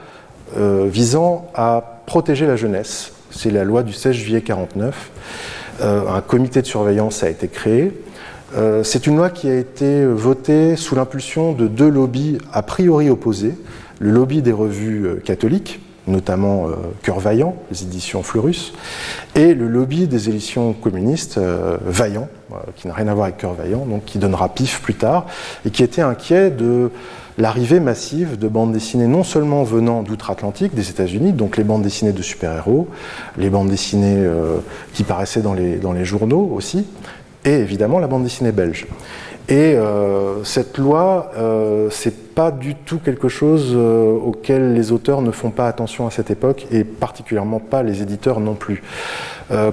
visant 0.54 1.50
à 1.54 2.02
protéger 2.04 2.46
la 2.46 2.56
jeunesse. 2.56 3.12
C'est 3.30 3.50
la 3.50 3.64
loi 3.64 3.82
du 3.82 3.94
16 3.94 4.12
juillet 4.14 4.42
49 4.42 5.10
euh, 5.80 6.08
un 6.08 6.20
comité 6.20 6.62
de 6.62 6.66
surveillance 6.66 7.22
a 7.22 7.30
été 7.30 7.48
créé. 7.48 7.92
Euh, 8.56 8.84
c'est 8.84 9.06
une 9.06 9.16
loi 9.16 9.30
qui 9.30 9.48
a 9.48 9.56
été 9.56 10.04
votée 10.04 10.76
sous 10.76 10.94
l'impulsion 10.94 11.52
de 11.52 11.66
deux 11.66 11.88
lobbies 11.88 12.38
a 12.52 12.62
priori 12.62 13.08
opposés. 13.10 13.54
Le 13.98 14.10
lobby 14.10 14.42
des 14.42 14.52
revues 14.52 15.06
euh, 15.06 15.14
catholiques, 15.16 15.80
notamment 16.06 16.66
Cœur 17.02 17.20
Vaillant, 17.20 17.54
les 17.70 17.84
éditions 17.84 18.24
Fleurus, 18.24 18.74
et 19.36 19.54
le 19.54 19.68
lobby 19.68 20.08
des 20.08 20.28
éditions 20.28 20.72
communistes, 20.72 21.38
Vaillant, 21.86 22.28
qui 22.76 22.88
n'a 22.88 22.94
rien 22.94 23.08
à 23.08 23.14
voir 23.14 23.24
avec 23.24 23.38
Cœur 23.38 23.54
Vaillant, 23.54 23.84
donc 23.86 24.04
qui 24.04 24.18
donnera 24.18 24.48
pif 24.48 24.80
plus 24.80 24.94
tard, 24.94 25.26
et 25.66 25.70
qui 25.70 25.82
était 25.82 26.02
inquiet 26.02 26.50
de 26.50 26.90
l'arrivée 27.38 27.80
massive 27.80 28.38
de 28.38 28.48
bandes 28.48 28.72
dessinées 28.72 29.06
non 29.06 29.24
seulement 29.24 29.62
venant 29.62 30.02
d'outre-Atlantique, 30.02 30.74
des 30.74 30.90
États-Unis, 30.90 31.32
donc 31.32 31.56
les 31.56 31.64
bandes 31.64 31.82
dessinées 31.82 32.12
de 32.12 32.22
super-héros, 32.22 32.88
les 33.38 33.50
bandes 33.50 33.68
dessinées 33.68 34.16
euh, 34.18 34.58
qui 34.92 35.04
paraissaient 35.04 35.42
dans 35.42 35.54
les, 35.54 35.76
dans 35.76 35.92
les 35.92 36.04
journaux 36.04 36.50
aussi, 36.54 36.86
et 37.44 37.54
évidemment 37.54 37.98
la 37.98 38.06
bande 38.06 38.24
dessinée 38.24 38.52
belge. 38.52 38.86
Et 39.48 39.74
euh, 39.74 40.44
cette 40.44 40.78
loi, 40.78 41.32
euh, 41.36 41.88
c'est 41.90 42.34
pas 42.34 42.50
du 42.50 42.74
tout 42.74 42.98
quelque 42.98 43.28
chose 43.28 43.72
euh, 43.74 44.12
auquel 44.12 44.72
les 44.74 44.92
auteurs 44.92 45.20
ne 45.20 45.30
font 45.30 45.50
pas 45.50 45.66
attention 45.66 46.06
à 46.06 46.10
cette 46.10 46.30
époque, 46.30 46.66
et 46.70 46.84
particulièrement 46.84 47.58
pas 47.58 47.82
les 47.82 48.02
éditeurs 48.02 48.40
non 48.40 48.54
plus. 48.54 48.82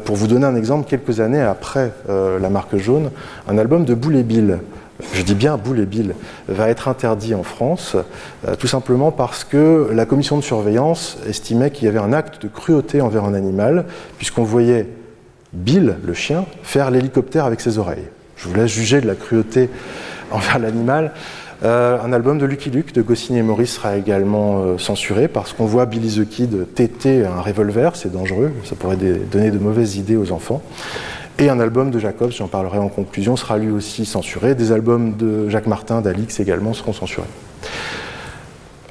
pour 0.03 0.15
vous 0.17 0.27
donner 0.27 0.45
un 0.45 0.55
exemple, 0.55 0.89
quelques 0.89 1.21
années 1.21 1.41
après 1.41 1.93
la 2.07 2.49
marque 2.49 2.75
jaune, 2.75 3.11
un 3.47 3.57
album 3.57 3.85
de 3.85 3.93
Boule 3.93 4.17
et 4.17 4.23
Bill, 4.23 4.59
je 5.13 5.21
dis 5.21 5.35
bien 5.35 5.57
boule 5.57 5.79
et 5.79 5.85
bille, 5.85 6.13
va 6.47 6.69
être 6.69 6.87
interdit 6.87 7.33
en 7.33 7.43
France, 7.43 7.95
euh, 8.47 8.55
tout 8.55 8.67
simplement 8.67 9.11
parce 9.11 9.43
que 9.43 9.89
la 9.93 10.05
commission 10.05 10.37
de 10.37 10.43
surveillance 10.43 11.17
estimait 11.27 11.71
qu'il 11.71 11.85
y 11.85 11.87
avait 11.87 11.99
un 11.99 12.13
acte 12.13 12.41
de 12.41 12.47
cruauté 12.47 13.01
envers 13.01 13.23
un 13.23 13.33
animal, 13.33 13.85
puisqu'on 14.17 14.43
voyait 14.43 14.87
Bill, 15.53 15.95
le 16.03 16.13
chien, 16.13 16.45
faire 16.63 16.91
l'hélicoptère 16.91 17.45
avec 17.45 17.61
ses 17.61 17.77
oreilles. 17.77 18.07
Je 18.39 18.47
vous 18.47 18.53
laisse 18.55 18.71
juger 18.71 19.01
de 19.01 19.07
la 19.07 19.15
cruauté 19.15 19.69
envers 20.31 20.59
l'animal. 20.59 21.11
Euh, 21.63 21.99
un 22.01 22.13
album 22.13 22.37
de 22.37 22.45
Lucky 22.45 22.69
Luke 22.69 22.93
de 22.93 23.01
Goscinny 23.01 23.39
et 23.39 23.41
Maurice 23.41 23.73
sera 23.73 23.97
également 23.97 24.63
euh, 24.63 24.77
censuré 24.77 25.27
parce 25.27 25.51
qu'on 25.51 25.65
voit 25.65 25.85
Billy 25.85 26.21
the 26.21 26.29
Kid 26.29 26.73
téter 26.73 27.25
un 27.25 27.41
revolver, 27.41 27.97
c'est 27.97 28.13
dangereux, 28.13 28.53
ça 28.63 28.75
pourrait 28.77 28.95
donner 28.95 29.51
de 29.51 29.59
mauvaises 29.59 29.97
idées 29.97 30.15
aux 30.15 30.31
enfants. 30.31 30.61
Et 31.37 31.49
un 31.49 31.59
album 31.59 31.91
de 31.91 31.99
Jacobs, 31.99 32.31
j'en 32.31 32.47
parlerai 32.47 32.77
en 32.77 32.87
conclusion, 32.87 33.35
sera 33.35 33.57
lui 33.57 33.71
aussi 33.71 34.05
censuré. 34.05 34.55
Des 34.55 34.71
albums 34.71 35.17
de 35.17 35.49
Jacques 35.49 35.67
Martin, 35.67 35.99
d'Alix 35.99 36.39
également 36.39 36.73
seront 36.73 36.93
censurés. 36.93 37.27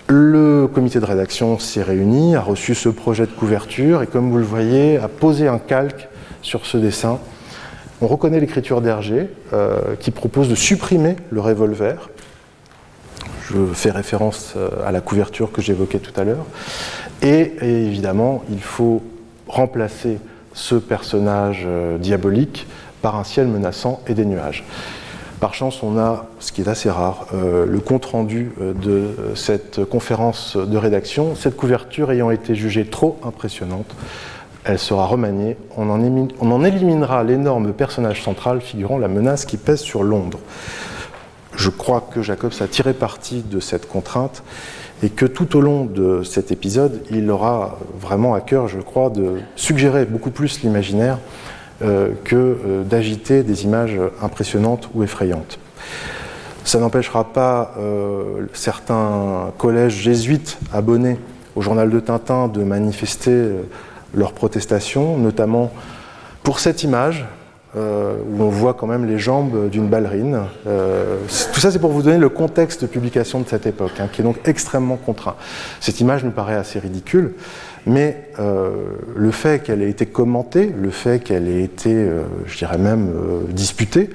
Le 0.09 0.67
comité 0.67 1.01
de 1.01 1.07
rédaction 1.07 1.59
s'est 1.59 1.83
réuni, 1.83 2.37
a 2.37 2.43
reçu 2.43 2.75
ce 2.75 2.91
projet 2.91 3.25
de 3.25 3.33
couverture 3.33 4.03
et 4.03 4.07
comme 4.07 4.31
vous 4.31 4.39
le 4.39 4.45
voyez, 4.45 4.99
a 4.99 5.09
posé 5.09 5.49
un 5.49 5.59
calque 5.59 6.09
sur 6.43 6.67
ce 6.67 6.77
dessin. 6.77 7.19
On 8.01 8.07
reconnaît 8.07 8.39
l'écriture 8.39 8.81
d'Hergé 8.81 9.29
euh, 9.53 9.97
qui 9.99 10.13
propose 10.13 10.49
de 10.49 10.55
supprimer 10.55 11.17
le 11.31 11.41
revolver. 11.41 12.11
Je 13.51 13.57
fais 13.75 13.91
référence 13.91 14.55
euh, 14.57 14.69
à 14.87 14.93
la 14.93 15.01
couverture 15.01 15.51
que 15.51 15.61
j'évoquais 15.61 15.99
tout 15.99 16.19
à 16.19 16.23
l'heure. 16.23 16.47
et 17.23 17.55
évidemment, 17.61 18.45
il 18.51 18.63
faut 18.63 19.03
remplacer 19.49 20.19
ce 20.53 20.77
personnage 20.77 21.65
euh, 21.67 21.99
diabolique 21.99 22.69
par 23.03 23.17
un 23.17 23.25
ciel 23.25 23.49
menaçant 23.49 24.01
et 24.07 24.15
des 24.15 24.25
nuages. 24.25 24.65
Par 25.41 25.55
chance, 25.55 25.83
on 25.83 25.99
a, 25.99 26.27
ce 26.39 26.53
qui 26.53 26.63
est 26.63 26.69
assez 26.69 26.91
rare, 26.91 27.29
le 27.33 27.79
compte-rendu 27.79 28.51
de 28.59 29.15
cette 29.37 29.85
conférence 29.85 30.57
de 30.57 30.77
rédaction. 30.77 31.37
Cette 31.37 31.57
couverture 31.57 32.11
ayant 32.11 32.33
été 32.33 32.57
jugée 32.57 32.85
trop 32.85 33.21
impressionnante, 33.23 33.95
elle 34.65 34.79
sera 34.79 35.07
remaniée. 35.07 35.57
On 35.77 35.91
en, 35.91 36.65
éliminera 36.65 37.25
l'énorme 37.25 37.73
personnage 37.73 38.23
central 38.23 38.61
figurant 38.61 38.99
la 38.99 39.09
menace 39.09 39.45
qui 39.45 39.57
pèse 39.57 39.81
sur 39.81 40.03
Londres. 40.03 40.39
Je 41.55 41.71
crois 41.71 42.07
que 42.13 42.23
Jacobs 42.23 42.53
a 42.61 42.67
tiré 42.67 42.93
parti 42.93 43.43
de 43.43 43.61
cette 43.61 43.89
contrainte 43.89 44.43
et 45.03 45.11
que 45.11 45.27
tout 45.27 45.57
au 45.57 45.61
long 45.61 45.85
de 45.85 46.23
cet 46.23 46.53
épisode, 46.53 47.03
il 47.11 47.31
aura 47.31 47.79
vraiment 48.01 48.35
à 48.35 48.41
cœur, 48.41 48.69
je 48.69 48.79
crois, 48.79 49.11
de 49.11 49.41
suggérer 49.57 50.05
beaucoup 50.05 50.31
plus 50.31 50.63
l'imaginaire 50.63 51.19
euh, 51.83 52.11
que 52.25 52.37
euh, 52.37 52.83
d'agiter 52.83 53.43
des 53.43 53.65
images 53.65 53.99
impressionnantes 54.21 54.91
ou 54.95 55.05
effrayantes. 55.05 55.59
Ça 56.65 56.81
n'empêchera 56.81 57.33
pas 57.33 57.75
euh, 57.79 58.47
certains 58.53 59.53
collèges 59.57 59.95
jésuites 59.95 60.59
abonnés 60.73 61.17
au 61.55 61.63
journal 61.63 61.89
de 61.89 62.01
Tintin 62.01 62.49
de 62.49 62.63
manifester 62.63 63.53
leur 64.19 64.33
protestation, 64.33 65.17
notamment 65.17 65.73
pour 66.43 66.61
cette 66.61 66.83
image 66.83 67.27
euh, 67.77 68.17
où 68.31 68.43
on 68.43 68.49
voit 68.49 68.73
quand 68.73 68.87
même 68.87 69.05
les 69.05 69.19
jambes 69.19 69.69
d'une 69.69 69.89
ballerine. 69.89 70.41
Euh, 70.67 71.19
tout 71.53 71.61
ça, 71.61 71.71
c'est 71.71 71.79
pour 71.79 71.91
vous 71.91 72.01
donner 72.01 72.17
le 72.17 72.31
contexte 72.31 72.81
de 72.81 72.87
publication 72.87 73.41
de 73.41 73.47
cette 73.47 73.67
époque, 73.67 73.93
hein, 74.01 74.09
qui 74.11 74.23
est 74.23 74.25
donc 74.25 74.37
extrêmement 74.49 74.97
contraint. 74.97 75.35
Cette 75.79 76.01
image 76.01 76.25
nous 76.25 76.31
paraît 76.31 76.55
assez 76.55 76.79
ridicule, 76.79 77.35
mais 77.85 78.31
euh, 78.39 78.71
le 79.15 79.31
fait 79.31 79.63
qu'elle 79.63 79.83
ait 79.83 79.91
été 79.91 80.07
commentée, 80.07 80.75
le 80.75 80.89
fait 80.89 81.23
qu'elle 81.23 81.47
ait 81.47 81.63
été, 81.63 82.09
je 82.47 82.57
dirais 82.57 82.79
même, 82.79 83.13
disputée, 83.51 84.09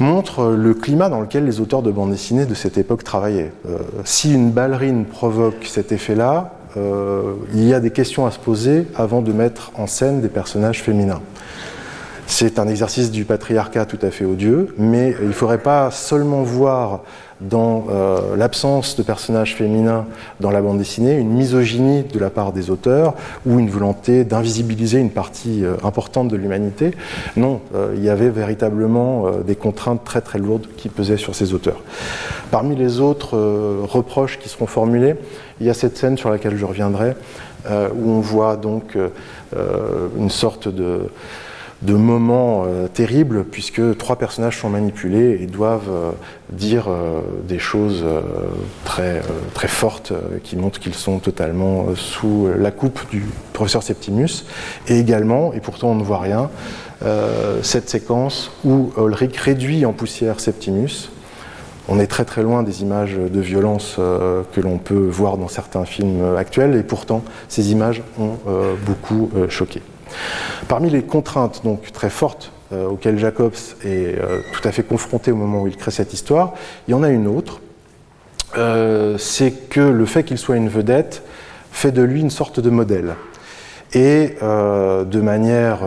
montre 0.00 0.48
le 0.48 0.74
climat 0.74 1.08
dans 1.08 1.20
lequel 1.20 1.44
les 1.44 1.60
auteurs 1.60 1.82
de 1.82 1.92
bande 1.92 2.10
dessinée 2.10 2.44
de 2.44 2.54
cette 2.54 2.76
époque 2.76 3.04
travaillaient. 3.04 3.52
si 4.02 4.34
une 4.34 4.50
ballerine 4.50 5.04
provoque 5.04 5.64
cet 5.64 5.92
effet-là, 5.92 6.55
il 6.76 7.64
y 7.64 7.74
a 7.74 7.80
des 7.80 7.90
questions 7.90 8.26
à 8.26 8.30
se 8.30 8.38
poser 8.38 8.86
avant 8.94 9.22
de 9.22 9.32
mettre 9.32 9.72
en 9.76 9.86
scène 9.86 10.20
des 10.20 10.28
personnages 10.28 10.82
féminins. 10.82 11.20
C'est 12.28 12.58
un 12.58 12.66
exercice 12.66 13.12
du 13.12 13.24
patriarcat 13.24 13.86
tout 13.86 13.98
à 14.02 14.10
fait 14.10 14.24
odieux, 14.24 14.74
mais 14.76 15.14
il 15.22 15.28
ne 15.28 15.32
faudrait 15.32 15.58
pas 15.62 15.92
seulement 15.92 16.42
voir 16.42 17.02
dans 17.40 17.86
euh, 17.90 18.34
l'absence 18.36 18.96
de 18.96 19.02
personnages 19.02 19.54
féminins 19.54 20.06
dans 20.40 20.50
la 20.50 20.60
bande 20.60 20.78
dessinée 20.78 21.16
une 21.16 21.30
misogynie 21.30 22.02
de 22.02 22.18
la 22.18 22.30
part 22.30 22.52
des 22.52 22.70
auteurs 22.70 23.14
ou 23.44 23.58
une 23.58 23.68
volonté 23.68 24.24
d'invisibiliser 24.24 24.98
une 24.98 25.10
partie 25.10 25.64
euh, 25.64 25.76
importante 25.84 26.28
de 26.28 26.36
l'humanité. 26.36 26.92
Non, 27.36 27.60
euh, 27.74 27.94
il 27.96 28.02
y 28.02 28.08
avait 28.08 28.30
véritablement 28.30 29.30
des 29.46 29.54
contraintes 29.54 30.02
très 30.04 30.20
très 30.20 30.38
lourdes 30.38 30.66
qui 30.76 30.88
pesaient 30.88 31.16
sur 31.16 31.34
ces 31.34 31.54
auteurs. 31.54 31.80
Parmi 32.50 32.74
les 32.74 33.00
autres 33.00 33.36
reproches 33.82 34.38
qui 34.38 34.48
seront 34.48 34.66
formulés, 34.66 35.16
il 35.60 35.66
y 35.66 35.70
a 35.70 35.74
cette 35.74 35.96
scène 35.96 36.18
sur 36.18 36.30
laquelle 36.30 36.56
je 36.56 36.64
reviendrai, 36.64 37.14
où 37.68 38.10
on 38.10 38.20
voit 38.20 38.56
donc 38.56 38.96
une 39.54 40.30
sorte 40.30 40.68
de 40.68 41.08
euh, 41.84 42.88
terribles 42.88 43.44
puisque 43.44 43.96
trois 43.98 44.16
personnages 44.16 44.58
sont 44.58 44.70
manipulés 44.70 45.38
et 45.40 45.46
doivent 45.46 45.90
euh, 45.90 46.10
dire 46.50 46.86
euh, 46.88 47.20
des 47.46 47.58
choses 47.58 48.04
très, 48.84 49.22
très 49.54 49.68
fortes 49.68 50.12
qui 50.42 50.56
montrent 50.56 50.80
qu'ils 50.80 50.94
sont 50.94 51.18
totalement 51.18 51.86
sous 51.94 52.48
la 52.58 52.70
coupe 52.70 53.00
du 53.10 53.24
professeur 53.52 53.82
Septimus. 53.82 54.44
Et 54.88 54.98
également, 54.98 55.52
et 55.52 55.60
pourtant 55.60 55.88
on 55.90 55.94
ne 55.94 56.04
voit 56.04 56.20
rien, 56.20 56.50
cette 57.62 57.90
séquence 57.90 58.50
où 58.64 58.92
Ulrich 58.96 59.36
réduit 59.36 59.84
en 59.84 59.92
poussière 59.92 60.40
Septimus. 60.40 61.10
On 61.88 62.00
est 62.00 62.06
très 62.06 62.24
très 62.24 62.42
loin 62.42 62.62
des 62.62 62.82
images 62.82 63.14
de 63.14 63.40
violence 63.40 63.94
que 63.96 64.60
l'on 64.60 64.78
peut 64.78 65.06
voir 65.08 65.36
dans 65.36 65.48
certains 65.48 65.84
films 65.84 66.36
actuels 66.36 66.74
et 66.74 66.82
pourtant 66.82 67.22
ces 67.48 67.70
images 67.70 68.02
ont 68.18 68.36
beaucoup 68.84 69.30
choqué. 69.48 69.82
Parmi 70.68 70.90
les 70.90 71.02
contraintes 71.02 71.62
donc 71.62 71.92
très 71.92 72.10
fortes 72.10 72.50
auquel 72.72 73.18
Jacobs 73.18 73.54
est 73.84 74.18
tout 74.52 74.66
à 74.66 74.72
fait 74.72 74.82
confronté 74.82 75.30
au 75.30 75.36
moment 75.36 75.62
où 75.62 75.68
il 75.68 75.76
crée 75.76 75.92
cette 75.92 76.12
histoire. 76.12 76.54
Il 76.88 76.90
y 76.90 76.94
en 76.94 77.04
a 77.04 77.10
une 77.10 77.28
autre, 77.28 77.60
c'est 79.18 79.68
que 79.68 79.80
le 79.80 80.06
fait 80.06 80.24
qu'il 80.24 80.38
soit 80.38 80.56
une 80.56 80.68
vedette 80.68 81.22
fait 81.70 81.92
de 81.92 82.02
lui 82.02 82.20
une 82.20 82.30
sorte 82.30 82.58
de 82.58 82.70
modèle. 82.70 83.14
Et 83.94 84.36
de 84.40 85.20
manière, 85.20 85.78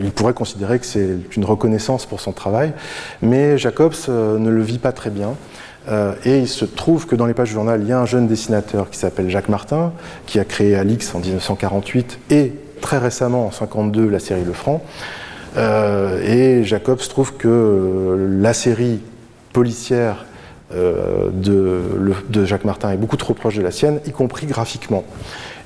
il 0.00 0.10
pourrait 0.10 0.32
considérer 0.32 0.78
que 0.78 0.86
c'est 0.86 1.16
une 1.36 1.44
reconnaissance 1.44 2.06
pour 2.06 2.20
son 2.20 2.32
travail, 2.32 2.72
mais 3.20 3.58
Jacobs 3.58 4.08
ne 4.08 4.48
le 4.48 4.62
vit 4.62 4.78
pas 4.78 4.92
très 4.92 5.10
bien. 5.10 5.34
Euh, 5.88 6.14
et 6.24 6.38
il 6.38 6.48
se 6.48 6.64
trouve 6.64 7.06
que 7.06 7.16
dans 7.16 7.26
les 7.26 7.34
pages 7.34 7.48
du 7.48 7.54
journal, 7.54 7.80
il 7.82 7.88
y 7.88 7.92
a 7.92 8.00
un 8.00 8.06
jeune 8.06 8.28
dessinateur 8.28 8.88
qui 8.90 8.98
s'appelle 8.98 9.28
Jacques 9.30 9.48
Martin, 9.48 9.92
qui 10.26 10.38
a 10.38 10.44
créé 10.44 10.76
Alix 10.76 11.14
en 11.14 11.18
1948 11.18 12.18
et 12.30 12.52
très 12.80 12.98
récemment 12.98 13.46
en 13.46 13.50
1952 13.50 14.08
la 14.08 14.18
série 14.18 14.44
Le 14.44 14.52
Franc. 14.52 14.82
Euh, 15.56 16.20
et 16.24 16.64
Jacobs 16.64 17.00
trouve 17.08 17.34
que 17.34 18.28
la 18.40 18.54
série 18.54 19.00
policière 19.52 20.24
euh, 20.72 21.28
de, 21.32 22.44
Jacques 22.44 22.64
Martin 22.64 22.92
est 22.92 22.96
beaucoup 22.96 23.16
trop 23.16 23.34
proche 23.34 23.56
de 23.56 23.62
la 23.62 23.70
sienne, 23.70 24.00
y 24.06 24.12
compris 24.12 24.46
graphiquement. 24.46 25.04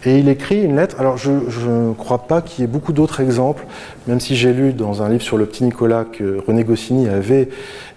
Et 0.07 0.19
il 0.21 0.29
écrit 0.29 0.63
une 0.63 0.77
lettre. 0.77 1.01
Alors, 1.01 1.17
je 1.17 1.33
ne 1.33 1.93
crois 1.93 2.29
pas 2.29 2.41
qu'il 2.41 2.63
y 2.63 2.65
ait 2.65 2.71
beaucoup 2.71 2.93
d'autres 2.93 3.21
exemples, 3.21 3.67
même 4.07 4.21
si 4.21 4.37
j'ai 4.37 4.53
lu 4.53 4.73
dans 4.73 5.03
un 5.03 5.09
livre 5.09 5.23
sur 5.23 5.37
le 5.37 5.47
petit 5.47 5.65
Nicolas 5.65 6.05
que 6.05 6.39
René 6.47 6.63
Goscinny 6.63 7.09
avait 7.09 7.49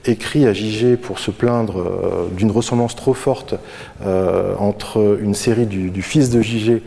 écrit 0.05 0.47
à 0.47 0.53
Gigé 0.53 0.97
pour 0.97 1.20
se 1.20 1.30
plaindre 1.30 1.80
euh, 1.80 2.28
d'une 2.36 2.49
ressemblance 2.49 2.95
trop 2.95 3.14
forte 3.14 3.53
euh, 4.03 4.55
entre 4.57 5.20
une 5.22 5.36
série 5.36 5.68
du, 5.68 6.01
fils 6.01 6.32
de 6.32 6.41
Gigé 6.41 6.82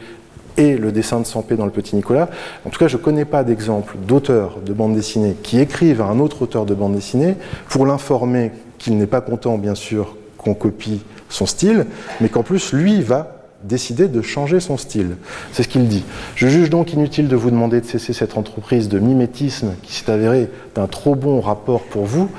et 0.57 0.77
le 0.77 0.91
dessin 0.91 1.21
de 1.21 1.25
Sampé 1.25 1.55
dans 1.55 1.67
le 1.67 1.71
Petit 1.71 1.95
Nicolas. 1.95 2.29
En 2.67 2.71
tout 2.71 2.81
cas, 2.81 2.89
je 2.89 2.97
ne 2.97 3.03
connais 3.03 3.25
pas 3.25 3.45
d'exemple 3.45 3.95
d'auteurs 4.09 4.59
de 4.67 4.73
bande 4.73 4.97
dessinée 4.97 5.37
qui 5.41 5.61
écrivent 5.61 6.01
à 6.01 6.07
un 6.07 6.19
autre 6.19 6.43
auteur 6.43 6.67
de 6.67 6.75
bande 6.75 6.95
dessinée 6.95 7.37
pour 7.69 7.87
l'informer 7.87 8.51
qu'il 8.79 8.99
n'est 8.99 9.07
pas 9.07 9.21
content, 9.21 9.57
bien 9.57 9.77
sûr, 9.77 10.17
qu'on 10.37 10.55
copie 10.55 11.01
son 11.29 11.47
style, 11.47 11.87
mais 12.21 12.29
qu'en 12.29 12.43
plus, 12.43 12.73
lui 12.73 13.03
va 13.03 13.42
décider 13.65 14.09
de 14.09 14.23
changer 14.23 14.61
son 14.61 14.77
style. 14.77 15.17
C'est 15.53 15.63
ce 15.63 15.69
qu'il 15.69 15.89
dit. 15.89 16.05
Je 16.35 16.49
juge 16.49 16.71
donc 16.71 16.93
inutile 16.93 17.29
de 17.29 17.37
vous 17.37 17.51
demander 17.51 17.81
de 17.81 17.87
cesser 17.87 18.13
cette 18.13 18.37
entreprise 18.37 18.89
de 18.89 18.99
mimétisme 18.99 19.75
qui 19.83 19.95
s'est 19.95 20.11
avérée 20.11 20.49
d'un 20.75 20.87
trop 20.87 21.15
bon 21.15 21.41
rapport 21.41 21.83
pour 21.83 22.05
vous, 22.05 22.31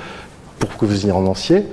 pour 0.58 0.76
que 0.76 0.84
vous 0.84 1.06
y 1.06 1.10
renonциez. 1.10 1.64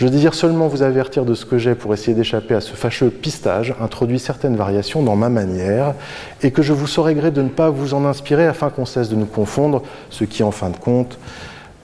Je 0.00 0.08
désire 0.08 0.32
seulement 0.32 0.66
vous 0.66 0.82
avertir 0.82 1.26
de 1.26 1.34
ce 1.34 1.44
que 1.44 1.58
j'ai 1.58 1.74
pour 1.74 1.92
essayer 1.92 2.14
d'échapper 2.14 2.54
à 2.54 2.62
ce 2.62 2.72
fâcheux 2.72 3.10
pistage, 3.10 3.74
introduit 3.82 4.18
certaines 4.18 4.56
variations 4.56 5.02
dans 5.02 5.14
ma 5.14 5.28
manière, 5.28 5.92
et 6.42 6.52
que 6.52 6.62
je 6.62 6.72
vous 6.72 6.86
saurais 6.86 7.14
gré 7.14 7.30
de 7.30 7.42
ne 7.42 7.50
pas 7.50 7.68
vous 7.68 7.92
en 7.92 8.06
inspirer 8.06 8.46
afin 8.46 8.70
qu'on 8.70 8.86
cesse 8.86 9.10
de 9.10 9.16
nous 9.16 9.26
confondre, 9.26 9.82
ce 10.08 10.24
qui, 10.24 10.42
en 10.42 10.52
fin 10.52 10.70
de 10.70 10.78
compte, 10.78 11.18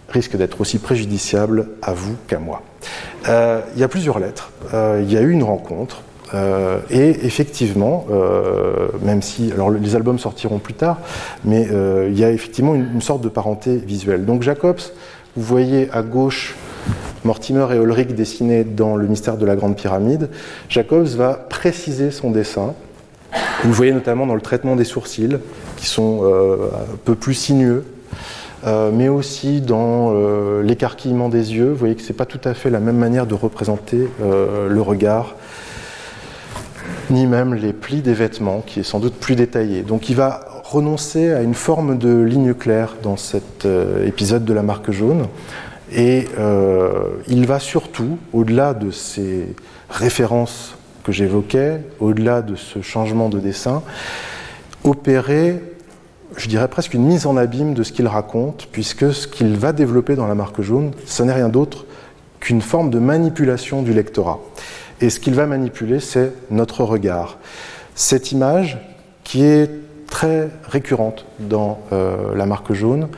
risque 0.08 0.34
d'être 0.34 0.62
aussi 0.62 0.78
préjudiciable 0.78 1.68
à 1.82 1.92
vous 1.92 2.16
qu'à 2.26 2.38
moi. 2.38 2.62
Euh, 3.28 3.60
il 3.74 3.80
y 3.80 3.84
a 3.84 3.88
plusieurs 3.88 4.18
lettres, 4.18 4.50
euh, 4.72 5.02
il 5.04 5.12
y 5.12 5.18
a 5.18 5.20
eu 5.20 5.30
une 5.30 5.42
rencontre, 5.42 6.00
euh, 6.34 6.80
et 6.90 7.24
effectivement, 7.24 8.06
même 9.02 9.22
si 9.22 9.52
alors 9.52 9.70
les 9.70 9.94
albums 9.94 10.18
sortiront 10.18 10.58
plus 10.58 10.74
tard, 10.74 10.98
mais 11.44 11.68
il 12.08 12.18
y 12.18 12.24
a 12.24 12.30
effectivement 12.30 12.74
une, 12.74 13.00
sorte 13.00 13.22
de 13.22 13.28
parenté 13.28 13.76
visuelle. 13.76 14.24
Donc 14.24 14.42
Jacobs 14.42 14.80
vous 15.36 15.42
voyez 15.42 15.90
à 15.92 16.02
gauche 16.02 16.54
Mortimer 17.24 17.66
et 17.72 17.76
Ulrich 17.76 18.14
dessinés 18.14 18.64
dans 18.64 18.96
le 18.96 19.06
mystère 19.06 19.36
de 19.36 19.44
la 19.44 19.54
Grande 19.54 19.76
Pyramide. 19.76 20.30
Jacobs 20.70 21.08
va 21.08 21.34
préciser 21.34 22.10
son 22.10 22.30
dessin. 22.30 22.72
Vous 23.62 23.68
le 23.68 23.74
voyez 23.74 23.92
notamment 23.92 24.26
dans 24.26 24.34
le 24.34 24.40
traitement 24.40 24.76
des 24.76 24.84
sourcils, 24.84 25.36
qui 25.76 25.86
sont 25.86 26.20
euh, 26.22 26.68
un 26.72 26.96
peu 27.04 27.14
plus 27.14 27.34
sinueux, 27.34 27.84
euh, 28.66 28.90
mais 28.92 29.08
aussi 29.08 29.60
dans 29.60 30.14
euh, 30.14 30.62
l'écarquillement 30.62 31.28
des 31.28 31.54
yeux. 31.54 31.68
Vous 31.68 31.76
voyez 31.76 31.96
que 31.96 32.02
ce 32.02 32.08
n'est 32.08 32.16
pas 32.16 32.26
tout 32.26 32.40
à 32.44 32.54
fait 32.54 32.70
la 32.70 32.80
même 32.80 32.96
manière 32.96 33.26
de 33.26 33.34
représenter 33.34 34.08
le 34.20 34.80
regard, 34.80 35.34
ni 37.10 37.26
même 37.26 37.54
les 37.54 37.72
plis 37.72 38.00
des 38.00 38.14
vêtements, 38.14 38.62
qui 38.66 38.80
est 38.80 38.84
sans 38.84 39.00
doute 39.00 39.14
plus 39.14 39.36
détaillé. 39.36 39.82
Donc 39.82 40.08
il 40.08 40.16
va 40.16 40.44
renoncer 40.64 41.32
à 41.32 41.42
une 41.42 41.54
forme 41.54 41.98
de 41.98 42.22
ligne 42.22 42.54
claire 42.54 42.96
dans 43.02 43.16
cet 43.16 43.66
euh, 43.66 44.06
épisode 44.06 44.44
de 44.44 44.52
la 44.52 44.62
marque 44.62 44.90
jaune. 44.90 45.26
Et 45.92 46.26
euh, 46.38 47.10
il 47.28 47.46
va 47.46 47.60
surtout, 47.60 48.18
au-delà 48.32 48.74
de 48.74 48.90
ces 48.90 49.54
références 49.88 50.74
que 51.04 51.12
j'évoquais, 51.12 51.80
au-delà 52.00 52.42
de 52.42 52.56
ce 52.56 52.82
changement 52.82 53.28
de 53.28 53.38
dessin, 53.38 53.82
opérer, 54.82 55.62
je 56.36 56.48
dirais 56.48 56.68
presque 56.68 56.94
une 56.94 57.04
mise 57.04 57.26
en 57.26 57.36
abîme 57.36 57.74
de 57.74 57.84
ce 57.84 57.92
qu'il 57.92 58.08
raconte, 58.08 58.68
puisque 58.72 59.14
ce 59.14 59.28
qu'il 59.28 59.56
va 59.56 59.72
développer 59.72 60.16
dans 60.16 60.26
la 60.26 60.34
marque 60.34 60.60
jaune, 60.60 60.90
ce 61.06 61.22
n'est 61.22 61.32
rien 61.32 61.48
d'autre 61.48 61.86
qu'une 62.40 62.60
forme 62.60 62.90
de 62.90 62.98
manipulation 62.98 63.82
du 63.82 63.92
lectorat. 63.92 64.40
Et 65.00 65.10
ce 65.10 65.20
qu'il 65.20 65.34
va 65.34 65.46
manipuler, 65.46 66.00
c'est 66.00 66.32
notre 66.50 66.82
regard. 66.84 67.38
Cette 67.94 68.32
image 68.32 68.78
qui 69.24 69.44
est 69.44 69.70
très 70.06 70.48
récurrente 70.68 71.26
dans 71.38 71.80
euh, 71.92 72.34
la 72.34 72.46
marque 72.46 72.72
jaune, 72.72 73.08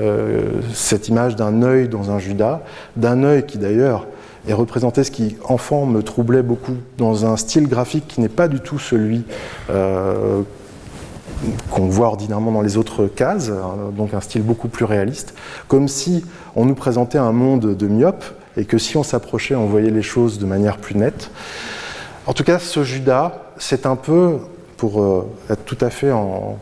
euh, 0.00 0.60
cette 0.72 1.08
image 1.08 1.36
d'un 1.36 1.62
œil 1.62 1.88
dans 1.88 2.10
un 2.10 2.18
Judas, 2.18 2.62
d'un 2.96 3.24
œil 3.24 3.46
qui 3.46 3.58
d'ailleurs 3.58 4.06
est 4.46 4.52
représenté, 4.52 5.04
ce 5.04 5.10
qui 5.10 5.36
enfant 5.44 5.86
me 5.86 6.02
troublait 6.02 6.42
beaucoup, 6.42 6.76
dans 6.98 7.26
un 7.26 7.36
style 7.36 7.66
graphique 7.66 8.06
qui 8.06 8.20
n'est 8.20 8.28
pas 8.28 8.46
du 8.46 8.60
tout 8.60 8.78
celui 8.78 9.24
euh, 9.70 10.42
qu'on 11.70 11.86
voit 11.86 12.08
ordinairement 12.08 12.52
dans 12.52 12.62
les 12.62 12.76
autres 12.76 13.06
cases, 13.06 13.50
hein, 13.50 13.92
donc 13.96 14.14
un 14.14 14.20
style 14.20 14.42
beaucoup 14.42 14.68
plus 14.68 14.84
réaliste, 14.84 15.34
comme 15.66 15.88
si 15.88 16.24
on 16.56 16.64
nous 16.64 16.74
présentait 16.74 17.18
un 17.18 17.32
monde 17.32 17.74
de 17.74 17.86
myope 17.88 18.24
et 18.56 18.64
que 18.64 18.78
si 18.78 18.96
on 18.96 19.02
s'approchait, 19.02 19.54
on 19.54 19.66
voyait 19.66 19.90
les 19.90 20.02
choses 20.02 20.38
de 20.38 20.46
manière 20.46 20.78
plus 20.78 20.94
nette. 20.94 21.30
En 22.26 22.32
tout 22.32 22.44
cas, 22.44 22.58
ce 22.58 22.84
Judas, 22.84 23.52
c'est 23.58 23.86
un 23.86 23.96
peu 23.96 24.38
pour 24.76 25.02
euh, 25.02 25.26
être 25.50 25.64
tout 25.64 25.78
à 25.80 25.90
fait 25.90 26.12
en, 26.12 26.58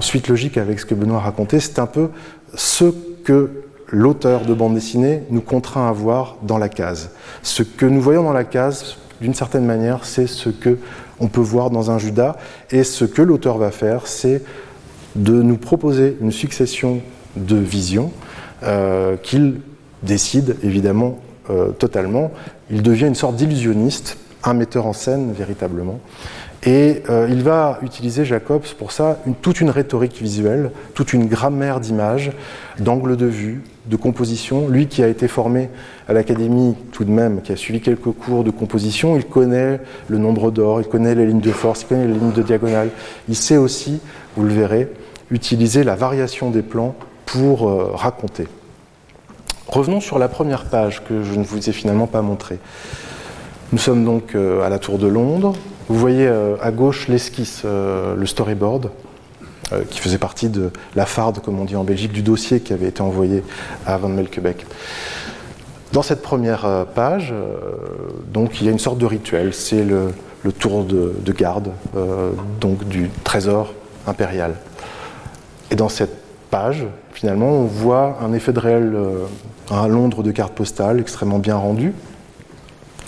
suite 0.00 0.28
logique 0.28 0.58
avec 0.58 0.78
ce 0.78 0.86
que 0.86 0.94
Benoît 0.94 1.16
a 1.16 1.22
raconté, 1.22 1.58
c'est 1.58 1.80
un 1.80 1.86
peu 1.86 2.10
ce 2.54 2.84
que 3.24 3.50
l'auteur 3.88 4.44
de 4.44 4.54
bande 4.54 4.74
dessinée 4.74 5.22
nous 5.30 5.40
contraint 5.40 5.88
à 5.88 5.92
voir 5.92 6.36
dans 6.42 6.58
la 6.58 6.68
case. 6.68 7.10
Ce 7.42 7.62
que 7.62 7.86
nous 7.86 8.00
voyons 8.00 8.22
dans 8.22 8.32
la 8.32 8.44
case, 8.44 8.96
d'une 9.20 9.34
certaine 9.34 9.64
manière, 9.64 10.04
c'est 10.04 10.26
ce 10.26 10.50
que 10.50 10.78
on 11.18 11.28
peut 11.28 11.40
voir 11.40 11.70
dans 11.70 11.90
un 11.90 11.98
Judas, 11.98 12.36
et 12.70 12.84
ce 12.84 13.04
que 13.04 13.22
l'auteur 13.22 13.58
va 13.58 13.70
faire, 13.70 14.06
c'est 14.06 14.42
de 15.16 15.42
nous 15.42 15.56
proposer 15.56 16.16
une 16.20 16.32
succession 16.32 17.00
de 17.36 17.56
visions 17.56 18.12
euh, 18.62 19.16
qu'il 19.16 19.60
décide 20.02 20.56
évidemment 20.62 21.18
euh, 21.50 21.70
totalement. 21.70 22.30
Il 22.70 22.82
devient 22.82 23.06
une 23.06 23.14
sorte 23.14 23.36
d'illusionniste, 23.36 24.18
un 24.44 24.54
metteur 24.54 24.86
en 24.86 24.92
scène 24.92 25.32
véritablement. 25.32 26.00
Et 26.64 27.02
euh, 27.10 27.28
il 27.30 27.42
va 27.42 27.78
utiliser, 27.82 28.24
Jacobs, 28.24 28.64
pour 28.78 28.90
ça, 28.90 29.20
toute 29.42 29.60
une 29.60 29.70
rhétorique 29.70 30.20
visuelle, 30.20 30.72
toute 30.94 31.12
une 31.12 31.26
grammaire 31.26 31.78
d'images, 31.78 32.32
d'angle 32.80 33.16
de 33.16 33.26
vue, 33.26 33.62
de 33.86 33.96
composition. 33.96 34.68
Lui 34.68 34.88
qui 34.88 35.02
a 35.02 35.08
été 35.08 35.28
formé 35.28 35.68
à 36.08 36.12
l'académie 36.12 36.74
tout 36.90 37.04
de 37.04 37.10
même, 37.10 37.42
qui 37.42 37.52
a 37.52 37.56
suivi 37.56 37.80
quelques 37.80 38.10
cours 38.10 38.42
de 38.42 38.50
composition, 38.50 39.16
il 39.16 39.24
connaît 39.24 39.80
le 40.08 40.18
nombre 40.18 40.50
d'or, 40.50 40.80
il 40.80 40.88
connaît 40.88 41.14
les 41.14 41.26
lignes 41.26 41.40
de 41.40 41.52
force, 41.52 41.82
il 41.82 41.86
connaît 41.86 42.08
les 42.08 42.14
lignes 42.14 42.32
de 42.32 42.42
diagonale. 42.42 42.88
Il 43.28 43.36
sait 43.36 43.58
aussi, 43.58 44.00
vous 44.36 44.42
le 44.42 44.52
verrez, 44.52 44.88
utiliser 45.30 45.84
la 45.84 45.94
variation 45.94 46.50
des 46.50 46.62
plans 46.62 46.96
pour 47.26 47.68
euh, 47.68 47.90
raconter. 47.94 48.48
Revenons 49.68 50.00
sur 50.00 50.18
la 50.18 50.28
première 50.28 50.66
page 50.66 51.02
que 51.04 51.22
je 51.24 51.34
ne 51.34 51.44
vous 51.44 51.68
ai 51.68 51.72
finalement 51.72 52.06
pas 52.06 52.22
montrée. 52.22 52.58
Nous 53.72 53.78
sommes 53.78 54.04
donc 54.04 54.34
euh, 54.34 54.62
à 54.62 54.68
la 54.68 54.78
Tour 54.78 54.98
de 54.98 55.08
Londres. 55.08 55.54
Vous 55.88 55.98
voyez 55.98 56.26
euh, 56.26 56.54
à 56.62 56.70
gauche 56.70 57.08
l'esquisse, 57.08 57.62
euh, 57.64 58.14
le 58.14 58.26
storyboard, 58.26 58.90
qui 59.90 59.98
faisait 59.98 60.18
partie 60.18 60.48
de 60.48 60.70
la 60.94 61.06
farde, 61.06 61.40
comme 61.40 61.58
on 61.58 61.64
dit 61.64 61.74
en 61.74 61.82
Belgique, 61.82 62.12
du 62.12 62.22
dossier 62.22 62.60
qui 62.60 62.72
avait 62.72 62.86
été 62.86 63.00
envoyé 63.00 63.42
à 63.84 63.96
Van 63.96 64.08
Melkebeek. 64.08 64.64
Dans 65.92 66.02
cette 66.02 66.22
première 66.22 66.86
page, 66.94 67.34
donc, 68.32 68.60
il 68.60 68.66
y 68.66 68.68
a 68.68 68.70
une 68.70 68.78
sorte 68.78 68.98
de 68.98 69.06
rituel, 69.06 69.52
c'est 69.52 69.82
le, 69.82 70.12
tour 70.52 70.84
de, 70.84 71.32
garde 71.32 71.72
donc 72.60 72.86
du 72.86 73.10
trésor 73.24 73.74
impérial. 74.06 74.54
Et 75.72 75.74
dans 75.74 75.88
cette 75.88 76.25
finalement, 77.12 77.48
on 77.48 77.64
voit 77.64 78.18
un 78.22 78.32
effet 78.32 78.52
de 78.52 78.58
réel, 78.58 78.96
un 79.70 79.88
Londres 79.88 80.22
de 80.22 80.30
carte 80.30 80.54
postale 80.54 81.00
extrêmement 81.00 81.38
bien 81.38 81.56
rendu. 81.56 81.92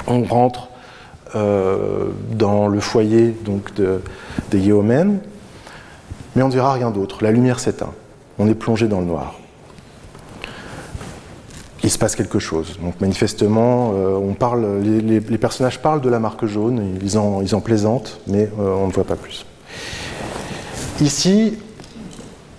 On 0.06 0.22
rentre 0.22 0.68
euh, 1.34 2.06
dans 2.30 2.68
le 2.68 2.80
foyer 2.80 3.36
donc, 3.44 3.74
de, 3.74 4.00
des 4.50 4.60
Yeomen, 4.60 5.18
mais 6.34 6.42
on 6.42 6.48
ne 6.48 6.52
verra 6.52 6.72
rien 6.72 6.90
d'autre. 6.90 7.22
La 7.22 7.32
lumière 7.32 7.60
s'éteint. 7.60 7.92
On 8.38 8.48
est 8.48 8.54
plongé 8.54 8.88
dans 8.88 9.00
le 9.00 9.06
noir. 9.06 9.34
Il 11.84 11.90
se 11.90 11.98
passe 11.98 12.16
quelque 12.16 12.38
chose. 12.38 12.78
Donc 12.82 12.98
manifestement, 13.02 13.92
euh, 13.94 14.16
on 14.16 14.32
parle, 14.32 14.80
les, 14.80 15.20
personnages 15.20 15.82
parlent 15.82 16.00
de 16.00 16.08
la 16.08 16.18
marque 16.18 16.46
jaune, 16.46 16.96
ils 17.02 17.18
en, 17.18 17.42
ils 17.42 17.54
en 17.54 17.60
plaisantent, 17.60 18.20
mais 18.26 18.48
euh, 18.58 18.74
on 18.76 18.86
ne 18.86 18.92
voit 18.92 19.04
pas 19.04 19.16
plus. 19.16 19.44
Ici, 21.02 21.58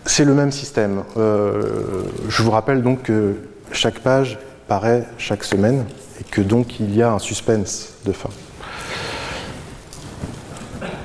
c'est 0.10 0.26
le 0.26 0.34
même 0.34 0.52
système. 0.52 1.04
je 1.16 2.44
vous 2.44 2.52
rappelle 2.52 2.82
donc 2.82 3.04
que 3.04 3.36
chaque 3.72 4.00
page 4.00 4.38
paraît 4.68 5.06
chaque 5.18 5.44
semaine 5.44 5.86
et 6.20 6.24
que 6.24 6.42
donc 6.42 6.80
il 6.80 6.96
y 6.96 7.02
a 7.02 7.12
un 7.12 7.20
suspense 7.20 7.94
de 8.06 8.12
fin. 8.12 8.30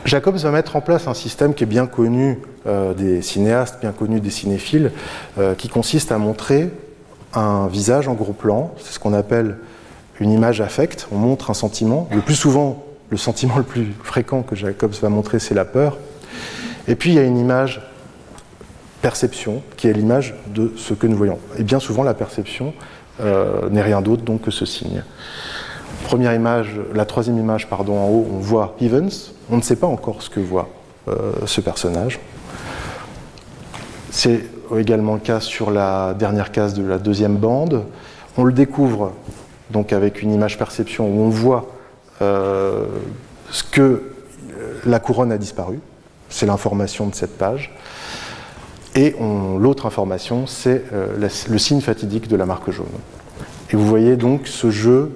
Jacobs 0.05 0.37
va 0.37 0.51
mettre 0.51 0.77
en 0.77 0.83
place 0.83 1.07
un 1.09 1.15
système 1.15 1.55
qui 1.55 1.65
est 1.65 1.67
bien 1.67 1.87
connu 1.87 2.39
euh, 2.67 2.93
des 2.93 3.23
cinéastes, 3.23 3.81
bien 3.81 3.93
connu 3.93 4.21
des 4.21 4.31
cinéphiles, 4.31 4.93
euh, 5.39 5.55
qui 5.55 5.69
consiste 5.69 6.13
à 6.13 6.19
montrer 6.19 6.71
un 7.33 7.69
visage 7.69 8.07
en 8.07 8.13
gros 8.13 8.35
plan. 8.35 8.75
C'est 8.79 8.93
ce 8.93 8.99
qu'on 8.99 9.15
appelle 9.15 9.57
une 10.21 10.31
image 10.31 10.61
affecte. 10.61 11.09
On 11.11 11.17
montre 11.17 11.51
un 11.51 11.55
sentiment. 11.55 12.09
Le 12.13 12.21
plus 12.21 12.35
souvent, 12.35 12.85
le 13.09 13.17
sentiment 13.17 13.57
le 13.59 13.65
plus 13.65 13.95
fréquent 14.03 14.43
que 14.43 14.55
Jacobs 14.55 14.95
va 15.01 15.09
montrer, 15.09 15.39
c'est 15.39 15.55
la 15.55 15.65
peur. 15.65 15.97
Et 16.87 16.97
puis 16.97 17.11
il 17.11 17.17
y 17.17 17.19
a 17.19 17.25
une 17.25 17.39
image 17.39 17.81
perception, 19.05 19.63
qui 19.77 19.87
est 19.87 19.93
l'image 19.93 20.35
de 20.47 20.73
ce 20.79 20.95
que 20.95 21.07
nous 21.07 21.19
voyons. 21.19 21.39
Et 21.59 21.63
bien 21.63 21.79
souvent, 21.79 22.03
la 22.05 22.15
perception 22.15 22.73
euh, 23.21 23.69
n'est 23.69 23.83
rien 23.83 24.01
d'autre 24.01 24.23
donc 24.23 24.41
que 24.41 24.51
ce 24.51 24.65
signe. 24.65 25.05
Première 26.05 26.33
image, 26.33 26.81
la 26.95 27.05
troisième 27.05 27.39
image, 27.39 27.69
pardon, 27.69 27.99
en 27.99 28.09
haut, 28.09 28.27
on 28.33 28.39
voit 28.39 28.75
Evans. 28.81 29.11
On 29.51 29.59
ne 29.59 29.61
sait 29.61 29.77
pas 29.77 29.87
encore 29.87 30.23
ce 30.23 30.31
que 30.31 30.41
voit 30.41 30.71
euh, 31.09 31.33
ce 31.45 31.61
personnage. 31.61 32.19
C'est 34.11 34.47
également 34.75 35.13
le 35.13 35.21
cas 35.21 35.41
sur 35.41 35.71
la 35.71 36.15
dernière 36.15 36.51
case 36.51 36.73
de 36.73 36.83
la 36.83 36.97
deuxième 36.97 37.37
bande. 37.37 37.85
On 38.39 38.45
le 38.45 38.55
découvre 38.55 39.13
donc 39.71 39.93
avec 39.93 40.23
une 40.23 40.33
image 40.33 40.57
perception 40.57 41.07
où 41.09 41.21
on 41.21 41.29
voit 41.29 41.67
euh, 42.23 42.87
ce 43.51 43.65
que 43.65 44.15
la 44.87 44.99
couronne 44.99 45.31
a 45.31 45.37
disparu. 45.37 45.79
C'est 46.31 46.47
l'information 46.47 47.07
de 47.07 47.15
cette 47.15 47.37
page. 47.37 47.71
Et 48.95 49.15
l'autre 49.59 49.87
information, 49.87 50.47
c'est 50.47 50.85
le 51.21 51.59
signe 51.59 51.81
fatidique 51.81 52.29
de 52.29 52.37
la 52.37 52.47
marque 52.47 52.71
jaune. 52.71 52.87
Et 53.71 53.77
vous 53.77 53.87
voyez 53.87 54.17
donc 54.17 54.47
ce 54.47 54.71
jeu 54.71 55.11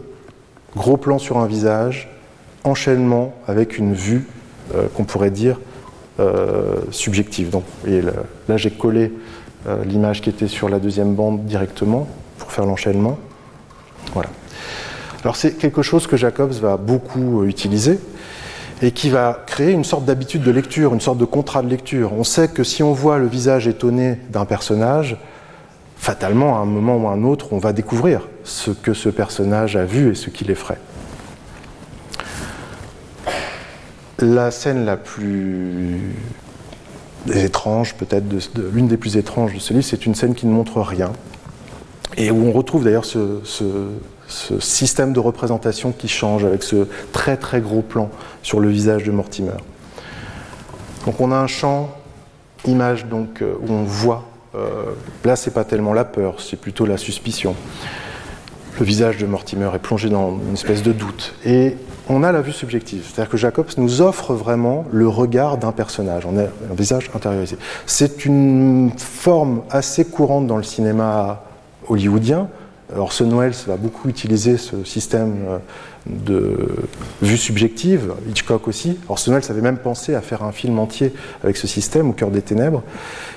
Gros 0.76 0.96
plan 0.96 1.18
sur 1.18 1.38
un 1.38 1.46
visage, 1.46 2.08
enchaînement 2.64 3.34
avec 3.46 3.78
une 3.78 3.94
vue 3.94 4.26
euh, 4.74 4.86
qu'on 4.94 5.04
pourrait 5.04 5.30
dire 5.30 5.58
euh, 6.20 6.76
subjective. 6.90 7.50
Donc, 7.50 7.64
là, 7.86 8.56
j'ai 8.56 8.70
collé 8.70 9.12
euh, 9.66 9.82
l'image 9.84 10.20
qui 10.20 10.30
était 10.30 10.46
sur 10.46 10.68
la 10.68 10.78
deuxième 10.78 11.14
bande 11.14 11.46
directement 11.46 12.06
pour 12.38 12.52
faire 12.52 12.66
l'enchaînement. 12.66 13.18
Voilà. 14.12 14.28
Alors 15.24 15.34
c'est 15.34 15.58
quelque 15.58 15.82
chose 15.82 16.06
que 16.06 16.16
Jacobs 16.16 16.52
va 16.52 16.76
beaucoup 16.76 17.44
utiliser 17.44 17.98
et 18.82 18.92
qui 18.92 19.10
va 19.10 19.42
créer 19.46 19.72
une 19.72 19.84
sorte 19.84 20.04
d'habitude 20.04 20.42
de 20.42 20.50
lecture, 20.50 20.94
une 20.94 21.00
sorte 21.00 21.18
de 21.18 21.24
contrat 21.24 21.62
de 21.62 21.68
lecture. 21.68 22.12
On 22.12 22.24
sait 22.24 22.48
que 22.48 22.62
si 22.62 22.82
on 22.82 22.92
voit 22.92 23.18
le 23.18 23.26
visage 23.26 23.66
étonné 23.66 24.18
d'un 24.30 24.44
personnage, 24.44 25.16
fatalement, 25.96 26.56
à 26.56 26.60
un 26.60 26.64
moment 26.64 26.96
ou 26.96 27.08
à 27.08 27.12
un 27.12 27.24
autre, 27.24 27.52
on 27.52 27.58
va 27.58 27.72
découvrir 27.72 28.28
ce 28.44 28.70
que 28.70 28.94
ce 28.94 29.08
personnage 29.08 29.76
a 29.76 29.84
vu 29.84 30.12
et 30.12 30.14
ce 30.14 30.30
qui 30.30 30.44
l'effraie. 30.44 30.78
La 34.20 34.50
scène 34.50 34.84
la 34.84 34.96
plus 34.96 36.00
étrange, 37.32 37.94
peut-être 37.94 38.24
l'une 38.72 38.88
des 38.88 38.96
plus 38.96 39.16
étranges 39.16 39.54
de 39.54 39.58
ce 39.58 39.72
livre, 39.72 39.84
c'est 39.84 40.06
une 40.06 40.14
scène 40.14 40.34
qui 40.34 40.46
ne 40.46 40.52
montre 40.52 40.80
rien, 40.80 41.12
et 42.16 42.30
où 42.30 42.46
on 42.46 42.52
retrouve 42.52 42.84
d'ailleurs 42.84 43.04
ce, 43.04 43.40
ce, 43.44 43.64
système 44.28 45.12
de 45.12 45.20
représentation 45.20 45.92
qui 45.92 46.08
change 46.08 46.44
avec 46.44 46.62
ce 46.62 46.86
très 47.12 47.36
très 47.36 47.60
gros 47.60 47.82
plan 47.82 48.10
sur 48.42 48.60
le 48.60 48.68
visage 48.68 49.04
de 49.04 49.10
Mortimer. 49.10 49.58
Donc 51.06 51.20
on 51.20 51.32
a 51.32 51.36
un 51.36 51.46
champ 51.46 51.90
image 52.66 53.06
donc, 53.06 53.40
euh, 53.40 53.54
où 53.60 53.72
on 53.72 53.84
voit 53.84 54.28
euh, 54.54 54.94
là, 55.24 55.36
c'est 55.36 55.52
pas 55.52 55.64
tellement 55.64 55.92
la 55.92 56.04
peur, 56.04 56.40
c'est 56.40 56.56
plutôt 56.56 56.86
la 56.86 56.96
suspicion. 56.96 57.54
Le 58.78 58.84
visage 58.84 59.18
de 59.18 59.26
Mortimer 59.26 59.70
est 59.74 59.78
plongé 59.78 60.08
dans 60.08 60.38
une 60.46 60.54
espèce 60.54 60.82
de 60.82 60.92
doute. 60.92 61.34
Et 61.44 61.76
on 62.08 62.22
a 62.22 62.32
la 62.32 62.40
vue 62.40 62.52
subjective. 62.52 63.04
C'est-à-dire 63.04 63.30
que 63.30 63.36
Jacobs 63.36 63.70
nous 63.76 64.00
offre 64.00 64.34
vraiment 64.34 64.84
le 64.92 65.08
regard 65.08 65.58
d'un 65.58 65.72
personnage. 65.72 66.24
On 66.26 66.38
a 66.38 66.42
un 66.44 66.74
visage 66.76 67.10
intériorisé. 67.14 67.56
C'est 67.86 68.24
une 68.24 68.92
forme 68.96 69.62
assez 69.70 70.04
courante 70.04 70.46
dans 70.46 70.56
le 70.56 70.62
cinéma 70.62 71.42
hollywoodien. 71.88 72.48
Orson 72.96 73.28
Welles 73.38 73.54
va 73.66 73.76
beaucoup 73.76 74.08
utiliser 74.08 74.56
ce 74.56 74.84
système 74.84 75.34
euh, 75.48 75.58
de 76.06 76.56
vue 77.20 77.36
subjective, 77.36 78.14
Hitchcock 78.28 78.66
aussi. 78.66 78.98
Orson 79.08 79.32
Welles 79.32 79.50
avait 79.50 79.60
même 79.60 79.78
pensé 79.78 80.14
à 80.14 80.20
faire 80.20 80.42
un 80.42 80.52
film 80.52 80.78
entier 80.78 81.12
avec 81.44 81.56
ce 81.56 81.66
système, 81.66 82.10
Au 82.10 82.12
cœur 82.12 82.30
des 82.30 82.42
ténèbres. 82.42 82.82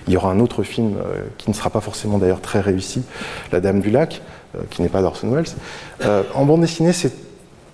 Il 0.07 0.13
y 0.13 0.17
aura 0.17 0.31
un 0.31 0.39
autre 0.39 0.63
film 0.63 0.95
euh, 0.95 1.21
qui 1.37 1.49
ne 1.49 1.55
sera 1.55 1.69
pas 1.69 1.81
forcément 1.81 2.17
d'ailleurs 2.17 2.41
très 2.41 2.61
réussi, 2.61 3.03
La 3.51 3.59
Dame 3.59 3.81
du 3.81 3.91
Lac, 3.91 4.21
euh, 4.55 4.61
qui 4.69 4.81
n'est 4.81 4.89
pas 4.89 5.01
d'Orson 5.01 5.29
Welles. 5.29 6.19
en 6.33 6.45
bande 6.45 6.61
dessinée, 6.61 6.93
c'est 6.93 7.13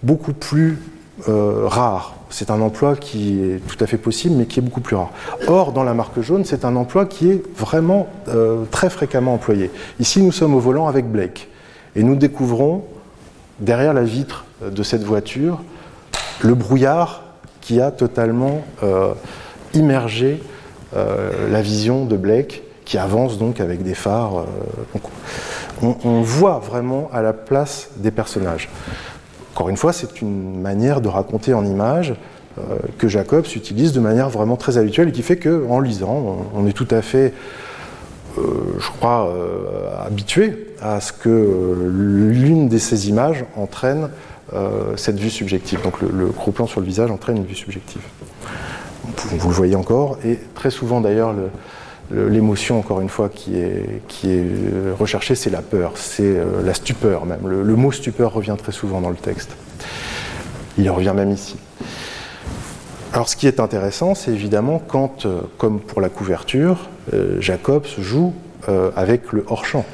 beaucoup 0.04 0.34
plus 0.34 0.80
rare. 1.26 2.14
C'est 2.30 2.52
un 2.52 2.62
emploi 2.62 2.96
qui 2.96 3.42
est 3.42 3.68
tout 3.68 3.84
à 3.84 3.88
fait 3.88 3.98
possible, 3.98 4.36
mais 4.36 4.46
qui 4.46 4.60
est 4.60 4.62
beaucoup 4.62 4.82
plus 4.82 4.96
rare. 4.96 5.10
Or, 5.48 5.72
dans 5.72 5.84
la 5.84 5.96
marque 5.96 6.22
jaune, 6.22 6.46
c'est 6.46 6.64
un 6.64 6.76
emploi 6.76 7.08
qui 7.08 7.32
est 7.32 7.42
vraiment 7.56 8.08
très 8.70 8.92
fréquemment 8.92 9.34
employé. 9.34 9.72
Ici, 10.00 10.22
nous 10.22 10.32
sommes 10.32 10.54
au 10.54 10.60
volant 10.60 10.88
avec 10.88 11.10
Blake. 11.10 11.50
Et 11.98 12.04
nous 12.04 12.16
découvrons, 12.16 12.84
derrière 13.60 13.94
la 13.94 14.04
vitre 14.04 14.46
de 14.62 14.84
cette 14.84 15.04
voiture, 15.04 15.64
le 16.44 16.54
brouillard 16.54 17.24
qui 17.60 17.82
a 17.82 17.90
totalement 17.90 18.62
euh, 18.84 19.14
immergé 19.74 20.42
euh, 20.96 21.52
la 21.52 21.64
vision 21.64 22.06
de 22.06 22.16
Blake, 22.16 22.62
qui 22.86 23.00
avance 23.00 23.40
donc 23.40 23.60
avec 23.60 23.82
des 23.82 23.96
phares. 23.96 24.46
Euh, 24.96 25.00
on, 25.82 26.22
voit 26.22 26.60
vraiment 26.60 27.10
à 27.12 27.24
la 27.24 27.34
place 27.34 27.90
des 27.98 28.12
personnages. 28.12 28.70
Encore 29.56 29.70
une 29.70 29.78
fois, 29.78 29.92
c'est 29.92 30.22
une 30.22 30.62
manière 30.62 31.02
de 31.02 31.08
raconter 31.08 31.54
en 31.54 31.66
images 31.66 32.14
que 32.98 33.08
Jacobs 33.08 33.46
utilise 33.56 33.92
de 33.92 34.00
manière 34.00 34.30
vraiment 34.30 34.56
très 34.56 34.80
habituelle 34.80 35.10
et 35.10 35.12
qui 35.12 35.22
fait 35.22 35.38
qu'en 35.38 35.80
lisant, 35.80 36.48
on, 36.56 36.66
est 36.66 36.74
tout 36.74 36.88
à 36.90 37.04
fait 37.04 37.32
euh, 37.32 37.67
je 38.80 38.90
crois, 38.90 39.30
euh, 39.30 40.06
habitué 40.06 40.74
à 40.82 41.02
ce 41.02 41.12
que 41.12 41.30
euh, 41.30 42.32
l'une 42.32 42.70
de 42.70 42.78
ces 42.78 43.10
images 43.10 43.46
entraîne 43.56 44.10
cette 44.96 45.20
vue 45.20 45.30
subjective. 45.30 45.82
Donc 45.84 46.00
le, 46.00 46.28
gros 46.28 46.52
plan 46.52 46.68
sur 46.68 46.80
le 46.80 46.86
visage 46.86 47.12
entraîne 47.12 47.36
une 47.36 47.46
vue 47.46 47.54
subjective. 47.54 48.02
Vous 49.34 49.50
le 49.50 49.54
voyez 49.54 49.76
encore, 49.76 50.20
et 50.24 50.40
très 50.56 50.72
souvent 50.72 51.02
d'ailleurs, 51.02 51.36
l'émotion, 52.12 52.80
encore 52.80 53.02
une 53.02 53.10
fois, 53.10 53.28
qui 53.28 53.58
est, 53.58 54.02
qui 54.08 54.32
est 54.32 54.46
recherchée, 54.98 55.36
c'est 55.36 55.50
la 55.50 55.62
peur, 55.62 55.92
c'est 55.96 56.38
la 56.64 56.74
stupeur 56.74 57.26
même. 57.26 57.46
Le, 57.46 57.62
le, 57.62 57.76
mot 57.76 57.92
stupeur 57.92 58.32
revient 58.32 58.56
très 58.58 58.72
souvent 58.72 59.02
dans 59.02 59.10
le 59.10 59.18
texte. 59.18 59.52
Il 60.78 60.90
revient 60.90 61.14
même 61.14 61.32
ici. 61.32 61.58
Alors 63.12 63.28
ce 63.28 63.36
qui 63.36 63.48
est 63.48 63.60
intéressant, 63.60 64.16
c'est 64.16 64.32
évidemment 64.32 64.82
quand, 64.88 65.28
comme 65.58 65.82
pour 65.82 66.00
la 66.00 66.08
couverture, 66.08 66.88
euh, 67.14 67.40
Jacobs 67.40 67.88
joue 68.00 68.34
euh, 68.68 68.92
avec 68.96 69.32
le 69.32 69.46
hors-champ 69.48 69.86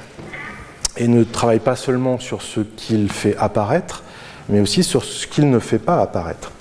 et 0.98 1.08
ne 1.08 1.24
travaille 1.24 1.60
pas 1.60 1.76
seulement 1.76 2.20
sur 2.20 2.42
ce 2.42 2.62
qu'il 2.62 3.12
fait 3.12 3.36
apparaître, 3.38 4.04
mais 4.50 4.60
aussi 4.60 4.84
sur 4.84 5.04
ce 5.04 5.28
qu'il 5.28 5.50
ne 5.50 5.60
fait 5.60 5.80
pas 5.80 6.02
apparaître. 6.02 6.52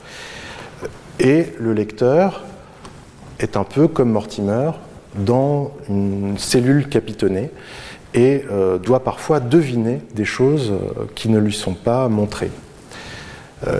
Et 1.20 1.52
le 1.58 1.72
lecteur 1.72 2.42
est 3.38 3.56
un 3.56 3.64
peu 3.64 3.88
comme 3.88 4.10
Mortimer 4.10 4.72
dans 5.14 5.72
une 5.88 6.36
cellule 6.38 6.88
capitonnée 6.88 7.50
et 8.14 8.44
euh, 8.50 8.78
doit 8.78 9.04
parfois 9.04 9.40
deviner 9.40 10.00
des 10.14 10.24
choses 10.24 10.72
qui 11.14 11.28
ne 11.28 11.38
lui 11.38 11.52
sont 11.52 11.74
pas 11.74 12.08
montrées. 12.08 12.50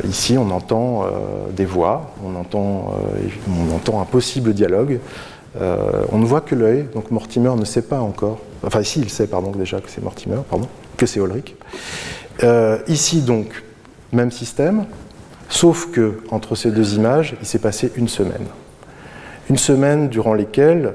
ici, 0.05 0.39
on 0.39 0.51
entend 0.51 1.07
des 1.51 1.65
voix, 1.65 2.15
on 2.25 2.37
entend, 2.37 2.95
on 3.49 3.75
entend 3.75 4.01
un 4.01 4.05
possible 4.05 4.55
dialogue, 4.55 5.01
euh, 5.61 6.05
on 6.11 6.19
ne 6.19 6.25
voit 6.25 6.41
que 6.41 6.55
l'œil, 6.55 6.87
donc 6.95 7.11
Mortimer 7.11 7.55
ne 7.57 7.65
sait 7.65 7.83
pas 7.83 8.01
encore. 8.01 8.39
Enfin, 8.65 8.81
ici, 8.81 9.01
il 9.01 9.11
sait, 9.11 9.29
déjà 9.57 9.81
que 9.81 9.91
c'est 9.91 10.03
Mortimer, 10.03 10.39
que 10.97 11.07
c'est 11.07 11.21
Ulrich. 11.21 11.55
Euh, 12.43 12.79
ici, 12.89 13.21
donc, 13.21 13.63
même 14.13 14.31
système, 14.31 14.85
sauf 15.49 15.91
que 15.91 16.21
entre 16.31 16.55
ces 16.55 16.71
deux 16.71 16.95
images, 16.95 17.37
il 17.41 17.47
s'est 17.47 17.59
passé 17.59 17.93
une 17.97 18.09
semaine. 18.09 18.47
Une 19.51 19.59
semaine 19.59 20.09
durant, 20.09 20.33
laquelle 20.35 20.95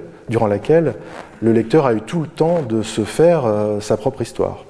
le 1.41 1.53
lecteur 1.53 1.85
a 1.85 1.93
eu 1.93 2.01
tout 2.01 2.21
le 2.21 2.27
temps 2.27 2.61
de 2.61 2.81
se 2.81 3.03
faire 3.03 3.45
euh, 3.45 3.79
sa 3.79 3.97
propre 3.97 4.21
histoire. 4.21 4.65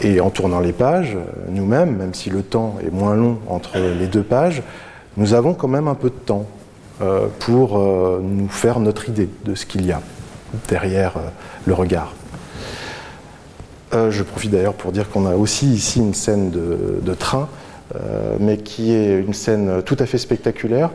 Et 0.00 0.20
en 0.20 0.30
tournant 0.30 0.60
les 0.60 0.72
pages, 0.72 1.16
nous-mêmes, 1.48 1.96
même 1.96 2.14
si 2.14 2.30
le 2.30 2.42
temps 2.42 2.76
est 2.84 2.92
moins 2.92 3.16
long 3.16 3.38
entre 3.48 3.78
les 3.78 4.06
deux 4.06 4.22
pages, 4.22 4.62
nous 5.16 5.34
avons 5.34 5.54
quand 5.54 5.66
même 5.66 5.88
un 5.88 5.96
peu 5.96 6.08
de 6.08 6.14
temps 6.14 6.46
pour 7.38 7.78
euh, 7.78 8.20
nous 8.22 8.48
faire 8.48 8.80
notre 8.80 9.08
idée 9.08 9.28
de 9.44 9.54
ce 9.54 9.66
qu'il 9.66 9.86
y 9.86 9.92
a 9.92 10.00
derrière 10.68 11.16
euh, 11.16 11.28
le 11.66 11.74
regard. 11.74 12.12
je 13.92 14.22
profite 14.22 14.50
d'ailleurs 14.50 14.74
pour 14.74 14.92
dire 14.92 15.08
qu'on 15.08 15.24
a 15.26 15.36
aussi 15.36 15.66
ici 15.66 16.00
une 16.00 16.14
scène 16.14 16.50
de, 16.50 17.14
train 17.14 17.48
mais 18.38 18.58
qui 18.58 18.92
est 18.92 19.18
une 19.18 19.32
scène 19.32 19.82
tout 19.82 19.96
à 19.98 20.04
fait 20.04 20.18
spectaculaire, 20.18 20.90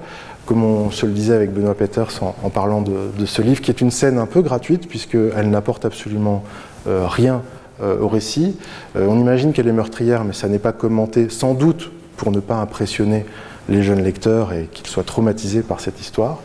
comme 0.46 0.64
on 0.64 0.92
se 0.92 1.08
le 1.08 1.12
disait 1.12 1.34
avec 1.34 1.52
Benoît 1.52 1.74
Peters 1.74 2.22
en, 2.22 2.50
parlant 2.50 2.82
de, 2.82 3.26
ce 3.26 3.42
livre, 3.42 3.62
qui 3.62 3.72
est 3.72 3.82
une 3.82 3.90
scène 3.90 4.20
un 4.20 4.28
peu 4.28 4.44
gratuite, 4.44 4.88
puisqu'elle 4.88 5.50
n'apporte 5.50 5.86
absolument 5.86 6.44
rien 6.86 7.42
au 7.82 8.08
récit. 8.08 8.58
on 8.96 9.20
imagine 9.20 9.54
qu'elle 9.54 9.68
est 9.68 9.74
meurtrière, 9.74 10.24
mais 10.24 10.34
ça 10.34 10.48
n'est 10.48 10.60
pas 10.60 10.72
commenté, 10.72 11.30
sans 11.30 11.56
doute 11.56 11.92
pour 12.16 12.32
ne 12.32 12.40
pas 12.40 12.58
impressionner 12.58 13.26
les 13.70 13.84
jeunes 13.84 14.04
lecteurs 14.04 14.54
et 14.54 14.70
qu'ils 14.72 14.88
soient 14.88 15.04
traumatisés 15.04 15.62
par 15.62 15.80
cette 15.80 16.00
histoire. 16.00 16.40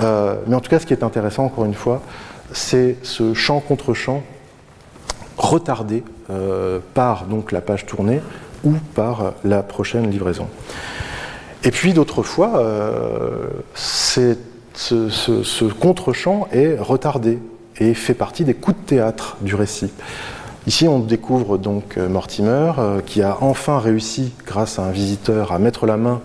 Euh, 0.00 0.36
mais 0.46 0.54
en 0.54 0.60
tout 0.60 0.70
cas, 0.70 0.78
ce 0.78 0.86
qui 0.86 0.92
est 0.92 1.02
intéressant, 1.02 1.44
encore 1.44 1.64
une 1.64 1.74
fois, 1.74 2.02
c'est 2.52 2.96
ce 3.02 3.34
chant 3.34 3.60
contre 3.60 3.94
chant 3.94 4.22
retardé 5.36 6.04
euh, 6.30 6.78
par 6.94 7.24
donc 7.24 7.52
la 7.52 7.60
page 7.60 7.86
tournée 7.86 8.20
ou 8.64 8.74
par 8.94 9.32
la 9.44 9.62
prochaine 9.62 10.10
livraison. 10.10 10.46
Et 11.64 11.70
puis 11.70 11.94
d'autres 11.94 12.22
fois, 12.22 12.58
euh, 12.58 13.48
ce, 13.74 14.36
ce 14.74 15.64
contre-champ 15.64 16.48
est 16.52 16.76
retardé 16.78 17.38
et 17.78 17.94
fait 17.94 18.14
partie 18.14 18.44
des 18.44 18.54
coups 18.54 18.76
de 18.76 18.86
théâtre 18.86 19.36
du 19.40 19.54
récit. 19.54 19.92
Ici, 20.66 20.86
on 20.86 21.00
découvre 21.00 21.58
donc 21.58 21.96
Mortimer, 21.96 22.72
qui 23.04 23.22
a 23.22 23.38
enfin 23.40 23.80
réussi, 23.80 24.32
grâce 24.46 24.78
à 24.78 24.84
un 24.84 24.90
visiteur, 24.90 25.50
à 25.50 25.58
mettre 25.58 25.86
la 25.86 25.96
main 25.96 26.20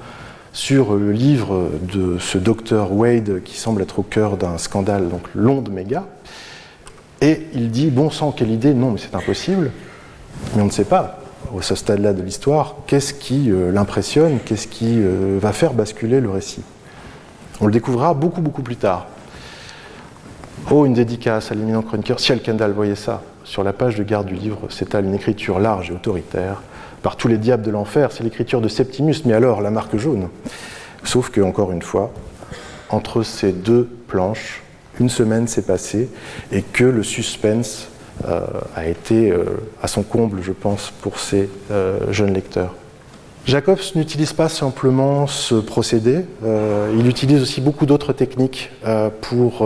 sur 0.57 0.95
le 0.95 1.11
livre 1.11 1.69
de 1.93 2.17
ce 2.17 2.39
docteur 2.39 2.91
Wade 2.91 3.43
qui 3.45 3.55
semble 3.55 3.83
être 3.83 3.99
au 3.99 4.01
cœur 4.01 4.37
d'un 4.37 4.57
scandale, 4.57 5.07
donc 5.07 5.21
l'onde 5.35 5.69
méga. 5.69 6.05
Et 7.21 7.45
il 7.53 7.69
dit 7.69 7.91
Bon 7.91 8.09
sang, 8.09 8.31
quelle 8.31 8.49
idée 8.49 8.73
Non, 8.73 8.89
mais 8.89 8.97
c'est 8.97 9.13
impossible. 9.13 9.69
Mais 10.55 10.63
on 10.63 10.65
ne 10.65 10.71
sait 10.71 10.83
pas, 10.83 11.19
au 11.53 11.61
ce 11.61 11.75
stade-là 11.75 12.11
de 12.13 12.23
l'histoire, 12.23 12.77
qu'est-ce 12.87 13.13
qui 13.13 13.51
euh, 13.51 13.71
l'impressionne, 13.71 14.39
qu'est-ce 14.43 14.67
qui 14.67 14.95
euh, 14.97 15.37
va 15.39 15.53
faire 15.53 15.73
basculer 15.73 16.19
le 16.21 16.31
récit. 16.31 16.63
On 17.61 17.67
le 17.67 17.71
découvrira 17.71 18.15
beaucoup, 18.15 18.41
beaucoup 18.41 18.63
plus 18.63 18.77
tard. 18.77 19.05
Oh, 20.71 20.87
une 20.87 20.95
dédicace 20.95 21.51
à 21.51 21.55
l'éminent 21.55 21.83
chroniqueur. 21.83 22.19
Si 22.19 22.35
Kendall 22.39 22.71
voyait 22.71 22.95
ça, 22.95 23.21
sur 23.43 23.63
la 23.63 23.73
page 23.73 23.95
de 23.95 24.03
garde 24.03 24.25
du 24.25 24.33
livre 24.33 24.71
s'étale 24.71 25.05
une 25.05 25.13
écriture 25.13 25.59
large 25.59 25.91
et 25.91 25.93
autoritaire 25.93 26.63
par 27.01 27.15
tous 27.15 27.27
les 27.27 27.37
diables 27.37 27.63
de 27.63 27.71
l'enfer, 27.71 28.11
c'est 28.11 28.23
l'écriture 28.23 28.61
de 28.61 28.67
Septimus, 28.67 29.15
mais 29.25 29.33
alors 29.33 29.61
la 29.61 29.71
marque 29.71 29.97
jaune. 29.97 30.29
Sauf 31.03 31.29
que, 31.29 31.41
encore 31.41 31.71
une 31.71 31.81
fois, 31.81 32.11
entre 32.89 33.23
ces 33.23 33.51
deux 33.51 33.87
planches, 34.07 34.61
une 34.99 35.09
semaine 35.09 35.47
s'est 35.47 35.61
passée 35.61 36.09
et 36.51 36.61
que 36.61 36.83
le 36.83 37.03
suspense 37.03 37.87
euh, 38.27 38.41
a 38.75 38.87
été 38.87 39.31
euh, 39.31 39.45
à 39.81 39.87
son 39.87 40.01
comble, 40.03 40.41
je 40.41 40.51
pense, 40.51 40.91
pour 41.01 41.19
ces 41.19 41.49
euh, 41.71 42.11
jeunes 42.11 42.33
lecteurs. 42.33 42.73
Jacobs 43.45 43.79
n'utilise 43.95 44.33
pas 44.33 44.49
simplement 44.49 45.27
ce 45.27 45.55
procédé, 45.55 46.25
il 46.43 47.07
utilise 47.07 47.41
aussi 47.41 47.61
beaucoup 47.61 47.85
d'autres 47.85 48.11
techniques 48.11 48.69
pour 49.21 49.65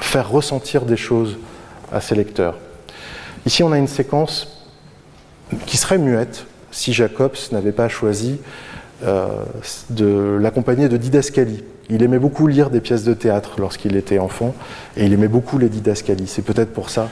faire 0.00 0.28
ressentir 0.28 0.86
des 0.86 0.96
choses 0.96 1.38
à 1.92 2.00
ses 2.00 2.16
lecteurs. 2.16 2.56
Ici, 3.46 3.62
on 3.62 3.70
a 3.70 3.78
une 3.78 3.86
séquence 3.86 4.55
qui 5.66 5.76
serait 5.76 5.98
muette 5.98 6.46
si 6.70 6.92
Jacobs 6.92 7.36
n'avait 7.52 7.72
pas 7.72 7.88
choisi 7.88 8.38
euh, 9.04 9.26
de 9.90 10.38
l'accompagner 10.40 10.88
de 10.88 10.96
didascalie. 10.96 11.62
Il 11.88 12.02
aimait 12.02 12.18
beaucoup 12.18 12.46
lire 12.46 12.70
des 12.70 12.80
pièces 12.80 13.04
de 13.04 13.14
théâtre 13.14 13.56
lorsqu'il 13.58 13.94
était 13.96 14.18
enfant 14.18 14.54
et 14.96 15.04
il 15.06 15.12
aimait 15.12 15.28
beaucoup 15.28 15.58
les 15.58 15.68
didascalies. 15.68 16.26
C'est 16.26 16.42
peut-être 16.42 16.72
pour 16.72 16.90
ça 16.90 17.08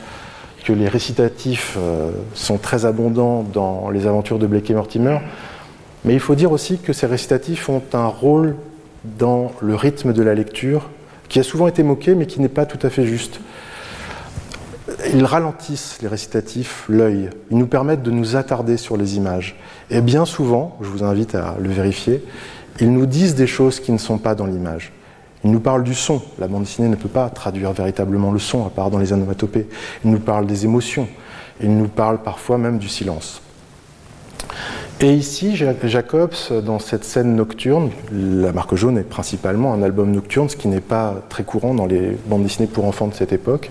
que 0.64 0.72
les 0.72 0.88
récitatifs 0.88 1.76
euh, 1.78 2.10
sont 2.34 2.58
très 2.58 2.86
abondants 2.86 3.42
dans 3.42 3.90
les 3.90 4.06
aventures 4.06 4.38
de 4.38 4.46
Blake 4.46 4.70
et 4.70 4.74
Mortimer. 4.74 5.18
Mais 6.04 6.14
il 6.14 6.20
faut 6.20 6.34
dire 6.34 6.52
aussi 6.52 6.78
que 6.78 6.92
ces 6.92 7.06
récitatifs 7.06 7.68
ont 7.68 7.82
un 7.92 8.06
rôle 8.06 8.56
dans 9.04 9.52
le 9.60 9.74
rythme 9.74 10.12
de 10.12 10.22
la 10.22 10.34
lecture 10.34 10.88
qui 11.28 11.38
a 11.38 11.42
souvent 11.42 11.68
été 11.68 11.82
moqué 11.82 12.14
mais 12.14 12.26
qui 12.26 12.40
n'est 12.40 12.48
pas 12.48 12.66
tout 12.66 12.84
à 12.86 12.90
fait 12.90 13.06
juste 13.06 13.40
ils 15.12 15.24
ralentissent 15.24 15.98
les 16.02 16.08
récitatifs, 16.08 16.84
l'œil. 16.88 17.30
Ils 17.50 17.58
nous 17.58 17.66
permettent 17.66 18.02
de 18.02 18.10
nous 18.10 18.36
attarder 18.36 18.76
sur 18.76 18.96
les 18.96 19.16
images. 19.16 19.56
Et 19.90 20.00
bien 20.00 20.24
souvent, 20.24 20.76
je 20.80 20.88
vous 20.88 21.04
invite 21.04 21.34
à 21.34 21.56
le 21.58 21.68
vérifier, 21.68 22.22
ils 22.80 22.92
nous 22.92 23.06
disent 23.06 23.34
des 23.34 23.46
choses 23.46 23.80
qui 23.80 23.92
ne 23.92 23.98
sont 23.98 24.18
pas 24.18 24.34
dans 24.34 24.46
l'image. 24.46 24.92
Ils 25.44 25.50
nous 25.50 25.60
parlent 25.60 25.84
du 25.84 25.94
son. 25.94 26.22
La 26.38 26.48
bande 26.48 26.62
dessinée 26.62 26.88
ne 26.88 26.96
peut 26.96 27.08
pas 27.08 27.28
traduire 27.28 27.72
véritablement 27.72 28.32
le 28.32 28.38
son, 28.38 28.66
à 28.66 28.70
part 28.70 28.90
dans 28.90 28.98
les 28.98 29.12
onomatopées. 29.12 29.68
Ils 30.04 30.10
nous 30.10 30.18
parlent 30.18 30.46
des 30.46 30.64
émotions. 30.64 31.06
Ils 31.62 31.76
nous 31.76 31.88
parlent 31.88 32.22
parfois 32.22 32.58
même 32.58 32.78
du 32.78 32.88
silence. 32.88 33.42
Et 35.00 35.12
ici, 35.12 35.54
Jacobs, 35.56 36.34
dans 36.64 36.78
cette 36.78 37.04
scène 37.04 37.36
nocturne, 37.36 37.90
La 38.10 38.52
Marque 38.52 38.74
Jaune 38.74 38.96
est 38.96 39.02
principalement 39.02 39.74
un 39.74 39.82
album 39.82 40.10
nocturne, 40.12 40.48
ce 40.48 40.56
qui 40.56 40.68
n'est 40.68 40.80
pas 40.80 41.16
très 41.28 41.44
courant 41.44 41.74
dans 41.74 41.86
les 41.86 42.16
bandes 42.26 42.42
dessinées 42.42 42.68
pour 42.68 42.86
enfants 42.86 43.08
de 43.08 43.14
cette 43.14 43.32
époque. 43.32 43.70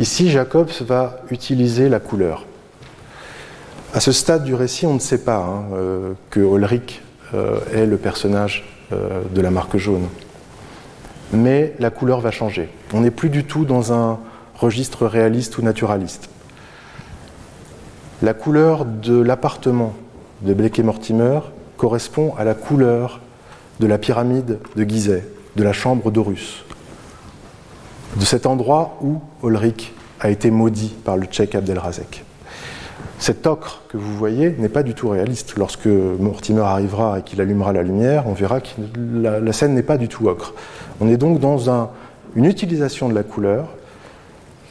Ici, 0.00 0.28
Jacobs 0.28 0.72
va 0.80 1.20
utiliser 1.30 1.88
la 1.88 2.00
couleur. 2.00 2.46
À 3.92 4.00
ce 4.00 4.10
stade 4.10 4.42
du 4.42 4.52
récit, 4.52 4.86
on 4.86 4.94
ne 4.94 4.98
sait 4.98 5.22
pas 5.22 5.36
hein, 5.36 5.66
euh, 5.72 6.12
que 6.30 6.40
Ulrich 6.40 7.00
euh, 7.32 7.60
est 7.72 7.86
le 7.86 7.96
personnage 7.96 8.64
euh, 8.92 9.22
de 9.32 9.40
la 9.40 9.52
marque 9.52 9.76
jaune. 9.76 10.08
Mais 11.32 11.74
la 11.78 11.90
couleur 11.90 12.20
va 12.20 12.32
changer. 12.32 12.68
On 12.92 13.02
n'est 13.02 13.12
plus 13.12 13.30
du 13.30 13.44
tout 13.44 13.64
dans 13.64 13.92
un 13.92 14.18
registre 14.56 15.06
réaliste 15.06 15.58
ou 15.58 15.62
naturaliste. 15.62 16.28
La 18.20 18.34
couleur 18.34 18.84
de 18.84 19.20
l'appartement 19.20 19.94
de 20.42 20.54
Blake 20.54 20.80
et 20.80 20.82
Mortimer 20.82 21.38
correspond 21.76 22.34
à 22.36 22.42
la 22.42 22.54
couleur 22.54 23.20
de 23.78 23.86
la 23.86 23.98
pyramide 23.98 24.58
de 24.74 24.82
Gizeh, 24.82 25.22
de 25.54 25.62
la 25.62 25.72
chambre 25.72 26.10
d'Horus 26.10 26.63
de 28.16 28.24
cet 28.24 28.46
endroit 28.46 28.98
où 29.02 29.20
Ulrich 29.42 29.92
a 30.20 30.30
été 30.30 30.50
maudit 30.50 30.94
par 31.04 31.16
le 31.16 31.26
tchèque 31.26 31.54
Abdelrazek. 31.54 32.24
Cet 33.18 33.46
ocre 33.46 33.82
que 33.88 33.96
vous 33.96 34.16
voyez 34.16 34.54
n'est 34.58 34.68
pas 34.68 34.82
du 34.82 34.94
tout 34.94 35.08
réaliste. 35.08 35.54
Lorsque 35.56 35.86
Mortimer 35.86 36.62
arrivera 36.62 37.18
et 37.18 37.22
qu'il 37.22 37.40
allumera 37.40 37.72
la 37.72 37.82
lumière, 37.82 38.24
on 38.26 38.32
verra 38.32 38.60
que 38.60 38.68
la, 39.14 39.52
scène 39.52 39.74
n'est 39.74 39.82
pas 39.82 39.96
du 39.96 40.08
tout 40.08 40.28
ocre. 40.28 40.54
On 41.00 41.08
est 41.08 41.16
donc 41.16 41.40
dans 41.40 41.90
une 42.36 42.44
utilisation 42.44 43.08
de 43.08 43.14
la 43.14 43.22
couleur 43.22 43.68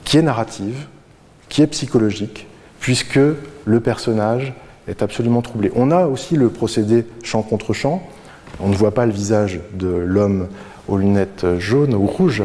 qui 0.03 0.17
est 0.17 0.21
narrative, 0.21 0.87
qui 1.49 1.61
est 1.61 1.67
psychologique, 1.67 2.47
puisque 2.79 3.19
le 3.65 3.79
personnage 3.79 4.53
est 4.87 5.01
absolument 5.01 5.41
troublé. 5.41 5.71
On 5.75 5.91
a 5.91 6.05
aussi 6.05 6.35
le 6.35 6.49
procédé 6.49 7.05
champ 7.23 7.41
contre 7.41 7.73
champ. 7.73 8.03
On 8.59 8.67
ne 8.67 8.75
voit 8.75 8.93
pas 8.93 9.05
le 9.05 9.13
visage 9.13 9.61
de 9.73 9.87
l'homme 9.87 10.47
aux 10.87 10.97
lunettes 10.97 11.45
jaunes 11.59 11.93
ou 11.93 12.05
rouges, 12.05 12.43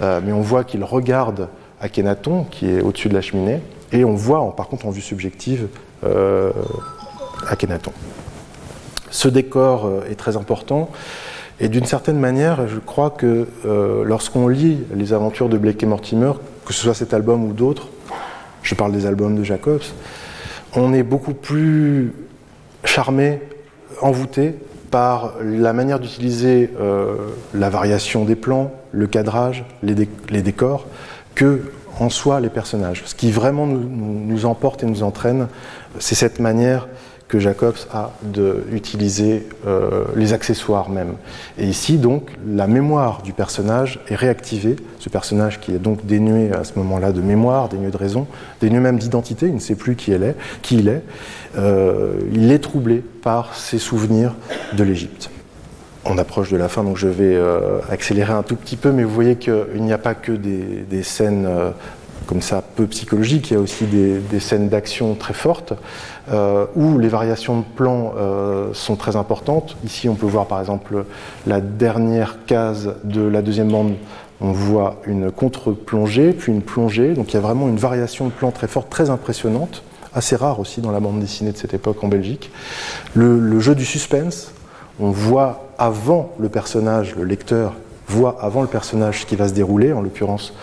euh, 0.00 0.20
mais 0.24 0.32
on 0.32 0.40
voit 0.40 0.64
qu'il 0.64 0.82
regarde 0.84 1.48
Akhenaton, 1.80 2.44
qui 2.44 2.68
est 2.70 2.80
au-dessus 2.80 3.08
de 3.08 3.14
la 3.14 3.20
cheminée, 3.20 3.60
et 3.92 4.04
on 4.04 4.14
voit, 4.14 4.54
par 4.56 4.68
contre, 4.68 4.86
en 4.86 4.90
vue 4.90 5.00
subjective, 5.00 5.68
euh, 6.04 6.50
Akhenaton. 7.48 7.92
Ce 9.10 9.28
décor 9.28 9.86
euh, 9.86 10.10
est 10.10 10.16
très 10.16 10.36
important, 10.36 10.90
et 11.60 11.68
d'une 11.68 11.86
certaine 11.86 12.18
manière, 12.18 12.68
je 12.68 12.78
crois 12.78 13.08
que 13.08 13.46
lorsqu'on 14.04 14.46
lit 14.46 14.80
les 14.94 15.14
aventures 15.14 15.48
de 15.48 15.56
Blake 15.56 15.82
et 15.82 15.86
Mortimer, 15.86 16.32
que 16.66 16.74
ce 16.74 16.82
soit 16.82 16.92
cet 16.92 17.14
album 17.14 17.44
ou 17.44 17.54
d'autres, 17.54 17.88
je 18.62 18.74
parle 18.74 18.92
des 18.92 19.06
albums 19.06 19.34
de 19.34 19.42
Jacobs, 19.42 19.80
on 20.74 20.92
est 20.92 21.02
beaucoup 21.02 21.32
plus 21.32 22.12
charmé, 22.84 23.40
envoûté 24.02 24.56
par 24.90 25.34
la 25.42 25.72
manière 25.72 26.00
d'utiliser 26.00 26.70
euh, 26.80 27.16
la 27.54 27.68
variation 27.68 28.24
des 28.24 28.36
plans, 28.36 28.72
le 28.92 29.06
cadrage, 29.06 29.64
les, 29.82 30.42
décors, 30.42 30.86
que 31.34 31.62
en 31.98 32.10
soi 32.10 32.40
les 32.40 32.48
personnages. 32.48 33.02
Ce 33.06 33.14
qui 33.14 33.30
vraiment 33.30 33.66
nous, 33.66 34.46
emporte 34.46 34.82
et 34.82 34.86
nous 34.86 35.02
entraîne, 35.02 35.48
c'est 35.98 36.14
cette 36.14 36.40
manière 36.40 36.88
que 37.28 37.40
Jacobs 37.40 37.76
a 37.92 38.12
d'utiliser 38.22 39.48
euh, 39.66 40.04
les 40.14 40.32
accessoires 40.32 40.88
même. 40.88 41.14
Et 41.58 41.66
ici, 41.66 41.98
donc, 41.98 42.30
la 42.46 42.66
mémoire 42.66 43.22
du 43.22 43.32
personnage 43.32 43.98
est 44.08 44.14
réactivée. 44.14 44.76
Ce 45.00 45.08
personnage 45.08 45.60
qui 45.60 45.72
est 45.72 45.78
donc 45.78 46.06
dénué 46.06 46.52
à 46.52 46.62
ce 46.62 46.72
moment-là 46.76 47.12
de 47.12 47.20
mémoire, 47.20 47.68
dénué 47.68 47.90
de 47.90 47.96
raison, 47.96 48.26
dénué 48.60 48.78
même 48.78 48.98
d'identité, 48.98 49.46
il 49.46 49.54
ne 49.54 49.60
sait 49.60 49.74
plus 49.74 49.96
qui, 49.96 50.12
est, 50.12 50.36
qui 50.62 50.76
il 50.78 50.88
est. 50.88 51.02
Euh, 51.58 52.20
il 52.32 52.52
est 52.52 52.60
troublé 52.60 53.02
par 53.22 53.56
ses 53.56 53.78
souvenirs 53.78 54.34
de 54.74 54.84
l'Égypte. 54.84 55.30
On 56.04 56.18
approche 56.18 56.52
de 56.52 56.56
la 56.56 56.68
fin, 56.68 56.84
donc 56.84 56.96
je 56.96 57.08
vais 57.08 57.34
euh, 57.34 57.80
accélérer 57.90 58.32
un 58.32 58.44
tout 58.44 58.54
petit 58.54 58.76
peu, 58.76 58.92
mais 58.92 59.02
vous 59.02 59.10
voyez 59.10 59.34
qu'il 59.34 59.80
n'y 59.82 59.92
a 59.92 59.98
pas 59.98 60.14
que 60.14 60.30
des, 60.30 61.02
scènes 61.02 61.48
comme 62.26 62.42
ça 62.42 62.62
peu 62.62 62.86
psychologiques, 62.86 63.50
il 63.50 63.54
y 63.54 63.56
a 63.56 63.60
aussi 63.60 63.84
des, 63.84 64.40
scènes 64.40 64.68
d'action 64.68 65.14
très 65.14 65.34
fortes. 65.34 65.72
Euh, 66.28 66.66
où 66.74 66.98
les 66.98 67.06
variations 67.06 67.58
de 67.60 67.64
plan 67.64 68.12
euh, 68.16 68.70
sont 68.74 68.96
très 68.96 69.14
importantes. 69.14 69.76
Ici, 69.84 70.08
on 70.08 70.16
peut 70.16 70.26
voir 70.26 70.46
par 70.46 70.58
exemple 70.58 71.04
la 71.46 71.60
dernière 71.60 72.44
case 72.46 72.94
de 73.04 73.20
la 73.20 73.42
deuxième 73.42 73.70
bande. 73.70 73.94
On 74.40 74.50
voit 74.50 75.00
une 75.06 75.30
contre-plongée, 75.30 76.32
puis 76.32 76.52
une 76.52 76.62
plongée. 76.62 77.14
Donc 77.14 77.32
il 77.32 77.34
y 77.34 77.36
a 77.36 77.40
vraiment 77.40 77.68
une 77.68 77.76
variation 77.76 78.26
de 78.26 78.32
plan 78.32 78.50
très 78.50 78.66
forte, 78.66 78.90
très 78.90 79.08
impressionnante, 79.08 79.84
assez 80.14 80.34
rare 80.34 80.58
aussi 80.58 80.80
dans 80.80 80.90
la 80.90 80.98
bande 80.98 81.20
dessinée 81.20 81.52
de 81.52 81.56
cette 81.56 81.74
époque 81.74 82.02
en 82.02 82.08
Belgique. 82.08 82.50
Le, 83.14 83.60
jeu 83.60 83.76
du 83.76 83.84
suspense, 83.84 84.50
on 84.98 85.10
voit 85.10 85.68
avant 85.78 86.34
le 86.40 86.48
personnage, 86.48 87.14
le 87.14 87.22
lecteur 87.22 87.74
voit 88.08 88.36
avant 88.40 88.62
le 88.62 88.68
personnage 88.68 89.20
ce 89.20 89.26
qui 89.26 89.36
va 89.36 89.46
se 89.46 89.54
dérouler, 89.54 89.92
en 89.92 90.00
l'occurrence 90.00 90.54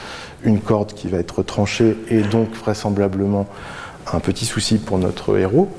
une 0.46 0.60
corde 0.60 0.94
qui 0.94 1.08
va 1.08 1.18
être 1.18 1.44
tranchée 1.44 1.98
et 2.10 2.22
donc 2.22 2.54
vraisemblablement 2.56 3.48
un 4.12 4.20
petit 4.20 4.46
souci 4.46 4.78
pour 4.78 4.98
notre 4.98 5.38
héros. 5.38 5.70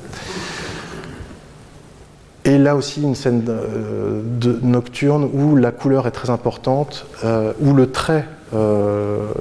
Et 2.44 2.58
là 2.58 2.76
aussi 2.76 3.02
une 3.02 3.14
scène 3.14 3.42
euh, 3.48 4.20
de, 4.22 4.58
nocturne 4.62 5.28
où 5.32 5.56
la 5.56 5.72
couleur 5.72 6.06
est 6.06 6.10
très 6.10 6.28
importante, 6.28 7.06
euh, 7.24 7.52
où 7.60 7.72
le 7.72 7.90
trait 7.90 8.26
euh, 8.54 9.32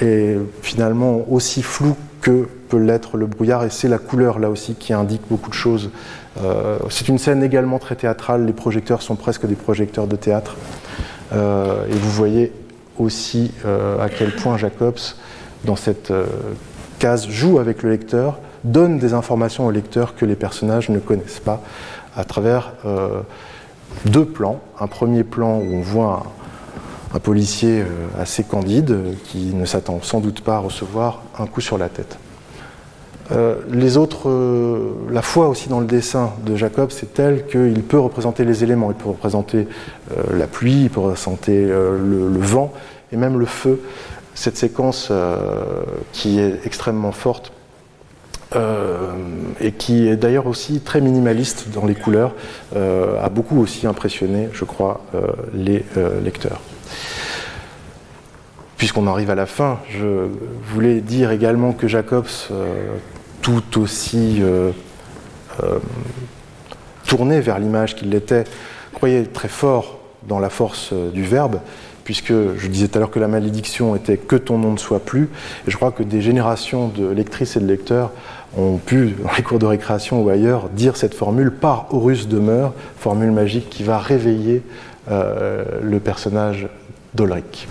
est 0.00 0.36
finalement 0.60 1.24
aussi 1.30 1.62
flou 1.62 1.96
que 2.20 2.46
peut 2.68 2.76
l'être 2.78 3.16
le 3.16 3.26
brouillard, 3.26 3.64
et 3.64 3.70
c'est 3.70 3.88
la 3.88 3.96
couleur 3.96 4.38
là 4.38 4.50
aussi 4.50 4.74
qui 4.74 4.92
indique 4.92 5.22
beaucoup 5.30 5.48
de 5.48 5.54
choses. 5.54 5.90
c'est 6.90 7.08
une 7.08 7.18
scène 7.18 7.42
également 7.42 7.78
très 7.78 7.96
théâtrale, 7.96 8.44
les 8.44 8.52
projecteurs 8.52 9.00
sont 9.00 9.16
presque 9.16 9.46
des 9.46 9.54
projecteurs 9.54 10.06
de 10.06 10.16
théâtre, 10.16 10.54
et 11.32 11.94
vous 11.94 12.10
voyez 12.10 12.52
aussi 12.98 13.52
à 13.64 14.08
quel 14.08 14.34
point 14.34 14.58
Jacobs, 14.58 14.98
dans 15.64 15.76
cette 15.76 16.12
case, 16.98 17.28
joue 17.28 17.58
avec 17.58 17.82
le 17.82 17.90
lecteur, 17.90 18.38
donne 18.64 18.98
des 18.98 19.14
informations 19.14 19.66
au 19.66 19.70
lecteur 19.70 20.14
que 20.14 20.24
les 20.24 20.36
personnages 20.36 20.88
ne 20.88 20.98
connaissent 20.98 21.40
pas 21.40 21.62
à 22.16 22.24
travers 22.24 22.74
euh, 22.84 23.20
deux 24.06 24.24
plans. 24.24 24.60
Un 24.78 24.86
premier 24.86 25.24
plan 25.24 25.58
où 25.58 25.74
on 25.74 25.80
voit 25.80 26.24
un, 27.14 27.18
policier 27.18 27.80
euh, 27.80 27.86
assez 28.18 28.44
candide 28.44 29.16
qui 29.24 29.54
ne 29.54 29.64
s'attend 29.64 30.00
sans 30.02 30.20
doute 30.20 30.42
pas 30.42 30.56
à 30.56 30.58
recevoir 30.58 31.22
un 31.38 31.46
coup 31.46 31.60
sur 31.60 31.78
la 31.78 31.88
tête. 31.88 32.18
Euh, 33.32 33.56
les 33.70 33.96
autres, 33.96 34.30
la 35.10 35.22
foi 35.22 35.48
aussi 35.48 35.68
dans 35.68 35.80
le 35.80 35.86
dessin 35.86 36.32
de 36.44 36.56
Jacob, 36.56 36.90
c'est 36.90 37.14
tel 37.14 37.46
qu'il 37.46 37.82
peut 37.82 37.98
représenter 37.98 38.44
les 38.44 38.64
éléments, 38.64 38.90
il 38.90 38.96
peut 38.96 39.08
représenter 39.08 39.68
la 40.32 40.46
pluie, 40.46 40.82
il 40.82 40.90
peut 40.90 41.00
représenter 41.00 41.66
le, 41.66 42.38
vent 42.38 42.72
et 43.12 43.16
même 43.16 43.38
le 43.38 43.46
feu. 43.46 43.80
Cette 44.34 44.56
séquence 44.56 45.12
qui 46.12 46.40
est 46.40 46.60
extrêmement 46.64 47.12
forte 47.12 47.52
euh, 48.56 49.12
et 49.60 49.70
qui 49.70 50.08
est 50.08 50.16
d'ailleurs 50.16 50.48
aussi 50.48 50.80
très 50.80 51.00
minimaliste 51.00 51.68
dans 51.72 51.86
les 51.86 51.94
couleurs, 51.94 52.34
euh, 52.74 53.22
a 53.22 53.28
beaucoup 53.28 53.60
aussi 53.60 53.86
impressionné, 53.86 54.48
je 54.52 54.64
crois, 54.64 55.02
euh, 55.14 55.28
les 55.54 55.84
lecteurs. 56.24 56.60
Puisqu'on 58.76 59.06
arrive 59.06 59.30
à 59.30 59.36
la 59.36 59.46
fin, 59.46 59.78
je 59.88 60.26
voulais 60.64 61.00
dire 61.00 61.30
également 61.30 61.72
que 61.72 61.86
Jacobs, 61.86 62.26
tout 63.42 63.80
aussi 63.80 64.42
tourné 67.06 67.40
vers 67.40 67.58
l'image 67.58 67.96
qu'il 67.96 68.10
l'était, 68.10 68.44
croyait 68.94 69.24
très 69.24 69.48
fort 69.48 69.98
dans 70.28 70.38
la 70.38 70.50
force 70.50 70.92
du 70.92 71.22
verbe, 71.22 71.60
puisque 72.04 72.32
je 72.32 72.66
disais 72.68 72.88
tout 72.88 72.98
à 72.98 73.00
l'heure 73.00 73.10
que 73.10 73.20
la 73.20 73.28
malédiction 73.28 73.94
était 73.94 74.16
que 74.16 74.36
ton 74.36 74.58
nom 74.58 74.72
ne 74.72 74.78
soit 74.78 75.00
plus, 75.00 75.28
et 75.66 75.70
je 75.70 75.76
crois 75.76 75.92
que 75.92 76.02
des 76.02 76.20
générations 76.20 76.88
de 76.88 77.08
lectrices 77.08 77.56
et 77.56 77.60
de 77.60 77.66
lecteurs 77.66 78.10
ont 78.56 78.78
pu, 78.78 79.14
dans 79.22 79.30
les 79.36 79.42
cours 79.42 79.58
de 79.58 79.66
récréation 79.66 80.22
ou 80.22 80.28
ailleurs, 80.28 80.68
dire 80.70 80.96
cette 80.96 81.14
formule 81.14 81.52
par 81.52 81.86
Horus 81.94 82.26
demeure, 82.28 82.72
formule 82.98 83.30
magique 83.30 83.70
qui 83.70 83.84
va 83.84 83.98
réveiller 83.98 84.62
euh, 85.10 85.64
le 85.82 86.00
personnage 86.00 86.68
d'Olric. 87.14 87.68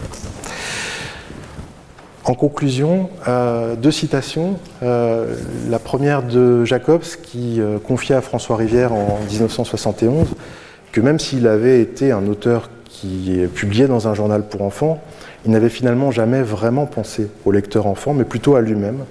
En 2.30 2.36
conclusion, 2.36 3.10
euh, 3.28 3.76
deux 3.76 3.90
citations. 3.90 4.60
Euh, 4.84 5.36
la 5.68 5.80
première 5.80 6.22
de 6.22 6.64
Jacobs 6.64 7.02
qui 7.24 7.60
confia 7.84 8.20
à 8.20 8.22
François 8.22 8.56
Rivière 8.56 8.94
en 8.94 9.18
1971 9.28 10.28
que 10.92 11.02
même 11.02 11.18
s'il 11.18 11.48
avait 11.48 11.82
été 11.82 12.12
un 12.12 12.28
auteur 12.28 12.70
qui 12.86 13.40
publié 13.56 13.88
dans 13.88 14.08
un 14.08 14.14
journal 14.14 14.44
pour 14.48 14.62
enfants, 14.62 15.02
il 15.44 15.52
n'avait 15.52 15.70
finalement 15.70 16.12
jamais 16.12 16.44
vraiment 16.44 16.86
pensé 16.86 17.32
au 17.46 17.52
lecteur 17.52 17.88
enfant, 17.88 18.14
mais 18.14 18.26
plutôt 18.26 18.56
à 18.56 18.62
lui-même. 18.62 19.06